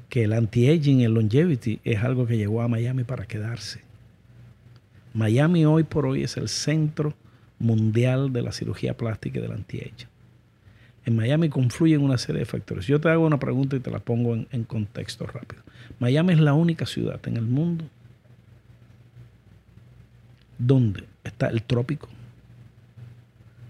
[0.09, 3.81] que el anti-aging, el longevity, es algo que llegó a Miami para quedarse.
[5.13, 7.13] Miami hoy por hoy es el centro
[7.59, 10.08] mundial de la cirugía plástica y del anti-aging.
[11.09, 12.85] En Miami confluyen una serie de factores.
[12.85, 15.63] Yo te hago una pregunta y te la pongo en, en contexto rápido.
[15.97, 17.83] Miami es la única ciudad en el mundo
[20.59, 22.09] donde está el trópico,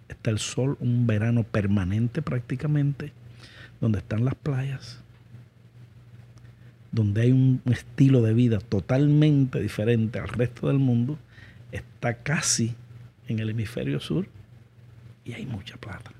[0.09, 3.13] está el sol, un verano permanente prácticamente,
[3.79, 4.99] donde están las playas,
[6.91, 11.17] donde hay un estilo de vida totalmente diferente al resto del mundo,
[11.71, 12.75] está casi
[13.29, 14.27] en el hemisferio sur
[15.23, 16.18] y hay mucha plata.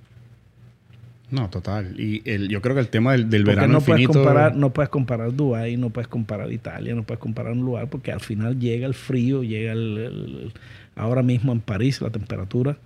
[1.31, 1.99] No, total.
[1.99, 4.89] Y el, yo creo que el tema del, del verano no puedes comparar, no puedes
[4.89, 8.88] comparar Dubái, no puedes comparar Italia, no puedes comparar un lugar porque al final llega
[8.88, 10.51] el frío, llega el
[10.95, 12.77] ahora mismo en París la temperatura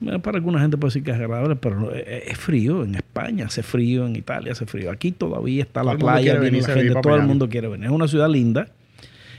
[0.00, 2.84] eh, para alguna gente puede decir que es agradable, pero eh, es frío.
[2.84, 4.90] En España hace frío, en Italia hace frío.
[4.90, 7.86] Aquí todavía está la playa, viene la gente, todo el mundo quiere venir.
[7.86, 8.68] Es una ciudad linda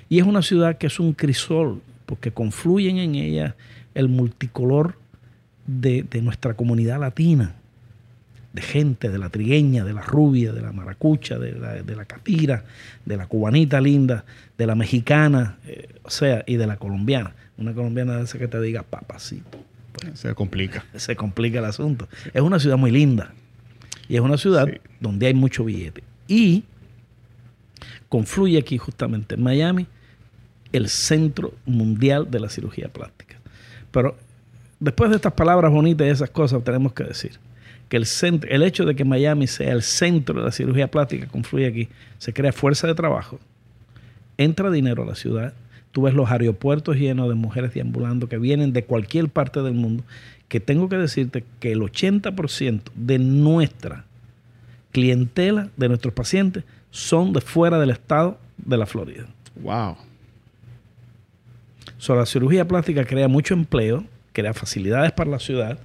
[0.10, 3.56] y es una ciudad que es un crisol, porque confluyen en ella
[3.96, 4.96] el multicolor
[5.66, 7.56] de, nuestra comunidad latina,
[8.54, 12.06] de gente, de la trigueña, de la rubia, de la maracucha, de la, de la
[12.06, 12.66] catira,
[13.06, 14.26] de la cubanita linda,
[14.58, 17.34] de la mexicana, eh, o sea, y de la colombiana.
[17.58, 19.60] Una colombiana de esa que te diga papacito
[20.14, 20.86] se complica.
[20.96, 22.08] Se complica el asunto.
[22.34, 23.34] Es una ciudad muy linda.
[24.08, 24.68] Y es una ciudad
[25.00, 26.04] donde hay mucho billete.
[26.28, 26.64] Y
[28.08, 29.88] confluye aquí justamente en Miami
[30.72, 33.38] el centro mundial de la cirugía plástica.
[33.92, 34.16] Pero
[34.80, 37.40] después de estas palabras bonitas y esas cosas, tenemos que decir
[37.90, 41.28] que el, centro, el hecho de que Miami sea el centro de la cirugía plástica
[41.28, 43.40] confluye aquí, se crea fuerza de trabajo,
[44.38, 45.54] entra dinero a la ciudad
[45.92, 50.04] Tú ves los aeropuertos llenos de mujeres deambulando que vienen de cualquier parte del mundo,
[50.48, 54.06] que tengo que decirte que el 80% de nuestra
[54.92, 59.26] clientela, de nuestros pacientes, son de fuera del estado de la Florida.
[59.62, 59.98] Wow.
[61.98, 65.80] So, la cirugía plástica crea mucho empleo, crea facilidades para la ciudad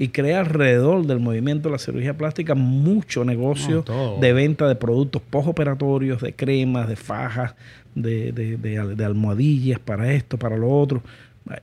[0.00, 3.84] y crea alrededor del movimiento de la cirugía plástica mucho negocio
[4.18, 7.54] de venta de productos postoperatorios, de cremas, de fajas,
[7.94, 11.02] de, de, almohadillas para esto, para lo otro.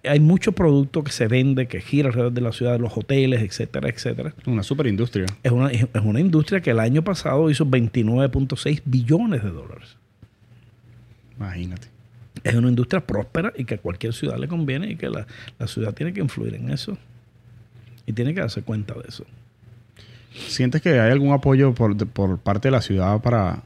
[0.03, 3.89] Hay mucho producto que se vende, que gira alrededor de la ciudad, los hoteles, etcétera,
[3.89, 4.35] etcétera.
[4.45, 5.25] Una super industria.
[5.41, 9.97] Es una, es una industria que el año pasado hizo 29.6 billones de dólares.
[11.37, 11.87] Imagínate.
[12.43, 15.25] Es una industria próspera y que a cualquier ciudad le conviene y que la,
[15.65, 16.99] ciudad tiene que influir en eso.
[18.07, 19.23] Y tiene que darse cuenta de eso.
[20.47, 23.61] ¿Sientes que hay algún apoyo por, por parte de la ciudad para,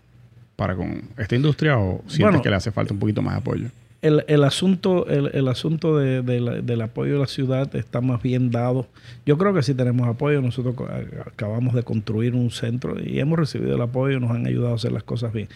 [0.57, 3.67] para con esta industria o sientes que le hace falta un poquito más de apoyo?
[4.01, 8.49] El, el asunto, el, el asunto de, del apoyo de la ciudad está más bien
[8.49, 8.87] dado.
[9.27, 10.41] Yo creo que sí tenemos apoyo.
[10.41, 10.75] Nosotros
[11.23, 14.91] acabamos de construir un centro y hemos recibido el apoyo, nos han ayudado a hacer
[14.91, 15.49] las cosas bien.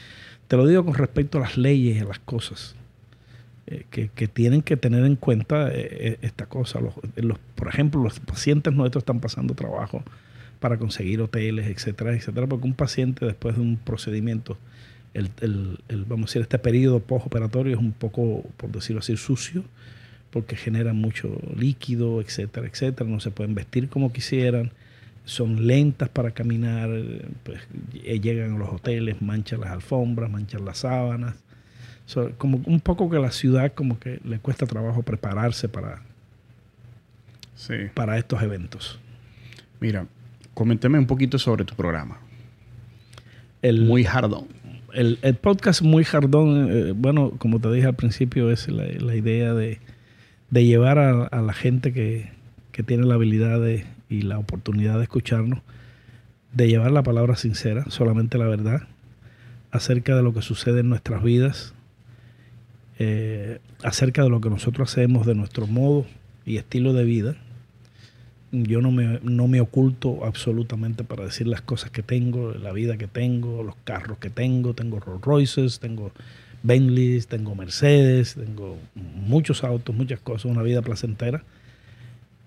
[0.47, 2.75] Te lo digo con respecto a las leyes y a las cosas.
[3.67, 6.79] Eh, que, tienen que tener en cuenta eh, eh, esta cosa.
[6.79, 10.03] Los, por ejemplo, los pacientes nuestros están pasando trabajo
[10.59, 14.57] para conseguir hoteles, etcétera, etcétera, porque un paciente después de un procedimiento,
[15.15, 19.63] el, vamos a decir, este periodo postoperatorio es un poco, por decirlo así, sucio,
[20.29, 24.71] porque genera mucho líquido, etcétera, etcétera, no se pueden vestir como quisieran,
[25.23, 26.89] son lentas para caminar,
[27.43, 27.61] pues,
[28.03, 31.35] llegan a los hoteles, manchan las alfombras, manchan las sábanas,
[32.37, 36.01] como un poco que la ciudad como que le cuesta trabajo prepararse para,
[37.93, 38.99] para estos eventos.
[39.79, 40.07] Mira,
[40.53, 42.19] coménteme un poquito sobre tu programa.
[43.61, 44.47] El, Muy Jardón.
[44.93, 49.79] El, podcast Muy Jardón, eh, bueno, como te dije al principio, es la, idea de,
[50.51, 52.31] llevar a, la gente que,
[52.85, 53.61] tiene la habilidad
[54.09, 55.61] y la oportunidad de escucharnos,
[56.53, 58.83] de llevar la palabra sincera, solamente la verdad,
[59.71, 61.73] acerca de lo que sucede en nuestras vidas,
[62.97, 66.05] eh, acerca de lo que nosotros hacemos, de nuestro modo
[66.45, 67.35] y estilo de vida.
[68.51, 72.97] Yo no me, no me oculto absolutamente para decir las cosas que tengo, la vida
[72.97, 74.73] que tengo, los carros que tengo.
[74.73, 76.11] Tengo Rolls Royces, tengo
[76.63, 81.43] Bentleys, tengo Mercedes, tengo muchos autos, muchas cosas, una vida placentera.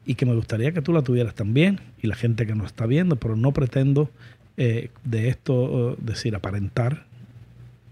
[0.07, 2.87] Y que me gustaría que tú la tuvieras también y la gente que nos está
[2.87, 4.11] viendo, pero no pretendo
[4.57, 7.08] eh, de esto decir aparentar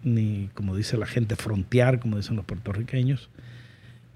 [0.07, 3.29] ni, como dice la gente, frontear, como dicen los puertorriqueños,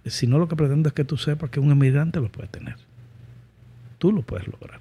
[0.07, 2.77] sino lo que pretendo es que tú sepas que un emigrante lo puede tener.
[3.99, 4.81] Tú lo puedes lograr.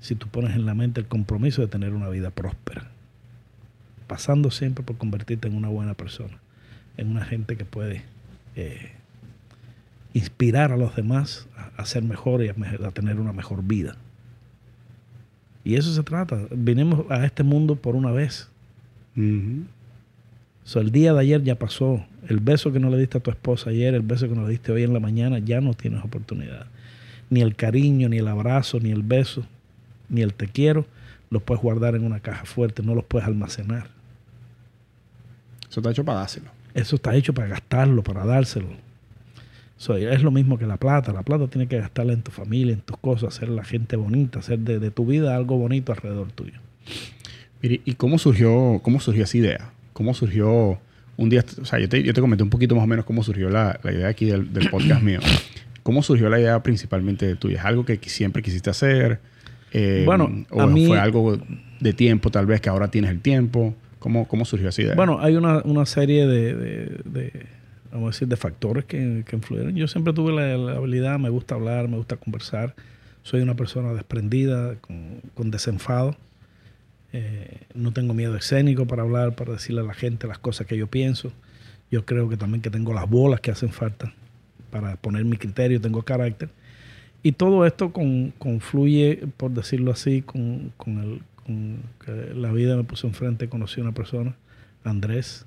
[0.00, 2.90] Si tú pones en la mente el compromiso de tener una vida próspera,
[4.06, 6.38] pasando siempre por convertirte en una buena persona,
[6.96, 8.04] en una gente que puede
[8.54, 8.92] eh,
[10.12, 12.54] inspirar a los demás a, ser mejor y a,
[12.92, 13.96] tener una mejor vida.
[15.64, 16.38] Y eso se trata.
[16.52, 18.48] Vinimos a este mundo por una vez
[20.74, 22.04] el día de ayer ya pasó.
[22.28, 24.50] El beso que no le diste a tu esposa ayer, el beso que no le
[24.50, 26.66] diste hoy en la mañana, ya no tienes oportunidad.
[27.30, 29.44] Ni el cariño, ni el abrazo, ni el beso,
[30.08, 30.86] ni el te quiero,
[31.30, 33.88] los puedes guardar en una caja fuerte, no los puedes almacenar.
[35.70, 36.50] Eso está hecho para dárselo.
[36.72, 38.68] Eso está hecho para gastarlo, para dárselo.
[39.98, 41.12] es lo mismo que la plata.
[41.12, 44.38] La plata tiene que gastarla en tu familia, en tus cosas, hacer la gente bonita,
[44.38, 46.58] hacer de, de tu vida algo bonito alrededor tuyo.
[47.62, 49.73] ¿y cómo surgió, cómo surgió esa idea?
[49.94, 50.78] ¿Cómo surgió
[51.16, 51.44] un día?
[51.62, 53.80] O sea, yo te, yo te comenté un poquito más o menos cómo surgió la,
[53.84, 55.20] idea aquí del, podcast mío.
[55.82, 57.60] ¿Cómo surgió la idea principalmente tuya?
[57.60, 59.20] ¿Es algo que siempre quisiste hacer?
[59.72, 61.38] Eh, bueno, ¿O fue algo
[61.80, 63.74] de tiempo tal vez que ahora tienes el tiempo?
[63.98, 64.94] ¿Cómo, cómo surgió esa idea?
[64.94, 67.46] Bueno, hay una, serie de,
[67.92, 69.74] vamos a decir, de factores que, que influyeron.
[69.74, 72.74] Yo siempre tuve la, habilidad, me gusta hablar, me gusta conversar.
[73.22, 76.16] Soy una persona desprendida, con, con desenfado.
[77.16, 80.76] Eh, no tengo miedo escénico para hablar, para decirle a la gente las cosas que
[80.76, 81.32] yo pienso.
[81.88, 84.12] Yo creo que también que tengo las bolas que hacen falta
[84.72, 86.48] para poner mi criterio, tengo carácter.
[87.22, 91.20] Y todo esto confluye, por decirlo así, con, el,
[92.04, 94.34] que la vida me puso enfrente, conocí a una persona,
[94.82, 95.46] Andrés,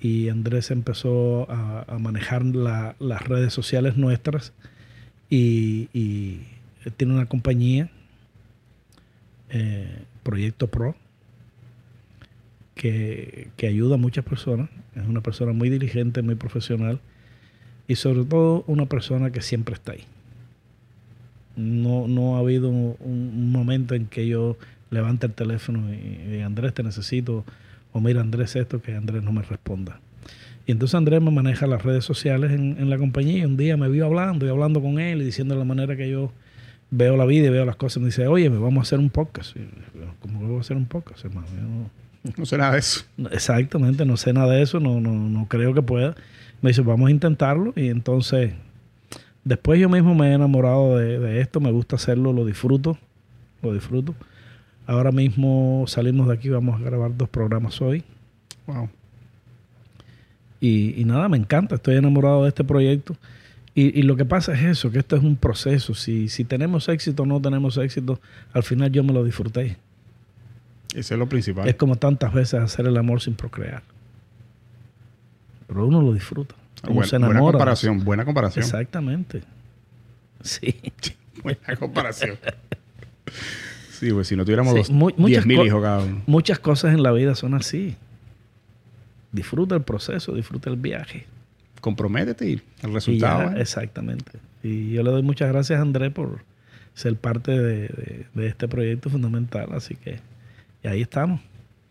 [0.00, 4.52] y Andrés empezó a, manejar las redes sociales nuestras
[5.30, 6.40] y, y
[6.96, 7.88] tiene una compañía
[9.50, 10.96] eh, Proyecto Pro,
[12.74, 14.68] que, ayuda a muchas personas.
[14.96, 16.98] Es una persona muy diligente, muy profesional
[17.86, 20.04] y sobre todo una persona que siempre está ahí.
[21.56, 24.56] No, no ha habido un, momento en que yo
[24.90, 27.44] levante el teléfono y, diga, Andrés, te necesito,
[27.92, 30.00] o mira, Andrés, esto, que Andrés no me responda.
[30.66, 33.76] Y entonces Andrés me maneja las redes sociales en, en la compañía y un día
[33.76, 36.32] me vio hablando y hablando con él y diciendo la manera que yo
[36.96, 39.10] veo la vida y veo las cosas, me dice, oye, me vamos a hacer un
[39.10, 39.56] podcast.
[40.20, 41.46] ¿Cómo voy a hacer un podcast, hermano?
[42.36, 43.04] no, sé nada de eso.
[43.32, 46.14] Exactamente, no sé nada de eso, no, no, no creo que pueda.
[46.62, 47.72] Me dice, vamos a intentarlo.
[47.74, 48.52] Y entonces
[49.42, 52.96] después yo mismo me he enamorado de, de esto, me gusta hacerlo, lo disfruto,
[53.60, 54.14] lo disfruto.
[54.86, 58.04] Ahora mismo salimos de aquí, vamos a grabar dos programas hoy.
[58.66, 58.88] Wow.
[60.60, 63.16] Y, y nada, me encanta, estoy enamorado de este proyecto.
[63.74, 65.94] Y, y lo que pasa es eso, que esto es un proceso.
[65.94, 68.20] Si, si tenemos éxito o no tenemos éxito,
[68.52, 69.76] al final yo me lo disfruté.
[70.94, 71.68] Ese es lo principal.
[71.68, 73.82] Es como tantas veces hacer el amor sin procrear.
[75.66, 76.54] Pero uno lo disfruta.
[76.84, 77.52] Uno buena, se buena enamora.
[77.52, 78.64] comparación, buena comparación.
[78.64, 79.42] Exactamente.
[80.42, 80.74] Sí.
[81.42, 82.38] Buena comparación.
[83.90, 86.22] sí, pues si no tuviéramos Sí, dos- mu- muchas 10.000 co- hijos cada uno.
[86.26, 87.96] Muchas cosas en la vida son así.
[89.32, 91.26] Disfruta el proceso, disfruta el viaje.
[91.84, 92.52] Comprométete y
[92.82, 93.50] el Y resultado.
[93.50, 93.60] ya, ¿eh?
[93.60, 94.32] exactamente.
[94.62, 96.40] Y yo le doy muchas gracias a André por
[96.94, 99.68] ser parte de, de- de este proyecto fundamental.
[99.72, 100.20] Así que
[100.82, 101.40] y ahí estamos.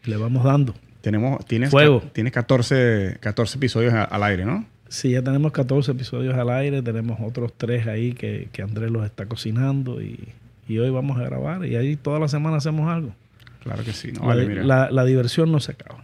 [0.05, 0.73] Le vamos dando.
[1.01, 2.01] Tenemos, tienes, Fuego.
[2.11, 4.65] tienes 14, 14 episodios a- al aire, ¿no?
[4.89, 6.81] Sí, ya tenemos 14 episodios al aire.
[6.81, 10.01] Tenemos otros tres ahí que, que Andrés los está cocinando.
[10.01, 10.19] Y,
[10.67, 11.63] y hoy vamos a grabar.
[11.65, 13.13] Y ahí toda la semana hacemos algo.
[13.61, 14.11] Claro que sí.
[14.11, 14.63] No, la, vale, mira.
[14.63, 16.03] la- la diversión no se acaba.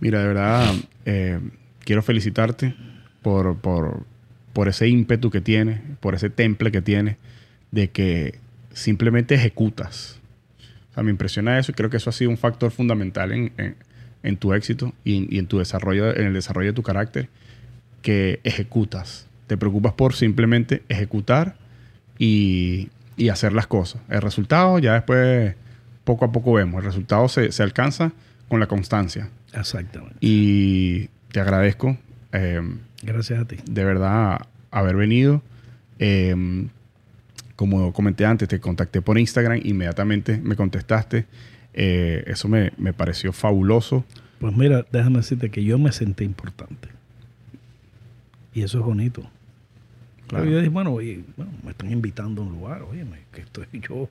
[0.00, 0.74] Mira, de verdad,
[1.04, 1.40] eh,
[1.84, 2.74] quiero felicitarte
[3.22, 4.04] por, por,
[4.52, 7.16] por ese ímpetu que tienes, por ese temple que tienes,
[7.70, 8.38] de que
[8.72, 10.18] simplemente ejecutas.
[10.90, 13.52] O sea, me impresiona eso y creo que eso ha sido un factor fundamental en,
[13.56, 13.76] en-
[14.24, 17.28] en tu éxito y en, y en tu desarrollo, en el desarrollo de tu carácter,
[18.02, 19.26] que ejecutas.
[19.48, 21.56] Te preocupas por simplemente ejecutar
[22.18, 24.00] y, y hacer las cosas.
[24.08, 25.54] El resultado ya después,
[26.04, 26.78] poco a poco vemos.
[26.80, 28.12] El resultado se, se alcanza
[28.48, 29.28] con la constancia.
[29.54, 30.16] Exactamente.
[30.20, 31.96] Y te agradezco
[32.32, 32.60] eh,
[33.02, 33.56] Gracias a ti.
[33.64, 35.42] de verdad haber venido.
[35.98, 36.66] Eh,
[37.56, 41.26] como comenté antes, te contacté por Instagram, inmediatamente me contestaste.
[41.74, 44.04] Eh, eso me, me pareció fabuloso.
[44.40, 46.88] Pues mira, déjame decirte que yo me sentí importante.
[48.54, 49.22] Y eso es bonito.
[50.26, 50.46] Claro.
[50.46, 54.08] Yo dije, bueno, oye, bueno, me están invitando a un lugar, oye, que estoy yo.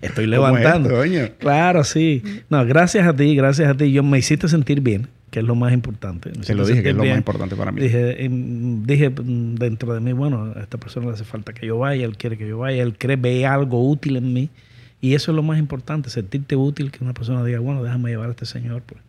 [0.00, 0.90] estoy levantando.
[0.90, 1.36] ¿Cómo es esto?
[1.38, 2.22] Claro, sí.
[2.50, 3.92] No, gracias a ti, gracias a ti.
[3.92, 6.30] Yo me hiciste sentir bien, que es lo más importante.
[6.30, 7.80] Te lo dije, que es lo más importante para mí.
[7.80, 11.78] Dije, em, dije dentro de mí, bueno, a esta persona le hace falta que yo
[11.78, 14.50] vaya, él quiere que yo vaya, él cree, ve algo útil en mí.
[15.00, 18.28] Y eso es lo más importante, sentirte útil, que una persona diga, bueno, déjame llevar
[18.28, 18.82] a este señor.
[18.82, 19.00] Pues.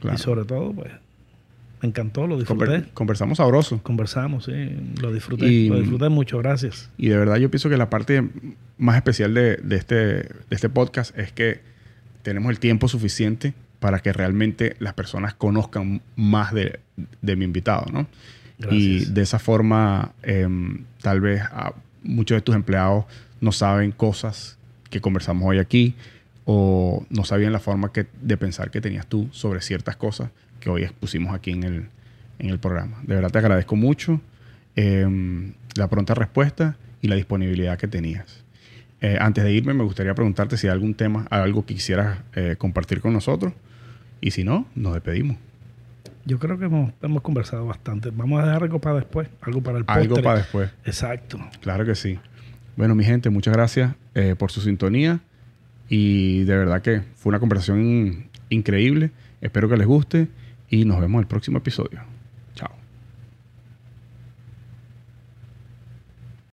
[0.00, 0.16] Claro.
[0.16, 0.90] Y sobre todo, pues,
[1.82, 2.64] me encantó, lo disfruté.
[2.64, 3.80] Conver- conversamos sabroso.
[3.82, 4.52] Conversamos, sí,
[5.02, 6.90] lo disfruté, Y- lo disfruté mucho, gracias.
[6.96, 8.26] Y de verdad yo pienso que la parte
[8.78, 11.60] más especial de, de este, de este podcast es que
[12.22, 13.52] tenemos el tiempo suficiente
[13.84, 16.80] para que realmente las personas conozcan más de,
[17.20, 18.06] de mi invitado, ¿no?
[18.70, 19.14] Y Gracias.
[19.14, 23.04] de esa forma, em, tal vez a muchos de tus empleados
[23.42, 24.56] no saben cosas
[24.88, 25.96] que conversamos hoy aquí
[26.46, 30.30] o no sabían la forma que, de pensar que tenías tú sobre ciertas cosas
[30.60, 31.88] que hoy expusimos aquí en el,
[32.38, 33.02] en el programa.
[33.02, 34.18] De verdad te agradezco mucho
[34.76, 38.44] em, la pronta respuesta y la disponibilidad que tenías.
[39.02, 42.54] Eh, antes de irme, me gustaría preguntarte si hay algún tema, algo que quisieras eh,
[42.56, 43.52] compartir con nosotros.
[44.24, 45.36] Y si no, nos despedimos.
[46.24, 48.08] Yo creo que hemos, hemos conversado bastante.
[48.10, 50.22] Vamos a dejar algo para después, algo para el Algo postre.
[50.24, 50.70] para después.
[50.86, 51.38] Exacto.
[51.60, 52.18] Claro que sí.
[52.74, 55.20] Bueno, mi gente, muchas gracias eh, por su sintonía.
[55.90, 59.10] Y de verdad que fue una conversación increíble.
[59.42, 60.28] Espero que les guste
[60.70, 62.00] y nos vemos en el próximo episodio.